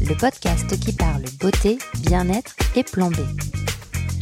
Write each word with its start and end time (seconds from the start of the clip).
le 0.00 0.16
podcast 0.16 0.78
qui 0.80 0.92
parle 0.92 1.22
beauté, 1.40 1.78
bien-être 2.00 2.54
et 2.76 2.82
plan 2.82 3.10
B. 3.10 3.16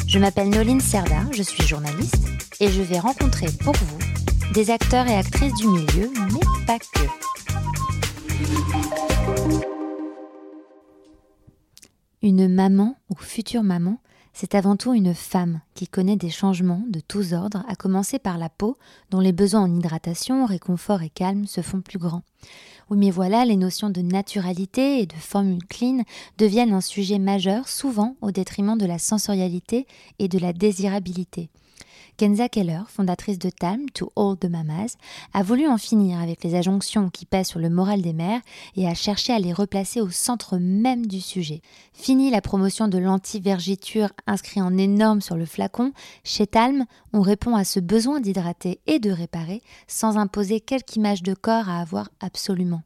Je 0.07 0.19
m'appelle 0.19 0.51
Noline 0.51 0.81
Serda, 0.81 1.25
je 1.33 1.43
suis 1.43 1.63
journaliste 1.67 2.29
et 2.61 2.71
je 2.71 2.83
vais 2.83 2.99
rencontrer 2.99 3.47
pour 3.63 3.75
vous 3.75 3.99
des 4.53 4.71
acteurs 4.71 5.07
et 5.07 5.15
actrices 5.15 5.55
du 5.55 5.69
milieu, 5.69 6.11
mais 6.33 6.67
pas 6.67 6.79
que. 6.79 7.07
Une 12.23 12.49
maman 12.49 12.97
ou 13.11 13.17
future 13.17 13.63
maman, 13.63 13.99
c'est 14.33 14.55
avant 14.55 14.77
tout 14.77 14.95
une 14.95 15.15
femme 15.15 15.61
qui 15.75 15.89
connaît 15.89 16.17
des 16.17 16.31
changements 16.31 16.83
de 16.89 17.01
tous 17.01 17.33
ordres, 17.33 17.65
à 17.69 17.75
commencer 17.75 18.19
par 18.19 18.39
la 18.39 18.49
peau, 18.49 18.79
dont 19.11 19.21
les 19.21 19.33
besoins 19.33 19.63
en 19.63 19.75
hydratation, 19.75 20.47
réconfort 20.47 21.03
et 21.03 21.11
calme 21.11 21.47
se 21.47 21.61
font 21.61 21.81
plus 21.81 21.99
grands. 21.99 22.23
Oui, 22.91 22.99
mais 22.99 23.11
voilà, 23.11 23.45
les 23.45 23.57
notions 23.57 23.91
de 23.91 24.01
naturalité 24.03 25.01
et 25.01 25.07
de 25.07 25.15
formule 25.15 25.65
clean 25.69 26.03
deviennent 26.39 26.73
un 26.73 26.81
sujet 26.81 27.19
majeur, 27.19 27.69
souvent 27.69 28.17
au 28.21 28.31
détriment 28.31 28.77
de 28.77 28.87
la 28.87 28.99
sensorialité 28.99 29.87
et 30.19 30.29
de 30.29 30.39
la 30.39 30.53
désirabilité. 30.53 31.51
Kenza 32.23 32.49
Keller, 32.49 32.83
fondatrice 32.87 33.41
de 33.41 33.51
Time 33.51 33.91
to 33.91 34.13
All 34.15 34.37
the 34.37 34.45
Mamas, 34.45 34.95
a 35.35 35.43
voulu 35.43 35.67
en 35.67 35.77
finir 35.77 36.21
avec 36.21 36.45
les 36.45 36.55
injonctions 36.55 37.11
qui 37.11 37.27
pèsent 37.27 37.49
sur 37.49 37.59
le 37.59 37.69
moral 37.69 38.01
des 38.01 38.13
mères 38.13 38.41
et 38.77 38.87
a 38.87 38.95
cherché 38.95 39.33
à 39.33 39.41
les 39.41 39.53
replacer 39.53 40.01
au 40.01 40.09
centre 40.09 40.57
même 40.57 41.07
du 41.07 41.21
sujet. 41.21 41.63
Fini 41.93 42.31
la 42.31 42.41
promotion 42.41 42.87
de 42.87 42.97
l'anti-vergiture 42.99 44.11
inscrit 44.29 44.63
en 44.63 44.79
énorme 44.79 45.21
sur 45.21 45.37
le 45.37 45.47
flacon, 45.47 45.93
chez 46.23 46.47
Talm, 46.47 46.85
on 47.13 47.23
répond 47.23 47.57
à 47.57 47.65
ce 47.65 47.81
besoin 47.81 48.21
d'hydrater 48.21 48.79
et 48.87 49.01
de 49.01 49.11
réparer 49.11 49.61
sans 49.89 50.17
imposer 50.17 50.61
quelque 50.61 50.95
image 50.95 51.25
de 51.25 51.35
corps 51.35 51.69
à 51.69 51.81
avoir 51.81 52.09
absolument. 52.21 52.83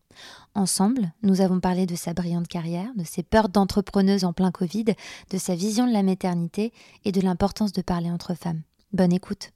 Ensemble, 0.54 1.12
nous 1.22 1.42
avons 1.42 1.60
parlé 1.60 1.84
de 1.84 1.94
sa 1.94 2.14
brillante 2.14 2.48
carrière, 2.48 2.88
de 2.96 3.04
ses 3.04 3.22
peurs 3.22 3.50
d'entrepreneuse 3.50 4.24
en 4.24 4.32
plein 4.32 4.50
Covid, 4.50 4.94
de 5.28 5.36
sa 5.36 5.54
vision 5.54 5.86
de 5.86 5.92
la 5.92 6.02
maternité 6.02 6.72
et 7.04 7.12
de 7.12 7.20
l'importance 7.20 7.72
de 7.72 7.82
parler 7.82 8.10
entre 8.10 8.32
femmes. 8.32 8.62
Bonne 8.96 9.12
écoute. 9.12 9.50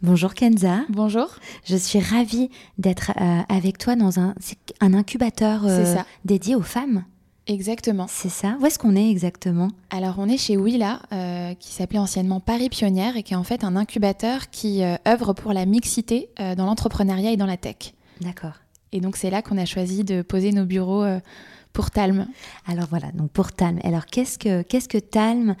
Bonjour 0.00 0.32
Kenza. 0.32 0.78
Bonjour. 0.88 1.28
Je 1.66 1.76
suis 1.76 2.00
ravie 2.00 2.48
d'être 2.78 3.12
euh, 3.20 3.42
avec 3.50 3.76
toi 3.76 3.96
dans 3.96 4.18
un, 4.18 4.34
un 4.80 4.94
incubateur 4.94 5.66
euh, 5.66 5.96
dédié 6.24 6.54
aux 6.54 6.62
femmes. 6.62 7.04
Exactement. 7.46 8.06
C'est 8.08 8.30
ça. 8.30 8.56
Où 8.58 8.64
est-ce 8.64 8.78
qu'on 8.78 8.96
est 8.96 9.10
exactement? 9.10 9.68
Alors 9.90 10.14
on 10.16 10.26
est 10.26 10.38
chez 10.38 10.56
Willa, 10.56 11.02
euh, 11.12 11.52
qui 11.52 11.70
s'appelait 11.72 11.98
anciennement 11.98 12.40
Paris 12.40 12.70
Pionnière 12.70 13.18
et 13.18 13.22
qui 13.22 13.34
est 13.34 13.36
en 13.36 13.44
fait 13.44 13.62
un 13.62 13.76
incubateur 13.76 14.48
qui 14.48 14.82
œuvre 15.06 15.34
pour 15.34 15.52
la 15.52 15.66
mixité 15.66 16.30
dans 16.38 16.64
l'entrepreneuriat 16.64 17.32
et 17.32 17.36
dans 17.36 17.44
la 17.44 17.58
tech. 17.58 17.92
D'accord. 18.22 18.54
Et 18.92 19.02
donc 19.02 19.18
c'est 19.18 19.28
là 19.28 19.42
qu'on 19.42 19.58
a 19.58 19.66
choisi 19.66 20.02
de 20.02 20.22
poser 20.22 20.52
nos 20.52 20.64
bureaux 20.64 21.04
pour 21.74 21.90
Talm. 21.90 22.26
Alors 22.66 22.86
voilà, 22.88 23.12
donc 23.12 23.30
pour 23.32 23.52
Talm. 23.52 23.80
Alors 23.84 24.06
qu'est-ce 24.06 24.38
que 24.38 24.62
qu'est-ce 24.62 24.88
que 24.88 24.96
Talm 24.96 25.56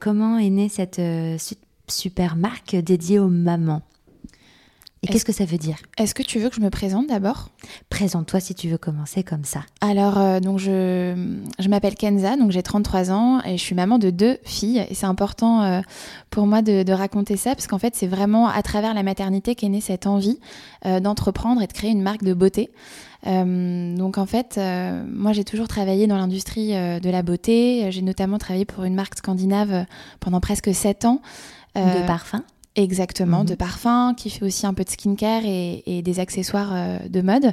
Comment 0.00 0.38
est 0.38 0.50
née 0.50 0.68
cette 0.68 1.00
super 1.90 2.36
marque 2.36 2.76
dédiée 2.76 3.18
aux 3.18 3.28
mamans. 3.28 3.82
Et 5.02 5.06
qu'est-ce 5.06 5.24
que 5.24 5.32
ça 5.32 5.44
veut 5.44 5.58
dire? 5.58 5.76
Est-ce 5.96 6.14
que 6.14 6.22
tu 6.22 6.40
veux 6.40 6.48
que 6.48 6.56
je 6.56 6.60
me 6.60 6.70
présente 6.70 7.06
d'abord? 7.06 7.50
Présente-toi 7.88 8.40
si 8.40 8.54
tu 8.54 8.68
veux 8.68 8.78
commencer 8.78 9.22
comme 9.22 9.44
ça. 9.44 9.60
Alors, 9.80 10.18
euh, 10.18 10.40
donc 10.40 10.58
je, 10.58 11.36
je 11.58 11.68
m'appelle 11.68 11.94
Kenza, 11.94 12.36
donc 12.36 12.50
j'ai 12.50 12.62
33 12.62 13.12
ans 13.12 13.40
et 13.44 13.56
je 13.56 13.62
suis 13.62 13.76
maman 13.76 13.98
de 13.98 14.10
deux 14.10 14.38
filles. 14.44 14.84
Et 14.90 14.94
c'est 14.94 15.06
important 15.06 15.62
euh, 15.62 15.80
pour 16.30 16.46
moi 16.46 16.62
de, 16.62 16.92
raconter 16.92 17.36
ça 17.36 17.54
parce 17.54 17.68
qu'en 17.68 17.78
fait, 17.78 17.94
c'est 17.94 18.08
vraiment 18.08 18.48
à 18.48 18.60
travers 18.62 18.92
la 18.92 19.04
maternité 19.04 19.54
qu'est 19.54 19.68
née 19.68 19.80
cette 19.80 20.06
envie 20.06 20.40
euh, 20.84 20.98
d'entreprendre 20.98 21.62
et 21.62 21.68
de 21.68 21.72
créer 21.72 21.90
une 21.90 22.02
marque 22.02 22.24
de 22.24 22.34
beauté. 22.34 22.70
donc 23.24 24.18
en 24.18 24.26
fait, 24.26 24.58
moi 25.06 25.32
j'ai 25.32 25.44
toujours 25.44 25.68
travaillé 25.68 26.06
dans 26.06 26.16
l'industrie 26.16 26.70
de 26.72 27.10
la 27.10 27.22
beauté. 27.22 27.90
J'ai 27.90 28.02
notamment 28.02 28.38
travaillé 28.38 28.64
pour 28.64 28.84
une 28.84 28.94
marque 28.94 29.16
scandinave 29.16 29.86
pendant 30.18 30.40
presque 30.40 30.74
7 30.74 31.04
ans. 31.04 31.20
De 31.78 32.06
parfum 32.06 32.42
Exactement, 32.78 33.42
de 33.42 33.52
mhm. 33.52 33.56
parfum, 33.56 34.14
qui 34.16 34.30
fait 34.30 34.44
aussi 34.44 34.64
un 34.64 34.72
peu 34.72 34.84
de 34.84 34.88
skincare 34.88 35.42
et, 35.44 35.82
et 35.86 36.00
des 36.00 36.20
accessoires 36.20 36.70
euh, 36.72 36.98
de 37.08 37.20
mode. 37.22 37.52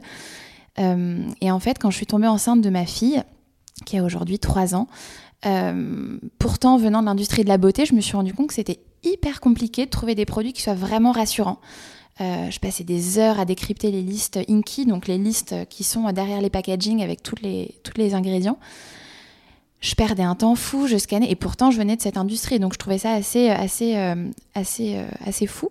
Euh, 0.77 1.27
et 1.41 1.49
en 1.49 1.59
fait, 1.59 1.79
quand 1.79 1.89
je 1.89 1.95
suis 1.95 2.05
tombée 2.05 2.27
enceinte 2.27 2.61
de 2.61 2.69
ma 2.69 2.85
fille, 2.85 3.23
qui 3.87 3.97
a 3.97 4.03
aujourd'hui 4.03 4.37
3 4.37 4.75
ans, 4.75 4.87
euh, 5.47 6.19
pourtant 6.37 6.77
venant 6.77 7.01
de 7.01 7.07
l'industrie 7.07 7.43
de 7.43 7.49
la 7.49 7.57
beauté, 7.57 7.87
je 7.87 7.95
me 7.95 8.01
suis 8.01 8.15
rendu 8.15 8.35
compte 8.35 8.49
que 8.49 8.53
c'était 8.53 8.79
hyper 9.03 9.41
compliqué 9.41 9.85
de 9.85 9.89
trouver 9.89 10.13
des 10.13 10.25
produits 10.25 10.53
qui 10.53 10.61
soient 10.61 10.75
vraiment 10.75 11.11
rassurants. 11.11 11.59
je 12.19 12.59
passais 12.59 12.83
des 12.83 13.17
heures 13.17 13.39
à 13.39 13.45
décrypter 13.45 13.89
les 13.89 14.01
listes 14.03 14.39
Inky, 14.47 14.85
donc 14.85 15.07
les 15.07 15.17
listes 15.17 15.55
qui 15.69 15.83
sont 15.83 16.11
derrière 16.11 16.41
les 16.41 16.49
packaging 16.51 17.01
avec 17.01 17.23
tous 17.23 17.35
les, 17.41 17.75
tous 17.83 17.97
les 17.97 18.13
ingrédients 18.13 18.57
je 19.81 19.95
perdais 19.95 20.23
un 20.23 20.35
temps 20.35 20.55
fou, 20.55 20.87
je 20.87 20.97
scannais, 20.97 21.29
et 21.29 21.35
pourtant 21.35 21.71
je 21.71 21.77
venais 21.77 21.95
de 21.95 22.01
cette 22.01 22.17
industrie, 22.17 22.59
donc 22.59 22.73
je 22.73 22.79
trouvais 22.79 22.97
ça 22.97 23.11
assez, 23.11 23.49
assez, 23.49 23.95
euh, 23.95 24.29
assez, 24.53 24.95
euh, 24.97 25.07
assez 25.25 25.47
fou. 25.47 25.69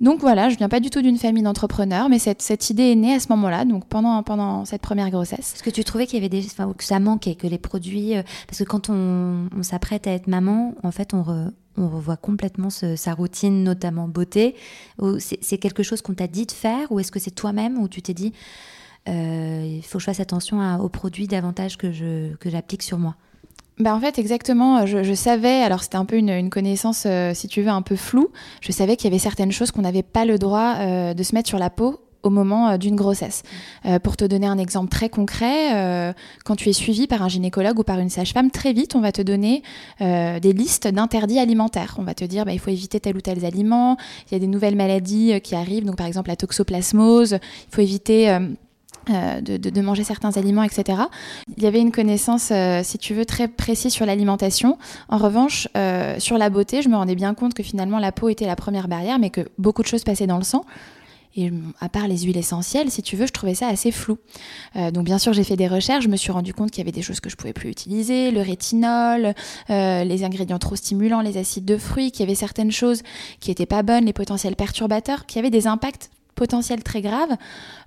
Donc 0.00 0.20
voilà, 0.20 0.48
je 0.48 0.56
viens 0.56 0.70
pas 0.70 0.80
du 0.80 0.88
tout 0.88 1.02
d'une 1.02 1.18
famille 1.18 1.42
d'entrepreneurs, 1.42 2.08
mais 2.08 2.18
cette, 2.18 2.40
cette, 2.40 2.70
idée 2.70 2.92
est 2.92 2.94
née 2.96 3.14
à 3.14 3.20
ce 3.20 3.28
moment-là, 3.30 3.66
donc 3.66 3.86
pendant, 3.86 4.22
pendant 4.22 4.64
cette 4.64 4.80
première 4.80 5.10
grossesse. 5.10 5.54
Est-ce 5.54 5.62
que 5.62 5.68
tu 5.68 5.84
trouvais 5.84 6.06
qu'il 6.06 6.14
y 6.14 6.22
avait 6.22 6.30
des, 6.30 6.46
enfin, 6.46 6.72
que 6.72 6.84
ça 6.84 6.98
manquait, 7.00 7.34
que 7.34 7.46
les 7.46 7.58
produits, 7.58 8.16
euh, 8.16 8.22
parce 8.46 8.58
que 8.58 8.64
quand 8.64 8.88
on, 8.88 9.48
s'apprête 9.62 10.06
à 10.06 10.12
être 10.12 10.26
maman, 10.26 10.74
en 10.82 10.90
fait, 10.90 11.12
on, 11.12 11.52
on 11.76 11.88
revoit 11.88 12.16
complètement 12.16 12.70
sa 12.70 13.14
routine, 13.14 13.62
notamment 13.62 14.08
beauté. 14.08 14.54
C'est 15.18 15.58
quelque 15.58 15.82
chose 15.82 16.02
qu'on 16.02 16.14
t'a 16.14 16.26
dit 16.26 16.46
de 16.46 16.52
faire, 16.52 16.90
ou 16.90 17.00
est-ce 17.00 17.12
que 17.12 17.18
c'est 17.18 17.30
toi-même 17.30 17.78
où 17.78 17.88
tu 17.88 18.00
t'es 18.02 18.14
dit, 18.14 18.32
il 19.06 19.82
faut 19.82 19.98
que 19.98 20.02
je 20.02 20.06
fasse 20.06 20.20
attention 20.20 20.78
aux 20.80 20.88
produits 20.88 21.26
davantage 21.26 21.76
que 21.76 21.90
je 21.92 22.34
que 22.36 22.50
j'applique 22.50 22.82
sur 22.82 22.98
moi 22.98 23.16
bah 23.80 23.94
en 23.94 24.00
fait, 24.00 24.18
exactement. 24.18 24.84
Je, 24.84 25.14
savais, 25.14 25.62
alors 25.62 25.82
c'était 25.82 25.96
un 25.96 26.04
peu 26.04 26.16
une, 26.16 26.50
connaissance, 26.50 27.04
euh, 27.06 27.32
si 27.32 27.48
tu 27.48 27.62
veux, 27.62 27.70
un 27.70 27.80
peu 27.80 27.96
floue. 27.96 28.28
Je 28.60 28.72
savais 28.72 28.96
qu'il 28.96 29.06
y 29.06 29.12
avait 29.12 29.18
certaines 29.18 29.52
choses 29.52 29.70
qu'on 29.70 29.80
n'avait 29.80 30.02
pas 30.02 30.26
le 30.26 30.38
droit 30.38 30.74
euh, 30.78 31.14
de 31.14 31.22
se 31.22 31.34
mettre 31.34 31.48
sur 31.48 31.58
la 31.58 31.70
peau 31.70 32.00
au 32.22 32.28
moment 32.28 32.68
euh, 32.68 32.76
d'une 32.76 32.94
grossesse. 32.94 33.42
pour 34.02 34.18
te 34.18 34.26
donner 34.26 34.46
un 34.46 34.58
exemple 34.58 34.90
très 34.90 35.08
concret, 35.08 36.14
quand 36.44 36.54
tu 36.56 36.68
es 36.68 36.74
suivi 36.74 37.06
par 37.06 37.22
un 37.22 37.28
gynécologue 37.28 37.78
ou 37.78 37.82
par 37.82 37.98
une 37.98 38.10
sage-femme, 38.10 38.50
très 38.50 38.74
vite, 38.74 38.94
on 38.94 39.00
va 39.00 39.12
te 39.12 39.22
donner 39.22 39.62
des 40.00 40.52
listes 40.52 40.86
d'interdits 40.86 41.38
alimentaires. 41.38 41.96
On 41.98 42.02
va 42.02 42.12
te 42.12 42.24
dire, 42.24 42.44
bah, 42.44 42.52
il 42.52 42.58
faut 42.58 42.70
éviter 42.70 43.00
tel 43.00 43.16
ou 43.16 43.22
tel 43.22 43.42
aliment, 43.46 43.96
il 44.26 44.34
y 44.34 44.36
a 44.36 44.38
des 44.38 44.46
nouvelles 44.46 44.76
maladies 44.76 45.40
qui 45.40 45.54
arrivent, 45.54 45.86
donc 45.86 45.96
par 45.96 46.06
exemple 46.06 46.28
la 46.28 46.36
toxoplasmose, 46.36 47.32
il 47.32 47.74
faut 47.74 47.80
éviter 47.80 48.38
euh, 49.10 49.40
de, 49.40 49.80
manger 49.80 50.04
certains 50.04 50.32
aliments, 50.36 50.62
etc. 50.62 50.98
Il 51.56 51.62
y 51.62 51.66
avait 51.66 51.80
une 51.80 51.90
connaissance, 51.90 52.50
euh, 52.52 52.82
si 52.84 52.98
tu 52.98 53.14
veux, 53.14 53.24
très 53.24 53.48
précise 53.48 53.92
sur 53.92 54.04
l'alimentation. 54.04 54.78
En 55.08 55.16
revanche, 55.16 55.68
euh, 55.76 56.18
sur 56.18 56.38
la 56.38 56.50
beauté, 56.50 56.82
je 56.82 56.88
me 56.88 56.96
rendais 56.96 57.14
bien 57.14 57.34
compte 57.34 57.54
que 57.54 57.62
finalement 57.62 57.98
la 57.98 58.12
peau 58.12 58.28
était 58.28 58.46
la 58.46 58.56
première 58.56 58.88
barrière, 58.88 59.18
mais 59.18 59.30
que 59.30 59.48
beaucoup 59.58 59.82
de 59.82 59.86
choses 59.86 60.04
passaient 60.04 60.26
dans 60.26 60.36
le 60.36 60.44
sang. 60.44 60.64
Et 61.36 61.50
à 61.80 61.88
part 61.88 62.08
les 62.08 62.18
huiles 62.18 62.36
essentielles, 62.36 62.90
si 62.90 63.02
tu 63.02 63.16
veux, 63.16 63.26
je 63.26 63.32
trouvais 63.32 63.54
ça 63.54 63.68
assez 63.68 63.92
flou. 63.92 64.18
donc 64.74 65.04
bien 65.04 65.16
sûr, 65.16 65.32
j'ai 65.32 65.44
fait 65.44 65.54
des 65.54 65.68
recherches, 65.68 66.02
je 66.02 66.08
me 66.08 66.16
suis 66.16 66.32
rendu 66.32 66.52
compte 66.52 66.72
qu'il 66.72 66.78
y 66.78 66.84
avait 66.84 66.90
des 66.90 67.02
choses 67.02 67.20
que 67.20 67.30
je 67.30 67.36
pouvais 67.36 67.52
plus 67.52 67.70
utiliser, 67.70 68.32
le 68.32 68.40
rétinol, 68.40 69.34
les 69.68 70.24
ingrédients 70.24 70.58
trop 70.58 70.74
stimulants, 70.74 71.20
les 71.20 71.38
acides 71.38 71.64
de 71.64 71.76
fruits, 71.76 72.10
qu'il 72.10 72.20
y 72.20 72.22
avait 72.24 72.34
certaines 72.34 72.72
choses 72.72 73.02
qui 73.38 73.52
étaient 73.52 73.64
pas 73.64 73.84
bonnes, 73.84 74.06
les 74.06 74.12
potentiels 74.12 74.56
perturbateurs, 74.56 75.24
qui 75.24 75.38
avaient 75.38 75.50
des 75.50 75.68
impacts 75.68 76.10
potentiel 76.40 76.82
très 76.82 77.02
grave 77.02 77.36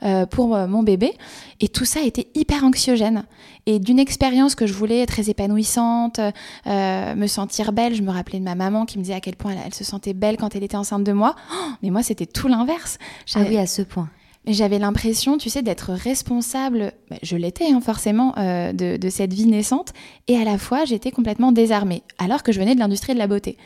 euh, 0.03 0.27
pour 0.27 0.55
euh, 0.55 0.67
mon 0.67 0.83
bébé. 0.83 1.11
Et 1.59 1.69
tout 1.69 1.85
ça 1.85 2.01
était 2.03 2.27
hyper 2.35 2.63
anxiogène. 2.63 3.23
Et 3.65 3.79
d'une 3.79 3.97
expérience 3.97 4.53
que 4.53 4.67
je 4.67 4.73
voulais 4.73 5.07
très 5.07 5.31
épanouissante, 5.31 6.19
euh, 6.67 7.15
me 7.15 7.25
sentir 7.25 7.73
belle, 7.73 7.95
je 7.95 8.03
me 8.03 8.11
rappelais 8.11 8.37
de 8.37 8.43
ma 8.43 8.53
maman 8.53 8.85
qui 8.85 8.99
me 8.99 9.03
disait 9.03 9.15
à 9.15 9.21
quel 9.21 9.35
point 9.35 9.55
elle, 9.65 9.73
se 9.73 9.83
sentait 9.83 10.13
belle 10.13 10.37
quand 10.37 10.55
elle 10.55 10.63
était 10.63 10.77
enceinte 10.77 11.03
de 11.03 11.13
moi. 11.13 11.35
Oh, 11.51 11.71
mais 11.81 11.89
moi, 11.89 12.03
c'était 12.03 12.27
tout 12.27 12.47
l'inverse. 12.47 12.99
Ah 13.33 13.39
oui, 13.49 13.57
à 13.57 13.65
ce 13.65 13.81
point. 13.81 14.07
Mais 14.45 14.53
j'avais 14.53 14.77
l'impression, 14.77 15.39
tu 15.39 15.49
sais, 15.49 15.63
d'être 15.63 15.91
responsable, 15.93 16.91
bah, 17.09 17.15
je 17.23 17.35
l'étais 17.35 17.71
hein, 17.71 17.81
forcément, 17.81 18.33
de, 18.37 18.97
de, 18.97 19.09
cette 19.09 19.33
vie 19.33 19.45
naissante, 19.47 19.93
et 20.27 20.35
à 20.35 20.43
la 20.43 20.57
fois 20.57 20.83
j'étais 20.83 21.11
complètement 21.11 21.53
désarmée, 21.53 22.03
alors 22.17 22.43
que 22.43 22.51
je 22.51 22.59
venais 22.59 22.75
de 22.75 22.79
l'industrie 22.79 23.13
de 23.13 23.19
la 23.19 23.27
beauté. 23.27 23.57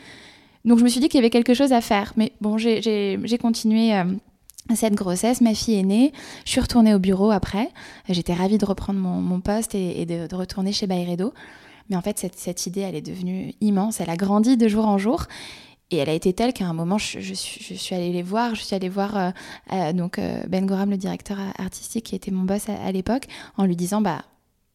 Donc 0.64 0.78
je 0.78 0.84
me 0.84 0.88
suis 0.88 1.00
dit 1.00 1.08
qu'il 1.08 1.18
y 1.18 1.22
avait 1.22 1.30
quelque 1.30 1.54
chose 1.54 1.72
à 1.72 1.80
faire. 1.80 2.12
Mais 2.16 2.32
bon, 2.40 2.58
j'ai 2.58 3.38
continué 3.40 3.92
cette 4.74 4.94
grossesse, 4.94 5.40
ma 5.40 5.54
fille 5.54 5.78
est 5.78 5.82
née, 5.82 6.12
je 6.44 6.50
suis 6.50 6.60
retournée 6.60 6.94
au 6.94 6.98
bureau 6.98 7.30
après, 7.30 7.70
j'étais 8.08 8.34
ravie 8.34 8.58
de 8.58 8.66
reprendre 8.66 8.98
mon, 9.00 9.40
poste 9.40 9.74
et, 9.74 10.06
de, 10.06 10.34
retourner 10.34 10.72
chez 10.72 10.86
Bayredo. 10.86 11.32
Mais 11.90 11.96
en 11.96 12.02
fait, 12.02 12.18
cette, 12.36 12.66
idée, 12.66 12.82
elle 12.82 12.94
est 12.94 13.02
devenue 13.02 13.54
immense, 13.60 14.00
elle 14.00 14.10
a 14.10 14.16
grandi 14.16 14.56
de 14.56 14.68
jour 14.68 14.86
en 14.86 14.98
jour. 14.98 15.24
Et 15.90 15.96
elle 15.96 16.10
a 16.10 16.12
été 16.12 16.34
telle 16.34 16.52
qu'à 16.52 16.66
un 16.66 16.74
moment, 16.74 16.98
je, 16.98 17.18
je, 17.18 17.32
suis, 17.32 17.64
je, 17.64 17.72
suis, 17.72 17.94
allée 17.94 18.12
les 18.12 18.22
voir. 18.22 18.54
Je 18.54 18.60
suis 18.60 18.76
allée 18.76 18.90
voir 18.90 19.16
euh, 19.16 19.30
euh, 19.72 19.94
donc 19.94 20.18
euh, 20.18 20.42
Ben 20.46 20.66
Gorham, 20.66 20.90
le 20.90 20.98
directeur 20.98 21.38
artistique, 21.58 22.04
qui 22.04 22.14
était 22.14 22.30
mon 22.30 22.42
boss 22.42 22.68
à, 22.68 22.74
à 22.74 22.92
l'époque, 22.92 23.24
en 23.56 23.64
lui 23.64 23.74
disant 23.74 24.02
bah 24.02 24.22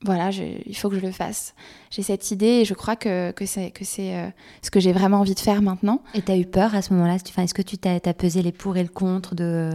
voilà, 0.04 0.32
je, 0.32 0.44
il 0.66 0.76
faut 0.76 0.90
que 0.90 0.96
je 0.96 1.02
le 1.02 1.12
fasse. 1.12 1.54
J'ai 1.90 2.02
cette 2.02 2.32
idée 2.32 2.62
et 2.62 2.66
je 2.66 2.74
crois 2.74 2.96
que, 2.96 3.32
que 3.32 3.46
c'est 3.46 3.72
que 3.72 3.86
c'est 3.86 4.16
euh, 4.16 4.28
ce 4.62 4.70
que 4.70 4.80
j'ai 4.80 4.92
vraiment 4.92 5.20
envie 5.20 5.36
de 5.36 5.40
faire 5.40 5.62
maintenant. 5.62 6.02
Et 6.14 6.22
tu 6.22 6.32
as 6.32 6.38
eu 6.38 6.46
peur 6.46 6.76
à 6.76 6.82
ce 6.82 6.94
moment-là? 6.94 7.16
Est-ce 7.16 7.54
que 7.54 7.62
tu 7.62 7.78
t'as 7.78 7.96
as 8.04 8.14
pesé 8.14 8.42
les 8.42 8.52
pour 8.52 8.78
et 8.78 8.84
le 8.84 8.90
contre 8.90 9.36
de 9.36 9.72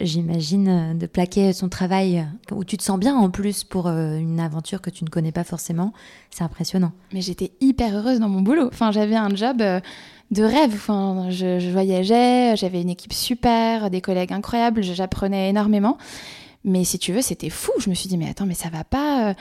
j'imagine, 0.00 0.98
de 0.98 1.06
plaquer 1.06 1.52
son 1.52 1.68
travail 1.68 2.26
où 2.50 2.64
tu 2.64 2.76
te 2.76 2.82
sens 2.82 2.98
bien 2.98 3.14
en 3.14 3.30
plus 3.30 3.62
pour 3.62 3.86
une 3.86 4.40
aventure 4.40 4.80
que 4.80 4.90
tu 4.90 5.04
ne 5.04 5.10
connais 5.10 5.30
pas 5.30 5.44
forcément? 5.44 5.92
C'est 6.30 6.42
impressionnant. 6.42 6.90
Mais 7.12 7.20
j'étais 7.20 7.52
hyper 7.60 7.94
heureuse 7.96 8.18
dans 8.18 8.28
mon 8.28 8.40
boulot. 8.40 8.66
Enfin, 8.66 8.90
j'avais 8.90 9.14
un 9.14 9.32
job 9.34 9.58
de 9.58 10.42
rêve. 10.42 10.72
Enfin, 10.74 11.28
je, 11.30 11.60
je 11.60 11.70
voyageais, 11.70 12.56
j'avais 12.56 12.82
une 12.82 12.90
équipe 12.90 13.12
super, 13.12 13.88
des 13.90 14.00
collègues 14.00 14.32
incroyables, 14.32 14.82
j'apprenais 14.82 15.50
énormément. 15.50 15.98
Mais 16.66 16.82
si 16.82 16.98
tu 16.98 17.12
veux, 17.12 17.22
c'était 17.22 17.48
fou. 17.48 17.70
Je 17.78 17.88
me 17.88 17.94
suis 17.94 18.08
dit, 18.08 18.18
mais 18.18 18.28
attends, 18.28 18.44
mais 18.44 18.54
ça 18.54 18.68
va 18.68 18.82
pas. 18.84 19.30
Euh, 19.30 19.34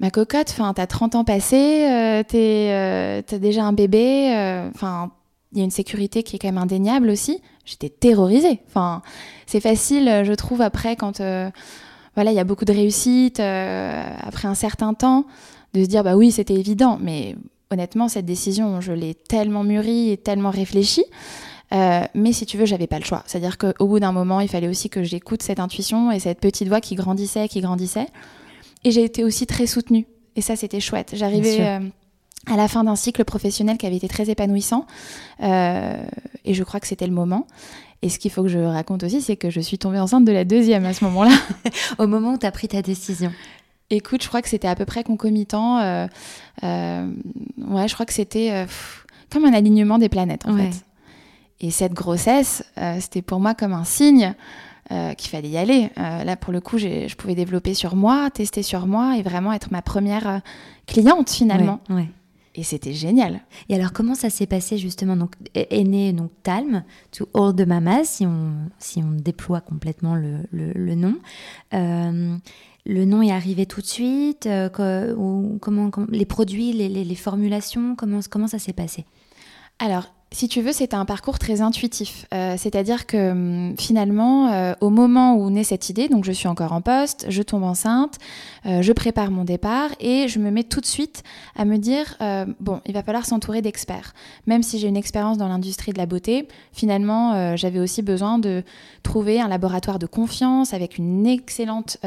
ma 0.00 0.10
cocotte, 0.10 0.48
enfin, 0.50 0.74
t'as 0.74 0.88
30 0.88 1.14
ans 1.14 1.24
passés, 1.24 1.86
euh, 1.88 2.22
euh, 2.34 3.22
t'as 3.24 3.38
déjà 3.38 3.64
un 3.64 3.72
bébé. 3.72 4.68
Enfin, 4.74 5.12
il 5.52 5.58
y 5.58 5.60
a 5.60 5.64
une 5.64 5.70
sécurité 5.70 6.24
qui 6.24 6.36
est 6.36 6.38
quand 6.40 6.48
même 6.48 6.58
indéniable 6.58 7.10
aussi. 7.10 7.40
J'étais 7.64 7.88
terrorisée. 7.88 8.60
Enfin, 8.66 9.02
c'est 9.46 9.60
facile, 9.60 10.22
je 10.24 10.32
trouve, 10.34 10.60
après, 10.60 10.96
quand 10.96 11.22
voilà, 12.14 12.32
il 12.32 12.34
y 12.34 12.40
a 12.40 12.44
beaucoup 12.44 12.64
de 12.64 12.72
réussite, 12.72 13.38
après 13.38 14.48
un 14.48 14.54
certain 14.54 14.94
temps, 14.94 15.26
de 15.74 15.84
se 15.84 15.88
dire, 15.88 16.02
bah 16.02 16.16
oui, 16.16 16.32
c'était 16.32 16.54
évident. 16.54 16.98
Mais 17.00 17.36
honnêtement, 17.70 18.08
cette 18.08 18.26
décision, 18.26 18.80
je 18.80 18.92
l'ai 18.92 19.14
tellement 19.14 19.62
mûrie 19.62 20.10
et 20.10 20.16
tellement 20.16 20.50
réfléchie. 20.50 21.04
Euh, 21.72 22.02
mais 22.14 22.32
si 22.32 22.46
tu 22.46 22.56
veux, 22.56 22.64
j'avais 22.66 22.86
pas 22.86 22.98
le 22.98 23.04
choix. 23.04 23.22
C'est-à-dire 23.26 23.58
qu'au 23.58 23.86
bout 23.86 24.00
d'un 24.00 24.12
moment, 24.12 24.40
il 24.40 24.48
fallait 24.48 24.68
aussi 24.68 24.88
que 24.88 25.02
j'écoute 25.02 25.42
cette 25.42 25.60
intuition 25.60 26.10
et 26.10 26.18
cette 26.18 26.40
petite 26.40 26.68
voix 26.68 26.80
qui 26.80 26.94
grandissait, 26.94 27.46
qui 27.48 27.60
grandissait. 27.60 28.06
Et 28.84 28.90
j'ai 28.90 29.04
été 29.04 29.24
aussi 29.24 29.46
très 29.46 29.66
soutenue. 29.66 30.06
Et 30.36 30.40
ça, 30.40 30.56
c'était 30.56 30.80
chouette. 30.80 31.10
J'arrivais 31.14 31.58
euh, 31.60 31.80
à 32.46 32.56
la 32.56 32.68
fin 32.68 32.84
d'un 32.84 32.96
cycle 32.96 33.24
professionnel 33.24 33.76
qui 33.76 33.86
avait 33.86 33.96
été 33.96 34.08
très 34.08 34.30
épanouissant. 34.30 34.86
Euh, 35.42 35.96
et 36.44 36.54
je 36.54 36.64
crois 36.64 36.80
que 36.80 36.86
c'était 36.86 37.06
le 37.06 37.12
moment. 37.12 37.46
Et 38.00 38.08
ce 38.08 38.18
qu'il 38.20 38.30
faut 38.30 38.42
que 38.44 38.48
je 38.48 38.60
raconte 38.60 39.02
aussi, 39.02 39.20
c'est 39.20 39.36
que 39.36 39.50
je 39.50 39.60
suis 39.60 39.76
tombée 39.76 39.98
enceinte 39.98 40.24
de 40.24 40.32
la 40.32 40.44
deuxième 40.44 40.86
à 40.86 40.94
ce 40.94 41.04
moment-là. 41.04 41.36
Au 41.98 42.06
moment 42.06 42.34
où 42.34 42.38
tu 42.38 42.46
as 42.46 42.52
pris 42.52 42.68
ta 42.68 42.80
décision. 42.80 43.32
Écoute, 43.90 44.22
je 44.22 44.28
crois 44.28 44.40
que 44.40 44.48
c'était 44.48 44.68
à 44.68 44.74
peu 44.76 44.84
près 44.84 45.02
concomitant. 45.02 45.78
Euh, 45.80 46.06
ouais, 46.62 47.88
je 47.88 47.94
crois 47.94 48.06
que 48.06 48.12
c'était 48.12 48.66
comme 49.30 49.44
un 49.44 49.52
alignement 49.52 49.98
des 49.98 50.08
planètes, 50.08 50.46
en 50.46 50.54
Ouais. 50.54 50.70
fait. 50.70 50.84
Et 51.60 51.70
cette 51.70 51.92
grossesse, 51.92 52.64
euh, 52.78 52.98
c'était 53.00 53.22
pour 53.22 53.40
moi 53.40 53.54
comme 53.54 53.72
un 53.72 53.84
signe 53.84 54.34
euh, 54.92 55.12
qu'il 55.14 55.28
fallait 55.30 55.48
y 55.50 55.58
aller. 55.58 55.90
Euh, 55.98 56.24
là, 56.24 56.36
pour 56.36 56.52
le 56.52 56.60
coup, 56.60 56.78
je 56.78 57.14
pouvais 57.16 57.34
développer 57.34 57.74
sur 57.74 57.96
moi, 57.96 58.30
tester 58.30 58.62
sur 58.62 58.86
moi 58.86 59.16
et 59.18 59.22
vraiment 59.22 59.52
être 59.52 59.70
ma 59.72 59.82
première 59.82 60.28
euh, 60.28 60.38
cliente 60.86 61.30
finalement. 61.30 61.80
Ouais, 61.88 61.96
ouais. 61.96 62.08
Et 62.54 62.62
c'était 62.64 62.92
génial. 62.94 63.40
Et 63.68 63.74
alors, 63.76 63.92
comment 63.92 64.14
ça 64.14 64.30
s'est 64.30 64.46
passé 64.46 64.78
justement? 64.78 65.16
Donc, 65.16 65.34
est 65.54 65.84
né 65.84 66.12
donc 66.12 66.30
Talm, 66.42 66.82
to 67.12 67.28
All 67.34 67.54
the 67.54 67.66
Mamas, 67.66 68.04
si 68.04 68.26
on, 68.26 68.52
si 68.78 69.00
on 69.02 69.12
déploie 69.12 69.60
complètement 69.60 70.16
le, 70.16 70.38
le, 70.50 70.72
le 70.72 70.94
nom. 70.96 71.14
Le 71.72 73.04
nom 73.04 73.20
est 73.22 73.30
arrivé 73.30 73.66
tout 73.66 73.80
de 73.82 73.86
suite 73.86 74.48
ou 75.16 75.58
comment, 75.60 75.90
comment- 75.90 76.06
Les 76.10 76.24
produits, 76.24 76.72
les, 76.72 76.88
les, 76.88 77.04
les 77.04 77.14
formulations, 77.14 77.94
comment, 77.94 78.20
comment 78.28 78.46
ça 78.48 78.58
s'est 78.58 78.72
passé? 78.72 79.04
Alors, 79.78 80.12
si 80.30 80.46
tu 80.46 80.60
veux, 80.60 80.72
c'était 80.72 80.94
un 80.94 81.06
parcours 81.06 81.38
très 81.38 81.62
intuitif. 81.62 82.26
Euh, 82.34 82.56
C'est-à-dire 82.58 83.06
que 83.06 83.30
hum, 83.30 83.74
finalement, 83.78 84.52
euh, 84.52 84.74
au 84.82 84.90
moment 84.90 85.36
où 85.36 85.48
naît 85.48 85.64
cette 85.64 85.88
idée, 85.88 86.08
donc 86.08 86.24
je 86.24 86.32
suis 86.32 86.48
encore 86.48 86.72
en 86.72 86.82
poste, 86.82 87.26
je 87.30 87.42
tombe 87.42 87.62
enceinte, 87.62 88.18
euh, 88.66 88.82
je 88.82 88.92
prépare 88.92 89.30
mon 89.30 89.44
départ 89.44 89.88
et 90.00 90.28
je 90.28 90.38
me 90.38 90.50
mets 90.50 90.64
tout 90.64 90.80
de 90.80 90.86
suite 90.86 91.22
à 91.56 91.64
me 91.64 91.78
dire, 91.78 92.16
bon, 92.60 92.80
il 92.86 92.92
va 92.92 93.02
falloir 93.02 93.24
s'entourer 93.24 93.62
d'experts. 93.62 94.12
Même 94.46 94.62
si 94.62 94.78
j'ai 94.78 94.88
une 94.88 94.96
expérience 94.96 95.38
dans 95.38 95.48
l'industrie 95.48 95.92
de 95.92 95.98
la 95.98 96.06
beauté, 96.06 96.46
finalement, 96.72 97.56
j'avais 97.56 97.80
aussi 97.80 98.02
besoin 98.02 98.38
de 98.38 98.62
trouver 99.02 99.40
un 99.40 99.48
laboratoire 99.48 99.98
de 99.98 100.06
confiance 100.06 100.74
avec 100.74 100.98
une 100.98 101.26
excellente 101.26 101.98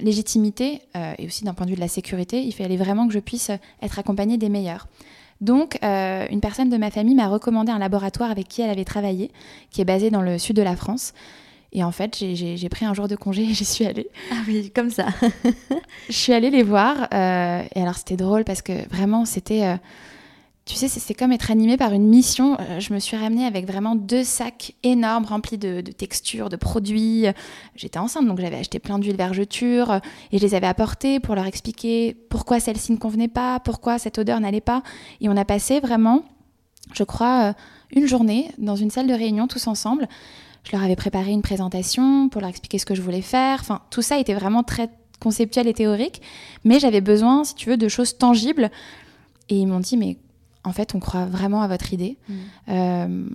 légitimité 0.00 0.82
et 1.18 1.26
aussi 1.26 1.44
d'un 1.44 1.54
point 1.54 1.66
de 1.66 1.70
vue 1.70 1.76
de 1.76 1.80
la 1.80 1.88
sécurité. 1.88 2.42
Il 2.42 2.52
fallait 2.52 2.76
vraiment 2.76 3.06
que 3.06 3.14
je 3.14 3.20
puisse 3.20 3.50
être 3.82 3.98
accompagnée 3.98 4.38
des 4.38 4.48
meilleurs. 4.48 4.86
Donc, 5.40 5.78
euh, 5.82 6.26
une 6.30 6.40
personne 6.40 6.68
de 6.68 6.76
ma 6.76 6.90
famille 6.90 7.14
m'a 7.14 7.28
recommandé 7.28 7.72
un 7.72 7.78
laboratoire 7.78 8.30
avec 8.30 8.46
qui 8.48 8.60
elle 8.62 8.70
avait 8.70 8.84
travaillé, 8.84 9.30
qui 9.70 9.80
est 9.80 9.84
basé 9.86 10.10
dans 10.10 10.20
le 10.22 10.38
sud 10.38 10.56
de 10.56 10.62
la 10.62 10.76
France. 10.76 11.12
Et 11.72 11.84
en 11.84 11.92
fait, 11.92 12.16
j'ai- 12.18 12.68
pris 12.68 12.84
un 12.84 12.94
jour 12.94 13.06
de 13.08 13.14
congé 13.16 13.42
et 13.42 13.54
j'y 13.54 13.64
suis 13.64 13.86
allée. 13.86 14.08
Ah 14.32 14.34
oui, 14.48 14.70
comme 14.74 14.90
ça. 14.90 15.06
Je 16.08 16.12
suis 16.14 16.32
allée 16.32 16.50
les 16.50 16.62
voir. 16.64 17.08
euh, 17.14 17.62
et 17.74 17.80
alors, 17.80 17.94
c'était 17.96 18.16
drôle 18.16 18.44
parce 18.44 18.60
que 18.62 18.86
vraiment, 18.90 19.24
c'était. 19.24 19.64
euh, 19.64 19.76
tu 20.70 20.76
sais, 20.76 20.86
c'est 20.86 21.14
comme 21.14 21.32
être 21.32 21.50
animée 21.50 21.76
par 21.76 21.92
une 21.92 22.06
mission. 22.06 22.56
Euh, 22.60 22.78
je 22.78 22.94
me 22.94 23.00
suis 23.00 23.16
ramenée 23.16 23.44
avec 23.44 23.66
vraiment 23.66 23.96
deux 23.96 24.22
sacs 24.22 24.74
énormes 24.84 25.24
remplis 25.24 25.58
de, 25.58 25.80
de 25.80 25.90
textures, 25.90 26.48
de 26.48 26.54
produits. 26.54 27.26
J'étais 27.74 27.98
enceinte, 27.98 28.24
donc 28.24 28.40
j'avais 28.40 28.58
acheté 28.58 28.78
plein 28.78 29.00
d'huiles 29.00 29.16
vergeture 29.16 29.90
euh, 29.90 29.98
et 30.30 30.38
je 30.38 30.44
les 30.44 30.54
avais 30.54 30.68
apportées 30.68 31.18
pour 31.18 31.34
leur 31.34 31.46
expliquer 31.46 32.14
pourquoi 32.14 32.60
celle-ci 32.60 32.92
ne 32.92 32.98
convenait 32.98 33.26
pas, 33.26 33.58
pourquoi 33.58 33.98
cette 33.98 34.18
odeur 34.18 34.38
n'allait 34.38 34.60
pas. 34.60 34.84
Et 35.20 35.28
on 35.28 35.36
a 35.36 35.44
passé 35.44 35.80
vraiment, 35.80 36.22
je 36.92 37.02
crois, 37.02 37.48
euh, 37.48 37.52
une 37.90 38.06
journée 38.06 38.52
dans 38.58 38.76
une 38.76 38.90
salle 38.90 39.08
de 39.08 39.14
réunion 39.14 39.48
tous 39.48 39.66
ensemble. 39.66 40.06
Je 40.62 40.70
leur 40.70 40.84
avais 40.84 40.94
préparé 40.94 41.32
une 41.32 41.42
présentation 41.42 42.28
pour 42.28 42.42
leur 42.42 42.50
expliquer 42.50 42.78
ce 42.78 42.86
que 42.86 42.94
je 42.94 43.02
voulais 43.02 43.22
faire. 43.22 43.58
Enfin, 43.60 43.80
tout 43.90 44.02
ça 44.02 44.20
était 44.20 44.34
vraiment 44.34 44.62
très 44.62 44.88
conceptuel 45.18 45.66
et 45.66 45.74
théorique, 45.74 46.22
mais 46.62 46.78
j'avais 46.78 47.00
besoin, 47.00 47.42
si 47.42 47.56
tu 47.56 47.70
veux, 47.70 47.76
de 47.76 47.88
choses 47.88 48.18
tangibles. 48.18 48.70
Et 49.48 49.56
ils 49.56 49.66
m'ont 49.66 49.80
dit, 49.80 49.96
mais 49.96 50.16
en 50.64 50.72
fait, 50.72 50.94
on 50.94 51.00
croit 51.00 51.26
vraiment 51.26 51.62
à 51.62 51.68
votre 51.68 51.92
idée. 51.92 52.16
Mm. 52.28 52.34
Euh, 52.68 53.28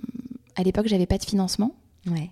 à 0.56 0.62
l'époque, 0.62 0.86
j'avais 0.86 1.06
pas 1.06 1.18
de 1.18 1.24
financement. 1.24 1.72
Ouais. 2.06 2.30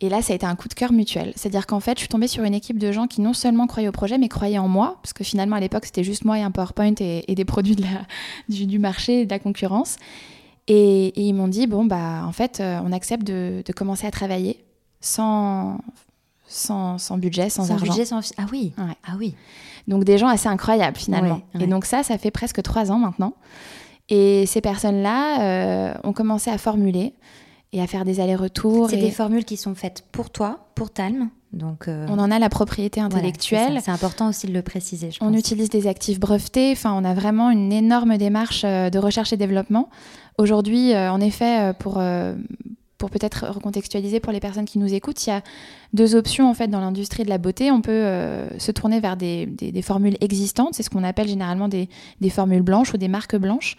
Et 0.00 0.08
là, 0.08 0.22
ça 0.22 0.32
a 0.32 0.36
été 0.36 0.46
un 0.46 0.54
coup 0.54 0.68
de 0.68 0.74
cœur 0.74 0.92
mutuel. 0.92 1.32
C'est-à-dire 1.34 1.66
qu'en 1.66 1.80
fait, 1.80 1.94
je 1.96 2.00
suis 2.00 2.08
tombée 2.08 2.28
sur 2.28 2.44
une 2.44 2.54
équipe 2.54 2.78
de 2.78 2.92
gens 2.92 3.08
qui 3.08 3.20
non 3.20 3.32
seulement 3.32 3.66
croyaient 3.66 3.88
au 3.88 3.92
projet, 3.92 4.16
mais 4.18 4.28
croyaient 4.28 4.58
en 4.58 4.68
moi, 4.68 4.98
parce 5.02 5.12
que 5.12 5.24
finalement, 5.24 5.56
à 5.56 5.60
l'époque, 5.60 5.86
c'était 5.86 6.04
juste 6.04 6.24
moi 6.24 6.38
et 6.38 6.42
un 6.42 6.52
PowerPoint 6.52 6.94
et, 7.00 7.24
et 7.26 7.34
des 7.34 7.44
produits 7.44 7.74
de 7.74 7.82
la- 7.82 8.06
du, 8.48 8.66
du 8.66 8.78
marché 8.78 9.22
et 9.22 9.26
de 9.26 9.30
la 9.30 9.40
concurrence. 9.40 9.96
Et, 10.68 11.06
et 11.08 11.22
ils 11.22 11.32
m'ont 11.32 11.48
dit, 11.48 11.66
bon, 11.66 11.84
bah, 11.86 12.22
en 12.26 12.30
fait, 12.32 12.60
euh, 12.60 12.78
on 12.84 12.92
accepte 12.92 13.24
de, 13.26 13.62
de 13.64 13.72
commencer 13.72 14.06
à 14.06 14.10
travailler 14.12 14.62
sans, 15.00 15.78
sans, 16.46 16.98
sans 16.98 17.18
budget, 17.18 17.48
sans, 17.50 17.64
Sans 17.64 17.72
argent. 17.74 17.86
budget, 17.86 18.04
sans... 18.04 18.20
Ah 18.36 18.46
oui. 18.52 18.72
Ouais. 18.78 18.84
Ah 19.04 19.12
oui. 19.18 19.34
Donc 19.88 20.04
des 20.04 20.18
gens 20.18 20.28
assez 20.28 20.48
incroyables 20.48 20.96
finalement. 20.98 21.36
Ouais, 21.54 21.60
ouais. 21.60 21.64
Et 21.64 21.66
donc 21.66 21.86
ça, 21.86 22.02
ça 22.02 22.18
fait 22.18 22.30
presque 22.30 22.62
trois 22.62 22.92
ans 22.92 22.98
maintenant. 22.98 23.32
Et 24.08 24.46
ces 24.46 24.60
personnes-là 24.60 25.42
euh, 25.42 25.94
ont 26.04 26.12
commencé 26.12 26.50
à 26.50 26.58
formuler 26.58 27.14
et 27.72 27.82
à 27.82 27.86
faire 27.86 28.04
des 28.04 28.20
allers-retours. 28.20 28.90
C'est 28.90 28.98
et 28.98 29.00
des 29.00 29.10
formules 29.10 29.44
qui 29.44 29.56
sont 29.56 29.74
faites 29.74 30.04
pour 30.12 30.30
toi, 30.30 30.68
pour 30.74 30.90
Talm. 30.90 31.28
Donc, 31.52 31.88
euh, 31.88 32.06
On 32.10 32.18
en 32.18 32.30
a 32.30 32.38
la 32.38 32.48
propriété 32.48 33.00
intellectuelle. 33.00 33.80
c'est 33.82 33.90
important 33.90 34.28
aussi 34.28 34.46
de 34.46 34.52
le 34.52 34.62
préciser. 34.62 35.10
Je 35.10 35.18
on 35.22 35.28
pense. 35.30 35.38
utilise 35.38 35.70
des 35.70 35.86
actifs 35.86 36.20
brevetés. 36.20 36.72
Enfin, 36.72 36.92
on 36.94 37.04
a 37.04 37.14
vraiment 37.14 37.50
une 37.50 37.72
énorme 37.72 38.18
démarche 38.18 38.62
euh, 38.64 38.90
de 38.90 38.98
recherche 38.98 39.32
et 39.32 39.36
développement. 39.36 39.88
Aujourd'hui, 40.36 40.92
euh, 40.92 41.10
en 41.10 41.20
effet, 41.20 41.60
euh, 41.60 41.72
pour 41.72 42.00
pour 42.98 43.10
peut-être 43.10 43.46
recontextualiser 43.48 44.20
pour 44.20 44.32
les 44.32 44.40
personnes 44.40 44.64
qui 44.64 44.78
nous 44.78 44.92
écoutent, 44.92 45.24
il 45.26 45.30
y 45.30 45.32
a 45.32 45.42
deux 45.92 46.14
options 46.16 46.50
en 46.50 46.54
fait 46.54 46.68
dans 46.68 46.80
l'industrie 46.80 47.22
de 47.24 47.28
la 47.30 47.38
beauté. 47.38 47.70
On 47.70 47.80
peut 47.80 47.92
euh, 47.92 48.48
se 48.58 48.72
tourner 48.72 48.98
vers 49.00 49.16
des, 49.16 49.46
des- 49.46 49.70
des 49.72 49.82
formules 49.82 50.16
existantes, 50.20 50.74
c'est 50.74 50.82
ce 50.82 50.90
qu'on 50.90 51.04
appelle 51.04 51.28
généralement 51.28 51.68
des, 51.68 51.88
des 52.20 52.30
formules 52.30 52.62
blanches 52.62 52.92
ou 52.92 52.96
des 52.96 53.06
marques 53.08 53.36
blanches, 53.36 53.76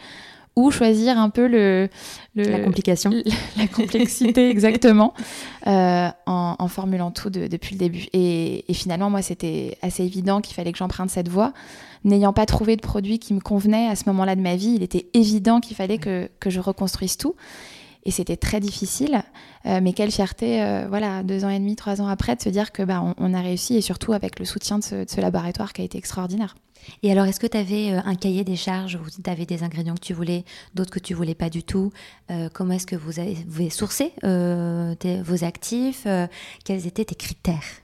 ou 0.56 0.72
choisir 0.72 1.18
un 1.20 1.30
peu 1.30 1.48
le, 1.48 1.90
le- 2.36 2.44
La 2.44 2.60
complication. 2.60 3.12
la 3.58 3.68
complexité 3.68 4.50
exactement 4.50 5.14
euh, 5.68 6.08
en, 6.26 6.56
en 6.58 6.68
formulant 6.70 7.12
tout 7.12 7.30
de- 7.30 7.48
depuis 7.48 7.76
le 7.76 7.80
début. 7.80 8.06
Et, 8.14 8.66
et 8.70 8.74
finalement, 8.74 9.10
moi, 9.10 9.22
c'était 9.22 9.78
assez 9.82 10.04
évident 10.04 10.40
qu'il 10.42 10.56
fallait 10.56 10.72
que 10.72 10.78
j'emprunte 10.78 11.10
cette 11.10 11.30
voie. 11.30 11.54
N'ayant 12.06 12.32
pas 12.34 12.46
trouvé 12.46 12.78
de 12.78 12.82
produit 12.82 13.20
qui 13.20 13.34
me 13.34 13.42
convenait 13.42 13.88
à 13.88 13.96
ce 13.96 14.04
moment-là 14.08 14.36
de 14.38 14.42
ma 14.42 14.56
vie, 14.56 14.74
il 14.76 14.84
était 14.84 15.08
évident 15.14 15.60
qu'il 15.60 15.76
fallait 15.76 15.98
que, 15.98 16.30
que 16.40 16.50
je 16.50 16.62
reconstruise 16.62 17.18
tout. 17.18 17.36
Et 18.06 18.12
c'était 18.12 18.38
très 18.38 18.60
difficile, 18.60 19.24
Euh, 19.66 19.82
mais 19.84 19.94
quelle 19.94 20.12
fierté, 20.12 20.64
euh, 20.64 20.86
voilà, 20.88 21.22
deux 21.22 21.44
ans 21.44 21.50
et 21.50 21.60
demi, 21.60 21.76
trois 21.76 22.02
ans 22.02 22.08
après, 22.08 22.36
de 22.36 22.42
se 22.42 22.50
dire 22.50 22.72
que 22.72 22.82
bah, 22.84 23.04
on, 23.18 23.34
a 23.34 23.42
réussi, 23.42 23.76
et 23.76 23.82
surtout 23.82 24.14
avec 24.14 24.40
le 24.40 24.46
soutien 24.46 24.80
de 24.80 24.84
ce, 24.84 25.20
laboratoire 25.20 25.74
qui 25.74 25.82
a 25.82 25.84
été 25.84 25.98
extraordinaire. 25.98 26.56
Et 27.04 27.12
alors, 27.12 27.26
est-ce 27.26 27.42
que 27.42 27.48
tu 27.48 27.58
avais 27.58 27.92
un 27.92 28.16
cahier 28.16 28.46
des 28.46 28.56
charges 28.56 28.96
où 28.96 29.10
tu 29.10 29.30
avais 29.30 29.46
des 29.46 29.64
ingrédients 29.64 29.96
que 29.96 30.00
tu 30.00 30.14
voulais, 30.14 30.46
d'autres 30.76 30.92
que 30.92 31.00
tu 31.00 31.14
voulais 31.14 31.36
pas 31.36 31.50
du 31.50 31.62
tout? 31.62 31.92
Euh, 32.32 32.48
Comment 32.54 32.76
est-ce 32.76 32.88
que 32.88 32.96
vous 32.96 33.20
avez, 33.20 33.36
vous 33.48 33.62
avez 33.62 33.70
sourcé 33.70 34.14
euh, 34.24 34.96
vos 35.26 35.44
actifs? 35.44 36.04
Euh, 36.06 36.28
Quels 36.64 36.88
étaient 36.88 37.06
tes 37.06 37.16
critères? 37.16 37.82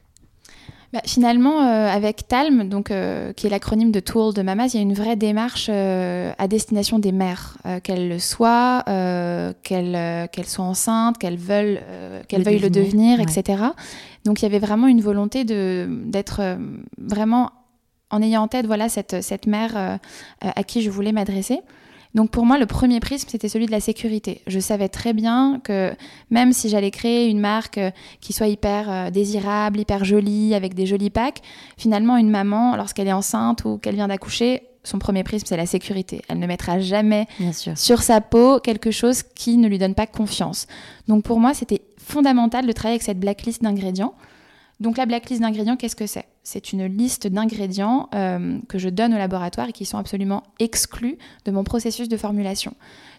Bah, 0.96 1.02
finalement, 1.06 1.62
euh, 1.62 1.90
avec 1.90 2.26
TALM, 2.26 2.70
donc, 2.70 2.90
euh, 2.90 3.34
qui 3.34 3.48
est 3.48 3.50
l'acronyme 3.50 3.92
de 3.92 4.00
Tool 4.00 4.34
de 4.34 4.42
Mamas, 4.42 4.68
il 4.68 4.76
y 4.76 4.80
a 4.80 4.82
une 4.82 4.94
vraie 4.94 5.18
démarche 5.18 5.68
euh, 5.70 6.32
à 6.38 6.48
destination 6.48 7.00
des 7.00 7.12
mères, 7.12 7.58
qu'elles 7.84 8.08
le 8.08 8.18
soient, 8.18 8.82
qu'elles 9.62 10.30
soient 10.46 10.64
enceintes, 10.64 11.18
qu'elles 11.18 11.36
veulent, 11.36 11.82
qu'elles 12.30 12.44
veuillent 12.44 12.60
le 12.60 12.70
devenir, 12.70 13.20
etc. 13.20 13.62
Donc 14.24 14.42
il 14.42 14.44
y 14.44 14.46
avait 14.46 14.60
vraiment 14.60 14.88
une 14.88 15.02
volonté 15.02 15.44
d'être 15.44 16.42
vraiment 16.98 17.52
en 18.10 18.22
ayant 18.22 18.44
en 18.44 18.48
tête 18.48 18.66
voilà, 18.66 18.88
cette, 18.88 19.22
cette 19.22 19.48
mère 19.48 20.00
à 20.40 20.64
qui 20.64 20.82
je 20.82 20.90
voulais 20.90 21.12
m'adresser. 21.12 21.60
Donc 22.16 22.32
pour 22.32 22.46
moi, 22.46 22.58
le 22.58 22.66
premier 22.66 23.02
prisme, 23.02 23.28
c'était 23.30 23.50
celui 23.50 23.66
de 23.66 23.72
la 23.72 23.82
sécurité. 23.82 24.42
Je 24.48 24.60
savais 24.60 24.88
très 24.88 25.12
bien 25.12 25.60
que 25.64 25.94
même 26.32 26.54
si 26.54 26.70
j'allais 26.70 26.90
créer 26.90 27.30
une 27.30 27.42
marque 27.42 27.78
euh, 27.78 27.92
qui 28.22 28.32
soit 28.32 28.48
hyper 28.48 28.90
euh, 28.90 29.10
désirable, 29.12 29.82
hyper 29.82 30.06
jolie, 30.06 30.56
avec 30.56 30.74
des 30.74 30.86
jolis 30.86 31.10
packs, 31.10 31.42
finalement, 31.78 32.16
une 32.16 32.30
maman, 32.30 32.78
lorsqu'elle 32.78 33.10
est 33.10 33.14
enceinte 33.14 33.66
ou 33.66 33.78
qu'elle 33.78 33.96
vient 33.96 34.08
d'accoucher, 34.08 34.64
son 34.86 34.98
premier 34.98 35.24
prisme, 35.24 35.46
c'est 35.48 35.58
la 35.58 35.66
sécurité. 35.66 36.22
Elle 36.30 36.40
ne 36.40 36.48
mettra 36.48 36.80
jamais 36.80 37.28
sur 37.76 38.02
sa 38.02 38.22
peau 38.22 38.60
quelque 38.60 38.92
chose 38.92 39.24
qui 39.24 39.58
ne 39.58 39.68
lui 39.68 39.78
donne 39.78 39.96
pas 39.96 40.08
confiance. 40.08 40.68
Donc 41.08 41.24
pour 41.24 41.40
moi, 41.40 41.54
c'était 41.54 41.82
fondamental 41.98 42.66
de 42.66 42.72
travailler 42.72 42.96
avec 42.96 43.04
cette 43.04 43.20
blacklist 43.20 43.62
d'ingrédients. 43.62 44.14
Donc 44.80 44.98
la 44.98 45.06
blacklist 45.06 45.42
d'ingrédients, 45.42 45.78
qu'est-ce 45.78 45.96
que 45.96 46.08
c'est? 46.08 46.26
C'est 46.44 46.74
une 46.74 46.86
liste 46.86 47.28
d'ingrédients 47.28 48.10
euh, 48.14 48.60
que 48.68 48.78
je 48.78 48.90
donne 48.90 49.14
au 49.14 49.18
laboratoire 49.18 49.70
et 49.70 49.74
qui 49.74 49.86
sont 49.86 49.98
absolument 49.98 50.44
exclus 50.60 51.18
de 51.46 51.52
mon 51.52 51.64
processus 51.64 52.10
de 52.10 52.18
formulation. 52.18 52.74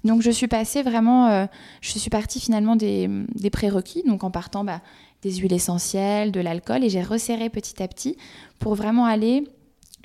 Donc 0.04 0.22
je 0.22 0.30
suis 0.30 0.48
passée 0.48 0.82
vraiment, 0.82 1.28
euh, 1.28 1.46
je 1.80 1.98
suis 1.98 2.10
partie 2.10 2.40
finalement 2.40 2.76
des, 2.76 3.08
prérequis, 3.50 4.02
donc 4.06 4.22
en 4.22 4.30
partant 4.30 4.64
bah, 4.64 4.82
des 5.22 5.34
huiles 5.36 5.54
essentielles, 5.54 6.30
de 6.30 6.40
l'alcool, 6.40 6.84
et 6.84 6.90
j'ai 6.90 7.02
resserré 7.02 7.48
petit 7.48 7.82
à 7.82 7.88
petit 7.88 8.16
pour 8.58 8.75
vraiment 8.75 9.06
aller 9.06 9.48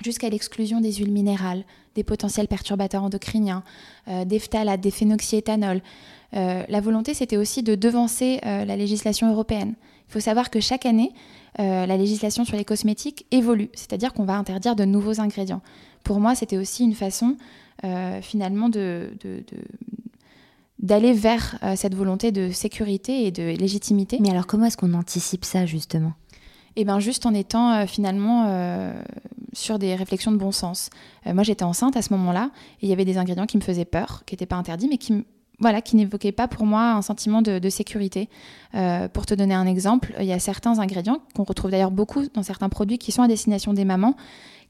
jusqu'à 0.02 0.30
l'exclusion 0.30 0.80
des 0.80 0.92
huiles 0.94 1.12
minérales, 1.12 1.64
des 1.94 2.02
potentiels 2.02 2.48
perturbateurs 2.48 3.04
endocriniens, 3.04 3.62
euh, 4.08 4.24
des 4.24 4.38
phtalates, 4.38 4.80
des 4.80 4.90
phénoxyéthanols. 4.90 5.82
la 6.32 6.80
volonté, 6.80 7.12
c'était 7.12 7.36
aussi 7.36 7.62
de 7.62 7.74
devancer 7.74 8.40
la 8.42 8.74
législation 8.74 9.30
européenne. 9.30 9.74
Il 10.08 10.12
faut 10.12 10.20
savoir 10.20 10.48
que 10.48 10.60
chaque 10.60 10.86
année, 10.86 11.12
euh, 11.60 11.84
la 11.86 11.96
législation 11.96 12.44
sur 12.44 12.56
les 12.56 12.64
cosmétiques 12.64 13.26
évolue, 13.30 13.68
c'est-à-dire 13.74 14.14
qu'on 14.14 14.24
va 14.24 14.36
interdire 14.36 14.74
de 14.74 14.84
nouveaux 14.84 15.20
ingrédients. 15.20 15.60
Pour 16.02 16.18
moi, 16.18 16.34
c'était 16.34 16.56
aussi 16.56 16.84
une 16.84 16.94
façon 16.94 17.36
euh, 17.84 18.22
finalement 18.22 18.70
de, 18.70 19.10
d'aller 20.78 21.12
vers 21.12 21.58
euh, 21.62 21.76
cette 21.76 21.94
volonté 21.94 22.32
de 22.32 22.50
sécurité 22.50 23.26
et 23.26 23.30
de 23.30 23.42
légitimité. 23.42 24.18
Mais 24.20 24.30
alors 24.30 24.46
comment 24.46 24.66
est-ce 24.66 24.78
qu'on 24.78 24.94
anticipe 24.94 25.44
ça 25.44 25.66
justement? 25.66 26.14
Eh 26.76 26.84
bien 26.86 27.00
juste 27.00 27.26
en 27.26 27.34
étant 27.34 27.86
finalement 27.86 28.94
sur 29.52 29.78
des 29.78 29.94
réflexions 29.94 30.32
de 30.32 30.38
bon 30.38 30.52
sens. 30.52 30.88
moi 31.26 31.42
j'étais 31.42 31.64
enceinte 31.64 31.98
à 31.98 32.02
ce 32.02 32.14
moment-là 32.14 32.50
et 32.80 32.86
il 32.86 32.88
y 32.88 32.94
avait 32.94 33.04
des 33.04 33.18
ingrédients 33.18 33.44
qui 33.44 33.58
me 33.58 33.62
faisaient 33.62 33.84
peur, 33.84 34.22
qui 34.24 34.32
n'étaient 34.32 34.46
pas 34.46 34.56
interdits 34.56 34.88
mais 34.88 34.96
qui, 34.96 35.22
voilà, 35.62 35.80
qui 35.80 35.96
n'évoquait 35.96 36.32
pas 36.32 36.48
pour 36.48 36.66
moi 36.66 36.92
un 36.92 37.02
sentiment 37.02 37.40
de, 37.40 37.70
sécurité. 37.70 38.28
Euh, 38.74 39.08
pour 39.08 39.24
te 39.24 39.34
donner 39.34 39.54
un 39.54 39.66
exemple, 39.66 40.14
il 40.18 40.26
y 40.26 40.32
a 40.32 40.38
certains 40.38 40.78
ingrédients 40.78 41.20
qu'on 41.34 41.44
retrouve 41.44 41.70
d'ailleurs 41.70 41.90
beaucoup 41.90 42.26
dans 42.34 42.42
certains 42.42 42.68
produits 42.68 42.98
qui 42.98 43.12
sont 43.12 43.22
à 43.22 43.28
destination 43.28 43.72
des 43.72 43.84
mamans, 43.84 44.16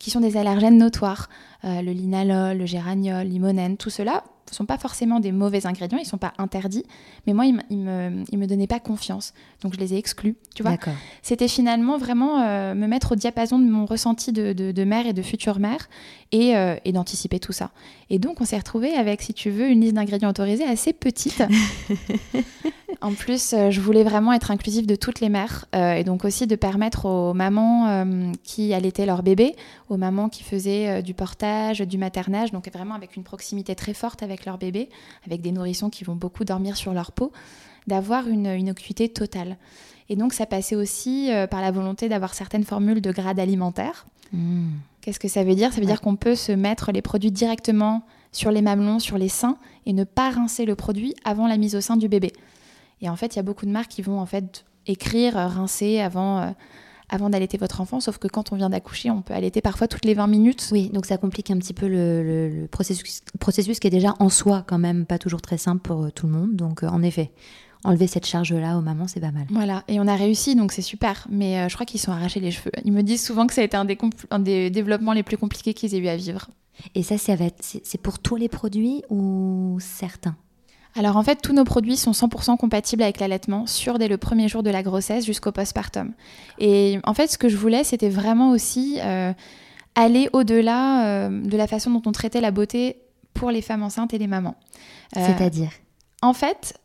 qui 0.02 0.11
sont 0.11 0.21
des 0.21 0.37
allergènes 0.37 0.78
notoires. 0.78 1.28
Euh, 1.64 1.80
le 1.80 1.92
linalol, 1.92 2.59
le 2.59 2.66
géraniol, 2.66 3.25
limonène, 3.25 3.76
tout 3.76 3.88
cela 3.88 4.25
ne 4.50 4.54
sont 4.54 4.66
pas 4.66 4.76
forcément 4.76 5.21
des 5.21 5.30
mauvais 5.30 5.64
ingrédients, 5.64 5.97
ils 5.97 6.02
ne 6.02 6.09
sont 6.09 6.18
pas 6.18 6.32
interdits, 6.38 6.85
mais 7.25 7.32
moi, 7.32 7.47
ils 7.47 7.54
ne 7.71 8.11
me, 8.11 8.37
me, 8.37 8.47
donnaient 8.47 8.66
pas 8.66 8.80
confiance. 8.80 9.32
Donc, 9.62 9.75
je 9.75 9.78
les 9.78 9.94
ai 9.94 9.99
exclus, 9.99 10.35
tu 10.56 10.64
vois. 10.64 10.76
C'était 11.23 11.47
finalement 11.47 11.99
vraiment 11.99 12.40
euh, 12.40 12.75
me 12.75 12.88
mettre 12.88 13.12
au 13.12 13.14
diapason 13.14 13.61
de 13.61 13.64
mon 13.64 13.87
ressenti 13.87 14.32
de, 14.32 14.85
mère 14.85 15.06
et 15.06 15.12
de 15.12 15.23
future 15.23 15.61
mère 15.61 15.88
et, 16.32 16.56
euh, 16.56 16.75
et 16.85 16.90
d'anticiper 16.90 17.38
tout 17.38 17.52
ça. 17.52 17.71
Et 18.11 18.18
donc, 18.18 18.40
on 18.40 18.44
s'est 18.44 18.59
retrouvé 18.59 18.94
avec, 18.94 19.23
si 19.23 19.32
tu 19.32 19.50
veux, 19.50 19.68
une 19.68 19.80
liste 19.80 19.94
d'ingrédients 19.94 20.30
autorisés 20.30 20.64
assez 20.64 20.92
petite. 20.92 21.44
en 23.00 23.12
plus, 23.12 23.52
euh, 23.52 23.70
je 23.70 23.80
voulais 23.80 24.04
vraiment 24.04 24.32
être 24.32 24.50
inclusive 24.50 24.87
de 24.87 24.94
toutes 24.94 25.20
les 25.20 25.28
mères 25.28 25.66
et 25.72 26.04
donc 26.04 26.25
aussi 26.25 26.46
de 26.46 26.56
permettre 26.56 27.06
aux 27.06 27.34
mamans 27.34 28.04
qui 28.42 28.75
allaitaient 28.75 29.06
leur 29.06 29.22
bébé, 29.22 29.56
aux 29.88 29.96
mamans 29.96 30.28
qui 30.28 30.42
faisaient 30.42 31.02
du 31.02 31.14
portage, 31.14 31.80
du 31.80 31.99
maternage, 31.99 32.52
donc 32.52 32.70
vraiment 32.72 32.94
avec 32.94 33.16
une 33.16 33.22
proximité 33.22 33.75
très 33.75 33.94
forte 33.94 34.22
avec 34.22 34.44
leur 34.44 34.58
bébé, 34.58 34.88
avec 35.26 35.40
des 35.40 35.52
nourrissons 35.52 35.90
qui 35.90 36.04
vont 36.04 36.14
beaucoup 36.14 36.44
dormir 36.44 36.76
sur 36.76 36.92
leur 36.92 37.12
peau, 37.12 37.32
d'avoir 37.87 38.28
une, 38.28 38.46
une 38.46 38.75
totale. 39.14 39.56
Et 40.08 40.16
donc 40.16 40.34
ça 40.34 40.46
passait 40.46 40.76
aussi 40.76 41.32
euh, 41.32 41.46
par 41.46 41.61
la 41.61 41.70
volonté 41.70 42.08
d'avoir 42.08 42.34
certaines 42.34 42.64
formules 42.64 43.00
de 43.00 43.12
grade 43.12 43.40
alimentaire. 43.40 44.06
Hmm. 44.32 44.70
Qu'est-ce 45.00 45.18
que 45.18 45.28
ça 45.28 45.42
veut 45.42 45.54
dire? 45.54 45.72
Ça 45.72 45.80
veut 45.80 45.87
dire 45.87 46.00
qu'on 46.00 46.16
peut 46.16 46.34
se 46.34 46.52
mettre 46.52 46.92
les 46.92 47.02
produits 47.02 47.30
directement 47.30 48.02
sur 48.30 48.50
les 48.50 48.62
mamelons, 48.62 48.99
sur 48.99 49.18
les 49.18 49.28
seins, 49.28 49.56
et 49.87 49.92
ne 49.92 50.04
pas 50.04 50.30
rincer 50.30 50.64
le 50.64 50.75
produit 50.75 51.14
avant 51.25 51.46
la 51.46 51.56
mise 51.56 51.75
au 51.75 51.80
sein 51.80 51.96
du 51.96 52.08
bébé. 52.08 52.32
Et 53.02 53.09
en 53.09 53.16
fait, 53.16 53.35
il 53.35 53.37
y 53.37 53.40
a 53.40 53.42
beaucoup 53.42 53.66
de 53.66 53.71
marques 53.71 53.90
qui 53.90 54.02
vont 54.02 54.18
en 54.18 54.26
fait 54.26 54.64
écrire 54.87 55.37
euh, 55.37 55.47
rincer 55.47 56.00
avant, 56.00 56.38
euh, 56.38 56.50
avant 57.12 57.28
d'allaiter 57.28 57.59
votre 57.59 57.80
enfant, 57.80 58.00
sauf 58.00 58.18
que 58.18 58.26
quand 58.26 58.52
on 58.52 58.56
vient 58.56 58.71
d'accoucher, 58.71 59.11
on 59.11 59.21
peut 59.21 59.35
allaiter 59.35 59.61
parfois 59.61 59.87
toutes 59.87 60.06
les 60.06 60.14
20 60.14 60.26
minutes. 60.26 60.68
Oui, 60.73 60.88
donc 60.88 61.04
ça 61.04 61.18
complique 61.18 61.50
un 61.50 61.59
petit 61.59 61.75
peu 61.75 61.87
le, 61.87 62.66
processus, 62.71 63.21
processus, 63.38 63.78
qui 63.78 63.87
est 63.87 63.90
déjà 63.90 64.14
en 64.18 64.30
soi 64.30 64.64
quand 64.66 64.78
même 64.78 65.04
pas 65.04 65.18
toujours 65.18 65.42
très 65.42 65.59
simple 65.59 65.82
pour 65.82 66.04
euh, 66.04 66.11
tout 66.11 66.26
le 66.26 66.32
monde. 66.32 66.56
Donc 66.56 66.82
euh, 66.82 66.88
en 66.88 67.02
effet, 67.02 67.30
enlever 67.85 68.06
cette 68.06 68.26
charge-là 68.26 68.78
aux 68.78 68.80
mamans, 68.80 69.09
c'est 69.09 69.21
pas 69.21 69.30
mal. 69.30 69.47
Voilà, 69.50 69.85
et 69.88 70.00
on 70.00 70.06
a 70.06 70.16
réussi, 70.16 70.56
donc 70.56 70.73
c'est 70.73 70.80
super. 70.80 71.26
Mais 71.30 71.59
euh, 71.59 71.68
je 71.68 71.75
crois 71.75 71.85
qu'ils 71.85 72.00
sont 72.00 72.12
arrachés 72.12 72.40
les 72.40 72.50
cheveux. 72.50 72.73
Ils 72.82 72.92
me 72.92 73.02
disent 73.02 73.25
souvent 73.25 73.47
que 73.47 73.52
ça 73.52 73.61
a 73.61 73.64
été 73.64 73.76
un 73.76 73.85
des, 73.85 73.99
un 74.30 74.38
des 74.38 74.71
développements 74.71 75.12
les 75.12 75.23
plus 75.23 75.37
compliqués 75.37 75.75
qu'ils 75.75 75.94
aient 75.94 75.99
eu 75.99 76.09
à 76.09 76.16
vivre. 76.16 76.49
Et 76.94 77.02
ça, 77.02 77.16
c'est 77.18 78.00
pour 78.00 78.18
tous 78.21 78.37
les 78.37 78.49
produits 78.49 79.02
ou 79.11 79.76
certains? 79.80 80.35
Alors 80.94 81.16
en 81.16 81.22
fait, 81.22 81.40
tous 81.40 81.52
nos 81.52 81.64
produits 81.64 81.96
sont 81.96 82.11
100% 82.11 82.56
compatibles 82.58 83.02
avec 83.02 83.20
l'allaitement, 83.20 83.66
sur 83.66 83.99
dès 83.99 84.08
le 84.08 84.18
premier 84.18 84.49
jour 84.49 84.62
de 84.62 84.70
la 84.70 84.82
grossesse 84.82 85.25
jusqu'au 85.25 85.52
postpartum. 85.52 86.12
Et 86.58 86.99
en 87.04 87.14
fait, 87.14 87.28
ce 87.28 87.38
que 87.38 87.49
je 87.49 87.56
voulais, 87.56 87.84
c'était 87.84 88.11
vraiment 88.11 88.50
aussi 88.50 88.99
euh, 89.00 89.32
aller 89.94 90.28
au-delà 90.32 91.06
euh, 91.06 91.28
de 91.42 91.56
la 91.56 91.66
façon 91.66 91.90
dont 91.90 92.02
on 92.04 92.12
traitait 92.12 92.40
la 92.40 92.50
beauté 92.50 92.96
pour 93.32 93.50
les 93.50 93.62
femmes 93.62 93.82
enceintes 93.82 94.12
et 94.12 94.18
les 94.18 94.26
mamans. 94.26 94.56
Euh, 95.16 95.26
C'est-à-dire? 95.26 95.70
en 96.25 96.34
fait, 96.34 96.78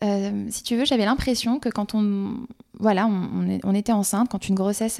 si 0.49 0.63
tu 0.63 0.75
veux, 0.75 0.85
j'avais 0.85 1.05
l'impression 1.05 1.59
que 1.59 1.69
quand 1.69 1.93
on, 1.93 2.47
voilà, 2.79 3.05
on, 3.05 3.59
on, 3.63 3.75
était 3.75 3.91
enceinte, 3.91 4.29
quand 4.29 4.49
une 4.49 4.55
grossesse 4.55 4.99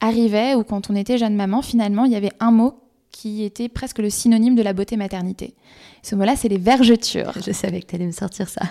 arrivait 0.00 0.54
ou 0.54 0.62
quand 0.62 0.88
on 0.88 0.94
était 0.94 1.18
jeune 1.18 1.34
maman, 1.34 1.62
finalement, 1.62 2.04
il 2.04 2.12
y 2.12 2.16
avait 2.16 2.30
un 2.38 2.52
mot 2.52 2.76
qui 3.12 3.44
était 3.44 3.68
presque 3.68 3.98
le 3.98 4.10
synonyme 4.10 4.56
de 4.56 4.62
la 4.62 4.72
beauté 4.72 4.96
maternité. 4.96 5.54
Ce 6.02 6.16
mot-là, 6.16 6.34
c'est 6.34 6.48
les 6.48 6.58
vergetures. 6.58 7.32
Je 7.44 7.52
savais 7.52 7.80
que 7.80 7.86
tu 7.86 7.94
allais 7.94 8.06
me 8.06 8.12
sortir 8.12 8.48
ça. 8.48 8.62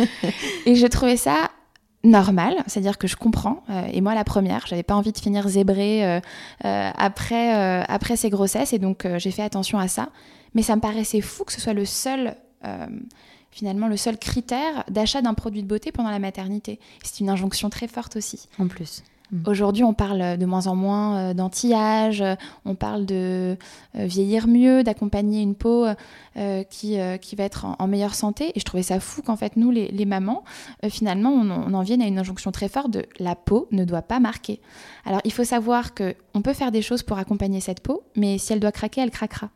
et 0.66 0.74
je 0.74 0.86
trouvais 0.86 1.16
ça 1.16 1.50
normal, 2.04 2.62
c'est-à-dire 2.66 2.98
que 2.98 3.06
je 3.06 3.16
comprends. 3.16 3.64
Euh, 3.70 3.86
et 3.92 4.00
moi, 4.00 4.14
la 4.14 4.24
première, 4.24 4.66
j'avais 4.66 4.82
pas 4.82 4.94
envie 4.94 5.12
de 5.12 5.18
finir 5.18 5.48
zébrée 5.48 6.04
euh, 6.04 6.20
euh, 6.64 6.90
après, 6.96 7.82
après 7.84 8.16
ces 8.16 8.30
grossesses, 8.30 8.72
et 8.72 8.78
donc 8.78 9.06
j'ai 9.16 9.30
fait 9.30 9.42
attention 9.42 9.78
à 9.78 9.88
ça. 9.88 10.10
Mais 10.54 10.62
ça 10.62 10.76
me 10.76 10.80
paraissait 10.80 11.20
fou 11.20 11.44
que 11.44 11.52
ce 11.52 11.60
soit 11.60 11.72
le 11.72 11.84
seul, 11.84 12.36
finalement, 13.50 13.88
le 13.88 13.96
seul 13.96 14.18
critère 14.18 14.84
d'achat 14.88 15.20
d'un 15.20 15.34
produit 15.34 15.62
de 15.62 15.68
beauté 15.68 15.90
pendant 15.90 16.10
la 16.10 16.20
maternité. 16.20 16.78
C'est 17.02 17.20
une 17.20 17.28
injonction 17.28 17.70
très 17.70 17.88
forte 17.88 18.16
aussi. 18.16 18.48
En 18.58 18.68
plus. 18.68 19.02
Mm. 19.34 19.42
Aujourd'hui, 19.46 19.82
on 19.82 19.94
parle 19.94 20.38
de 20.38 20.46
moins 20.46 20.68
en 20.68 20.76
moins 20.76 21.16
euh, 21.16 21.34
d'anti-âge, 21.34 22.22
euh, 22.22 22.36
on 22.64 22.76
parle 22.76 23.04
de 23.04 23.56
euh, 23.96 24.06
vieillir 24.06 24.46
mieux, 24.46 24.84
d'accompagner 24.84 25.42
une 25.42 25.56
peau 25.56 25.86
qui, 26.68 26.98
qui 27.20 27.36
va 27.36 27.44
être 27.44 27.66
en, 27.78 27.86
meilleure 27.86 28.14
santé. 28.14 28.50
Et 28.56 28.60
je 28.60 28.64
trouvais 28.64 28.82
ça 28.82 28.98
fou 28.98 29.22
qu'en 29.22 29.36
fait, 29.36 29.56
nous, 29.56 29.70
les, 29.70 30.04
mamans, 30.04 30.42
finalement, 30.88 31.30
on, 31.30 31.72
en 31.72 31.82
vienne 31.82 32.02
à 32.02 32.06
une 32.06 32.18
injonction 32.18 32.50
très 32.50 32.68
forte 32.68 32.90
de 32.90 33.06
la 33.20 33.36
peau 33.36 33.68
ne 33.70 33.84
doit 33.84 34.02
pas 34.02 34.18
marquer. 34.18 34.60
Alors, 35.04 35.20
il 35.24 35.32
faut 35.32 35.44
savoir 35.44 35.94
qu'on 35.94 36.42
peut 36.42 36.52
faire 36.52 36.72
des 36.72 36.82
choses 36.82 37.04
pour 37.04 37.18
accompagner 37.18 37.60
cette 37.60 37.80
peau, 37.80 38.02
mais 38.16 38.38
si 38.38 38.52
elle 38.52 38.58
doit 38.58 38.72
craquer, 38.72 39.00
elle 39.02 39.12
craquera. 39.12 39.50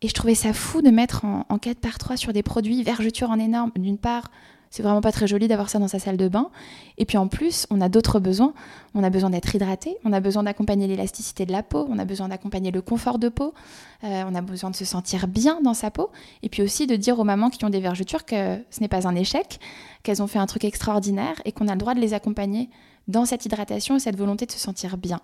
Et 0.00 0.08
je 0.08 0.14
trouvais 0.14 0.34
ça 0.34 0.54
fou 0.54 0.80
de 0.80 0.90
mettre 0.90 1.26
en, 1.26 1.44
en 1.50 1.58
4 1.58 1.80
par 1.80 1.98
3 1.98 2.16
sur 2.16 2.32
des 2.32 2.42
produits 2.42 2.82
vergetures 2.82 3.30
en 3.30 3.38
énorme, 3.38 3.70
d'une 3.76 3.98
part 3.98 4.30
c'est 4.74 4.82
vraiment 4.82 5.00
pas 5.00 5.12
très 5.12 5.28
joli 5.28 5.46
d'avoir 5.46 5.70
ça 5.70 5.78
dans 5.78 5.86
sa 5.86 6.00
salle 6.00 6.16
de 6.16 6.26
bain. 6.26 6.50
Et 6.98 7.04
puis 7.04 7.16
en 7.16 7.28
plus, 7.28 7.64
on 7.70 7.80
a 7.80 7.88
d'autres 7.88 8.18
besoins. 8.18 8.54
On 8.96 9.04
a 9.04 9.10
besoin 9.10 9.30
d'être 9.30 9.54
hydraté, 9.54 9.96
on 10.04 10.12
a 10.12 10.18
besoin 10.18 10.42
d'accompagner 10.42 10.88
l'élasticité 10.88 11.46
de 11.46 11.52
la 11.52 11.62
peau, 11.62 11.86
on 11.88 11.96
a 11.96 12.04
besoin 12.04 12.26
d'accompagner 12.26 12.72
le 12.72 12.82
confort 12.82 13.20
de 13.20 13.28
peau, 13.28 13.54
euh, 14.02 14.24
on 14.28 14.34
a 14.34 14.40
besoin 14.40 14.70
de 14.70 14.74
se 14.74 14.84
sentir 14.84 15.28
bien 15.28 15.60
dans 15.62 15.74
sa 15.74 15.92
peau. 15.92 16.10
Et 16.42 16.48
puis 16.48 16.60
aussi 16.60 16.88
de 16.88 16.96
dire 16.96 17.20
aux 17.20 17.24
mamans 17.24 17.50
qui 17.50 17.64
ont 17.64 17.70
des 17.70 17.78
vergetures 17.78 18.24
que 18.24 18.58
ce 18.68 18.80
n'est 18.80 18.88
pas 18.88 19.06
un 19.06 19.14
échec, 19.14 19.60
qu'elles 20.02 20.20
ont 20.20 20.26
fait 20.26 20.40
un 20.40 20.46
truc 20.46 20.64
extraordinaire 20.64 21.40
et 21.44 21.52
qu'on 21.52 21.68
a 21.68 21.72
le 21.74 21.78
droit 21.78 21.94
de 21.94 22.00
les 22.00 22.12
accompagner 22.12 22.68
dans 23.06 23.26
cette 23.26 23.46
hydratation 23.46 23.94
et 23.94 24.00
cette 24.00 24.16
volonté 24.16 24.44
de 24.44 24.50
se 24.50 24.58
sentir 24.58 24.96
bien. 24.96 25.20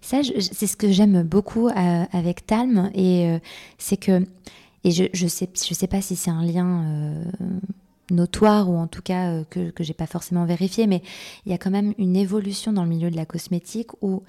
Ça, 0.00 0.22
c'est 0.40 0.66
ce 0.66 0.76
que 0.76 0.90
j'aime 0.90 1.22
beaucoup 1.22 1.68
euh, 1.68 2.04
avec 2.10 2.46
Talm, 2.46 2.90
et 2.94 3.28
euh, 3.28 3.38
c'est 3.78 3.96
que, 3.96 4.26
et 4.82 4.90
je, 4.90 5.04
je 5.12 5.28
sais, 5.28 5.48
je 5.54 5.72
sais 5.72 5.86
pas 5.86 6.00
si 6.00 6.16
c'est 6.16 6.32
un 6.32 6.42
lien 6.42 6.84
notoire 8.10 8.70
ou 8.70 8.76
en 8.76 8.86
tout 8.86 9.02
cas 9.02 9.44
que, 9.44 9.70
que 9.70 9.84
j'ai 9.84 9.94
pas 9.94 10.06
forcément 10.06 10.44
vérifié, 10.44 10.86
mais 10.86 11.02
il 11.46 11.52
y 11.52 11.54
a 11.54 11.58
quand 11.58 11.70
même 11.70 11.94
une 11.98 12.16
évolution 12.16 12.72
dans 12.72 12.82
le 12.82 12.88
milieu 12.88 13.10
de 13.10 13.16
la 13.16 13.26
cosmétique 13.26 13.90
où 14.02 14.22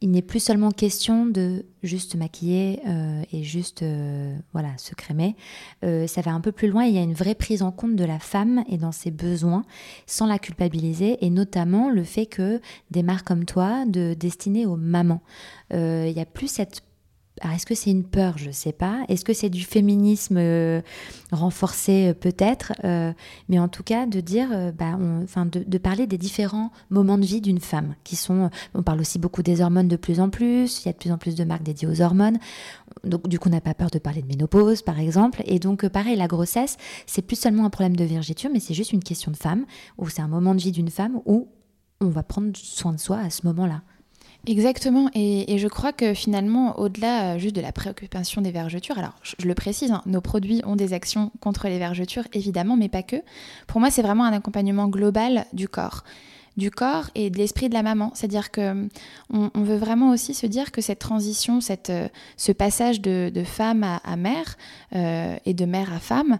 il 0.00 0.10
n'est 0.10 0.22
plus 0.22 0.40
seulement 0.40 0.70
question 0.70 1.26
de 1.26 1.64
juste 1.82 2.14
maquiller 2.14 2.80
euh, 2.86 3.22
et 3.32 3.42
juste 3.42 3.82
euh, 3.82 4.36
voilà 4.52 4.76
se 4.78 4.94
crémer. 4.94 5.34
Euh, 5.84 6.06
ça 6.06 6.20
va 6.20 6.32
un 6.32 6.40
peu 6.40 6.52
plus 6.52 6.68
loin. 6.68 6.84
Il 6.84 6.94
y 6.94 6.98
a 6.98 7.02
une 7.02 7.14
vraie 7.14 7.34
prise 7.34 7.62
en 7.62 7.72
compte 7.72 7.96
de 7.96 8.04
la 8.04 8.20
femme 8.20 8.62
et 8.68 8.76
dans 8.78 8.92
ses 8.92 9.10
besoins, 9.10 9.64
sans 10.06 10.26
la 10.26 10.38
culpabiliser, 10.38 11.24
et 11.24 11.30
notamment 11.30 11.90
le 11.90 12.04
fait 12.04 12.26
que 12.26 12.60
des 12.90 13.02
marques 13.02 13.26
comme 13.26 13.44
toi, 13.44 13.84
de 13.86 14.14
destinées 14.14 14.66
aux 14.66 14.76
mamans, 14.76 15.22
il 15.72 16.12
n'y 16.14 16.20
a 16.20 16.26
plus 16.26 16.48
cette 16.48 16.82
est-ce 17.54 17.66
que 17.66 17.74
c'est 17.74 17.90
une 17.90 18.04
peur? 18.04 18.38
Je 18.38 18.48
ne 18.48 18.52
sais 18.52 18.72
pas. 18.72 19.04
Est-ce 19.08 19.24
que 19.24 19.32
c'est 19.32 19.50
du 19.50 19.62
féminisme 19.62 20.36
euh, 20.38 20.80
renforcé 21.32 22.08
euh, 22.08 22.14
Peut-être. 22.14 22.72
Euh, 22.84 23.12
mais 23.48 23.58
en 23.58 23.68
tout 23.68 23.82
cas, 23.82 24.06
de 24.06 24.20
dire, 24.20 24.48
bah, 24.76 24.98
enfin, 25.22 25.46
de, 25.46 25.78
parler 25.78 26.06
des 26.06 26.18
différents 26.18 26.70
moments 26.90 27.18
de 27.18 27.24
vie 27.24 27.40
d'une 27.40 27.60
femme, 27.60 27.94
qui 28.04 28.16
sont. 28.16 28.50
On 28.74 28.82
parle 28.82 29.00
aussi 29.00 29.18
beaucoup 29.18 29.42
des 29.42 29.60
hormones 29.60 29.88
de 29.88 29.96
plus 29.96 30.20
en 30.20 30.30
plus. 30.30 30.82
Il 30.82 30.86
y 30.86 30.88
a 30.88 30.92
de 30.92 30.98
plus 30.98 31.12
en 31.12 31.18
plus 31.18 31.34
de 31.34 31.44
marques 31.44 31.62
dédiées 31.62 31.88
aux 31.88 32.00
hormones. 32.00 32.38
Donc, 33.04 33.28
du 33.28 33.38
coup, 33.38 33.48
on 33.48 33.52
n'a 33.52 33.60
pas 33.60 33.74
peur 33.74 33.90
de 33.90 33.98
parler 33.98 34.22
de 34.22 34.26
ménopause, 34.26 34.82
par 34.82 34.98
exemple. 34.98 35.42
Et 35.46 35.58
donc, 35.58 35.86
pareil, 35.88 36.16
la 36.16 36.26
grossesse, 36.26 36.76
c'est 37.06 37.22
plus 37.22 37.36
seulement 37.36 37.64
un 37.64 37.70
problème 37.70 37.96
de 37.96 38.04
virgitude, 38.04 38.50
mais 38.52 38.60
c'est 38.60 38.74
juste 38.74 38.92
une 38.92 39.04
question 39.04 39.30
de 39.30 39.36
femme, 39.36 39.64
ou 39.98 40.08
c'est 40.08 40.22
un 40.22 40.28
moment 40.28 40.54
de 40.54 40.60
vie 40.60 40.72
d'une 40.72 40.90
femme 40.90 41.20
où 41.24 41.48
on 42.00 42.08
va 42.08 42.22
prendre 42.22 42.50
soin 42.54 42.92
de 42.92 42.98
soi 42.98 43.18
à 43.18 43.30
ce 43.30 43.46
moment-là. 43.46 43.82
Exactement, 44.46 45.10
et, 45.14 45.58
je 45.58 45.68
crois 45.68 45.92
que 45.92 46.14
finalement, 46.14 46.78
au-delà 46.78 47.34
euh, 47.34 47.38
juste 47.38 47.56
de 47.56 47.60
la 47.60 47.72
préoccupation 47.72 48.40
des 48.40 48.50
vergetures, 48.50 48.98
alors 48.98 49.14
je, 49.22 49.46
le 49.46 49.54
précise, 49.54 49.90
hein, 49.90 50.00
nos 50.06 50.20
produits 50.20 50.62
ont 50.64 50.76
des 50.76 50.92
actions 50.92 51.30
contre 51.40 51.68
les 51.68 51.78
vergetures, 51.78 52.24
évidemment, 52.32 52.76
mais 52.76 52.88
pas 52.88 53.02
que. 53.02 53.16
Pour 53.66 53.80
moi, 53.80 53.90
c'est 53.90 54.00
vraiment 54.02 54.24
un 54.24 54.32
accompagnement 54.32 54.88
global 54.88 55.44
du 55.52 55.68
corps 55.68 56.04
du 56.56 56.72
corps 56.72 57.08
et 57.14 57.30
de 57.30 57.38
l'esprit 57.38 57.68
de 57.68 57.74
la 57.74 57.84
maman. 57.84 58.10
C'est-à-dire 58.14 58.50
que 58.50 58.88
on, 59.30 59.50
veut 59.54 59.76
vraiment 59.76 60.10
aussi 60.10 60.34
se 60.34 60.44
dire 60.44 60.72
que 60.72 60.80
cette 60.80 60.98
transition, 60.98 61.60
cette, 61.60 61.90
euh, 61.90 62.08
ce 62.36 62.50
passage 62.50 63.00
de, 63.00 63.30
femme 63.44 63.84
à, 63.84 64.16
mère 64.16 64.56
euh, 64.92 65.36
et 65.46 65.54
de 65.54 65.64
mère 65.66 65.92
à 65.92 66.00
femme, 66.00 66.38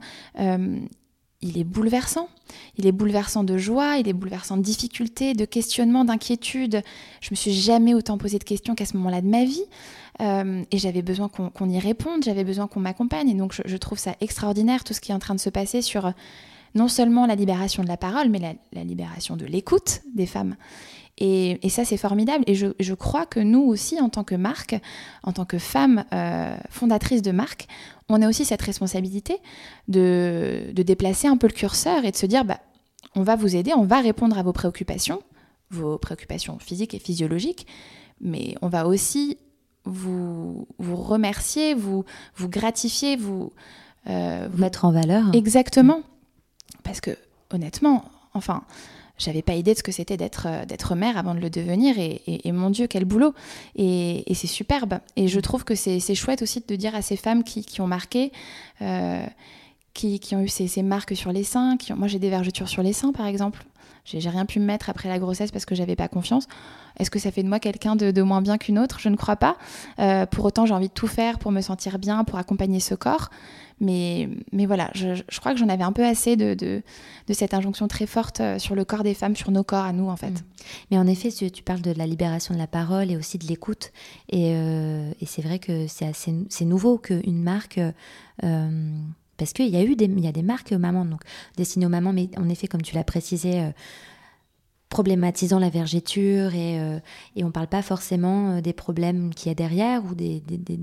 il 1.41 1.59
est 1.59 1.65
bouleversant. 1.65 2.29
Il 2.77 2.87
est 2.87 2.93
bouleversant 2.93 3.45
de 3.45 3.59
joie, 3.59 3.99
il 3.99 4.09
est 4.09 4.13
bouleversant 4.13 4.57
de 4.57 4.63
difficultés, 4.63 5.35
de 5.35 5.45
questionnements, 5.45 6.05
d'inquiétudes. 6.05 6.83
Je 7.21 7.29
me 7.31 7.37
suis 7.37 7.53
jamais 7.53 7.95
autant 7.95 8.19
posé 8.19 8.39
de 8.39 8.45
questions 8.45 8.75
qu'à 8.75 8.87
ce 8.87 8.97
moment-là 8.97 9.21
de 9.21 9.29
ma 9.29 9.45
vie. 9.45 9.65
Euh, 10.21 10.65
et 10.73 10.79
j'avais 10.79 11.03
besoin 11.03 11.29
qu'on 11.29 11.69
y 11.69 11.79
réponde, 11.79 12.25
j'avais 12.25 12.45
besoin 12.45 12.67
qu'on 12.67 12.81
m'accompagne. 12.81 13.29
Et 13.29 13.35
donc 13.35 13.55
je, 13.65 13.77
trouve 13.77 13.99
ça 13.99 14.17
extraordinaire 14.21 14.83
tout 14.83 14.95
ce 14.95 15.01
qui 15.01 15.13
est 15.13 15.15
en 15.15 15.21
train 15.21 15.35
de 15.35 15.41
se 15.41 15.51
passer 15.51 15.81
sur 15.83 16.07
euh, 16.07 16.11
non 16.75 16.89
seulement 16.89 17.27
la 17.27 17.37
libération 17.37 17.83
de 17.83 17.89
la 17.89 17.97
parole, 17.97 18.29
mais 18.29 18.59
la 18.73 18.85
libération 18.85 19.37
de 19.37 19.47
l'écoute 19.47 20.01
des 20.15 20.27
femmes. 20.27 20.57
Et, 21.21 21.69
ça, 21.69 21.85
c'est 21.85 21.97
formidable. 21.97 22.45
Et 22.47 22.55
je, 22.55 22.95
crois 22.95 23.27
que 23.27 23.41
nous 23.41 23.63
aussi, 23.63 24.01
en 24.01 24.09
tant 24.09 24.25
que 24.25 24.37
marque, 24.37 24.77
en 25.25 25.33
tant 25.33 25.45
que 25.45 25.59
femme 25.59 26.05
euh, 26.13 26.57
fondatrice 26.71 27.23
de 27.23 27.33
marque, 27.33 27.67
on 28.09 28.23
a 28.23 28.29
aussi 28.29 28.45
cette 28.45 28.63
responsabilité 28.63 29.39
de, 29.89 30.71
déplacer 30.75 31.27
un 31.27 31.37
peu 31.37 31.49
le 31.49 31.53
curseur 31.53 32.05
et 32.05 32.13
de 32.13 32.17
se 32.17 32.27
dire, 32.27 32.45
bah, 32.45 32.61
on 33.17 33.23
va 33.23 33.35
vous 33.35 33.57
aider, 33.57 33.73
on 33.75 33.85
va 33.85 34.01
répondre 34.01 34.39
à 34.39 34.43
vos 34.43 34.53
préoccupations, 34.53 35.21
vos 35.71 35.99
préoccupations 35.99 36.59
physiques 36.61 36.95
et 36.95 37.01
physiologiques, 37.01 37.67
mais 38.21 38.55
on 38.63 38.69
va 38.69 38.87
aussi 38.87 39.39
vous, 39.85 40.69
vous 40.79 40.97
remercier, 40.97 41.75
vous, 41.75 42.05
vous 42.37 42.49
gratifier, 42.49 43.17
vous, 43.17 43.53
euh, 44.09 44.49
vous 44.53 44.59
mettre 44.59 44.85
en 44.85 44.93
valeur. 44.93 45.25
Exactement. 45.35 46.03
Parce 46.85 47.01
que 47.01 47.17
honnêtement, 47.51 48.05
enfin, 48.35 48.63
j'avais 49.19 49.43
pas 49.43 49.55
idée 49.55 49.75
de 49.75 49.79
ce 49.79 49.83
que 49.83 49.93
c'était 49.93 50.17
d'être 50.17 50.47
euh, 50.47 50.65
d'être 50.65 50.95
mère 50.95 51.19
avant 51.19 51.35
de 51.35 51.41
le 51.41 51.51
devenir 51.51 51.97
et, 51.99 52.53
mon 52.53 52.71
Dieu 52.71 52.87
quel 52.87 53.05
boulot. 53.05 53.35
Et, 53.77 54.25
c'est 54.35 54.47
superbe. 54.47 55.01
Et 55.17 55.29
je 55.29 55.41
trouve 55.41 55.65
que 55.65 55.75
c'est 55.75 56.15
chouette 56.15 56.43
aussi 56.43 56.63
de 56.67 56.77
dire 56.77 56.95
à 56.95 57.03
ces 57.03 57.17
femmes 57.17 57.45
qui, 57.45 57.65
qui 57.65 57.81
ont 57.81 57.87
marqué 57.87 58.33
euh, 58.83 59.25
qui, 59.95 60.21
qui, 60.21 60.37
ont 60.37 60.41
eu 60.41 60.49
ces, 60.49 60.69
ces, 60.69 60.83
marques 60.83 61.17
sur 61.17 61.33
les 61.33 61.45
seins 61.45 61.77
qui 61.77 61.93
moi 61.93 62.07
j'ai 62.07 62.21
des 62.21 62.31
vergetures 62.31 62.69
sur 62.69 62.83
les 62.83 62.93
seins 62.93 63.13
par 63.13 63.27
exemple 63.27 63.65
j'ai 64.09 64.29
rien 64.29 64.47
pu 64.47 64.61
me 64.61 64.65
mettre 64.65 64.91
après 64.91 65.09
la 65.09 65.19
grossesse 65.19 65.51
parce 65.51 65.65
que 65.65 65.75
j'avais 65.75 65.97
pas 65.97 66.09
confiance 66.09 66.47
est-ce 66.99 67.11
que 67.11 67.19
ça 67.19 67.31
fait 67.31 67.43
de 67.43 67.49
moi 67.49 67.61
quelqu'un 67.61 67.97
de, 67.97 68.23
moins 68.23 68.43
bien 68.43 68.59
qu'une 68.59 68.79
autre? 68.79 68.99
Je 69.01 69.09
ne 69.09 69.17
crois 69.17 69.37
pas. 69.37 69.57
Euh, 69.99 70.27
pour 70.27 70.45
autant, 70.45 70.67
j'ai 70.67 70.75
envie 70.75 70.89
de 70.89 70.93
tout 70.93 71.07
faire 71.07 71.39
pour 71.39 71.53
me 71.53 71.61
sentir 71.61 71.99
bien, 71.99 72.25
pour 72.25 72.39
accompagner 72.39 72.81
ce 72.81 72.95
corps. 72.95 73.31
Mais, 73.81 74.29
mais 74.51 74.67
voilà, 74.67 74.91
je, 74.95 75.23
crois 75.39 75.53
que 75.53 75.59
j'en 75.59 75.69
avais 75.69 75.85
un 75.85 75.93
peu 75.93 76.05
assez 76.05 76.35
de, 76.35 76.55
de, 76.55 76.83
cette 77.33 77.55
injonction 77.55 77.87
très 77.87 78.07
forte 78.07 78.41
euh, 78.41 78.59
sur 78.59 78.75
le 78.75 78.85
corps 78.85 79.05
des 79.05 79.15
femmes, 79.15 79.37
sur 79.37 79.53
nos 79.53 79.63
corps 79.63 79.85
à 79.85 79.93
nous, 79.93 80.09
en 80.09 80.17
fait. 80.17 80.31
Mm. 80.31 80.45
Mais 80.91 80.99
en 80.99 81.07
effet, 81.07 81.31
tu, 81.31 81.63
parles 81.63 81.83
de 81.83 81.93
la 81.93 82.07
libération 82.07 82.55
de 82.55 82.59
la 82.59 82.67
parole 82.67 83.13
et 83.13 83.17
aussi 83.17 83.39
de 83.39 83.47
l'écoute. 83.47 83.93
Et, 84.31 84.53
euh, 84.55 85.13
et 85.21 85.27
c'est 85.27 85.43
vrai 85.43 85.61
que 85.61 85.87
c'est 85.87 86.65
nouveau 86.65 86.99
qu'une 86.99 87.41
marque. 87.41 87.81
Parce 89.39 89.53
qu'il 89.55 89.69
y 89.69 89.77
a 89.77 89.85
eu 89.85 89.97
des, 89.97 90.05
il 90.05 90.25
y 90.25 90.43
marques 90.43 90.73
mamans, 90.73 91.07
donc 91.07 91.23
destinées 91.57 91.87
aux 91.87 91.91
mamans, 91.91 92.13
mais 92.13 92.29
en 92.37 92.49
effet, 92.49 92.67
comme 92.67 92.83
tu 92.83 92.95
l'as 92.95 93.05
précisé, 93.05 93.73
problématisant 94.89 95.59
la 95.59 95.69
vergéture 95.69 96.55
et, 96.55 96.81
euh, 96.81 96.99
et 97.37 97.45
on 97.45 97.51
parle 97.51 97.67
pas 97.67 97.83
forcément 97.83 98.53
euh, 98.57 98.61
des 98.61 98.73
problèmes 98.73 99.35
qu'il 99.35 99.49
y 99.49 99.53
a 99.53 99.55
derrière 99.55 100.05
ou 100.05 100.15
des, 100.15 100.41
des, 100.41 100.57
des, 100.57 100.77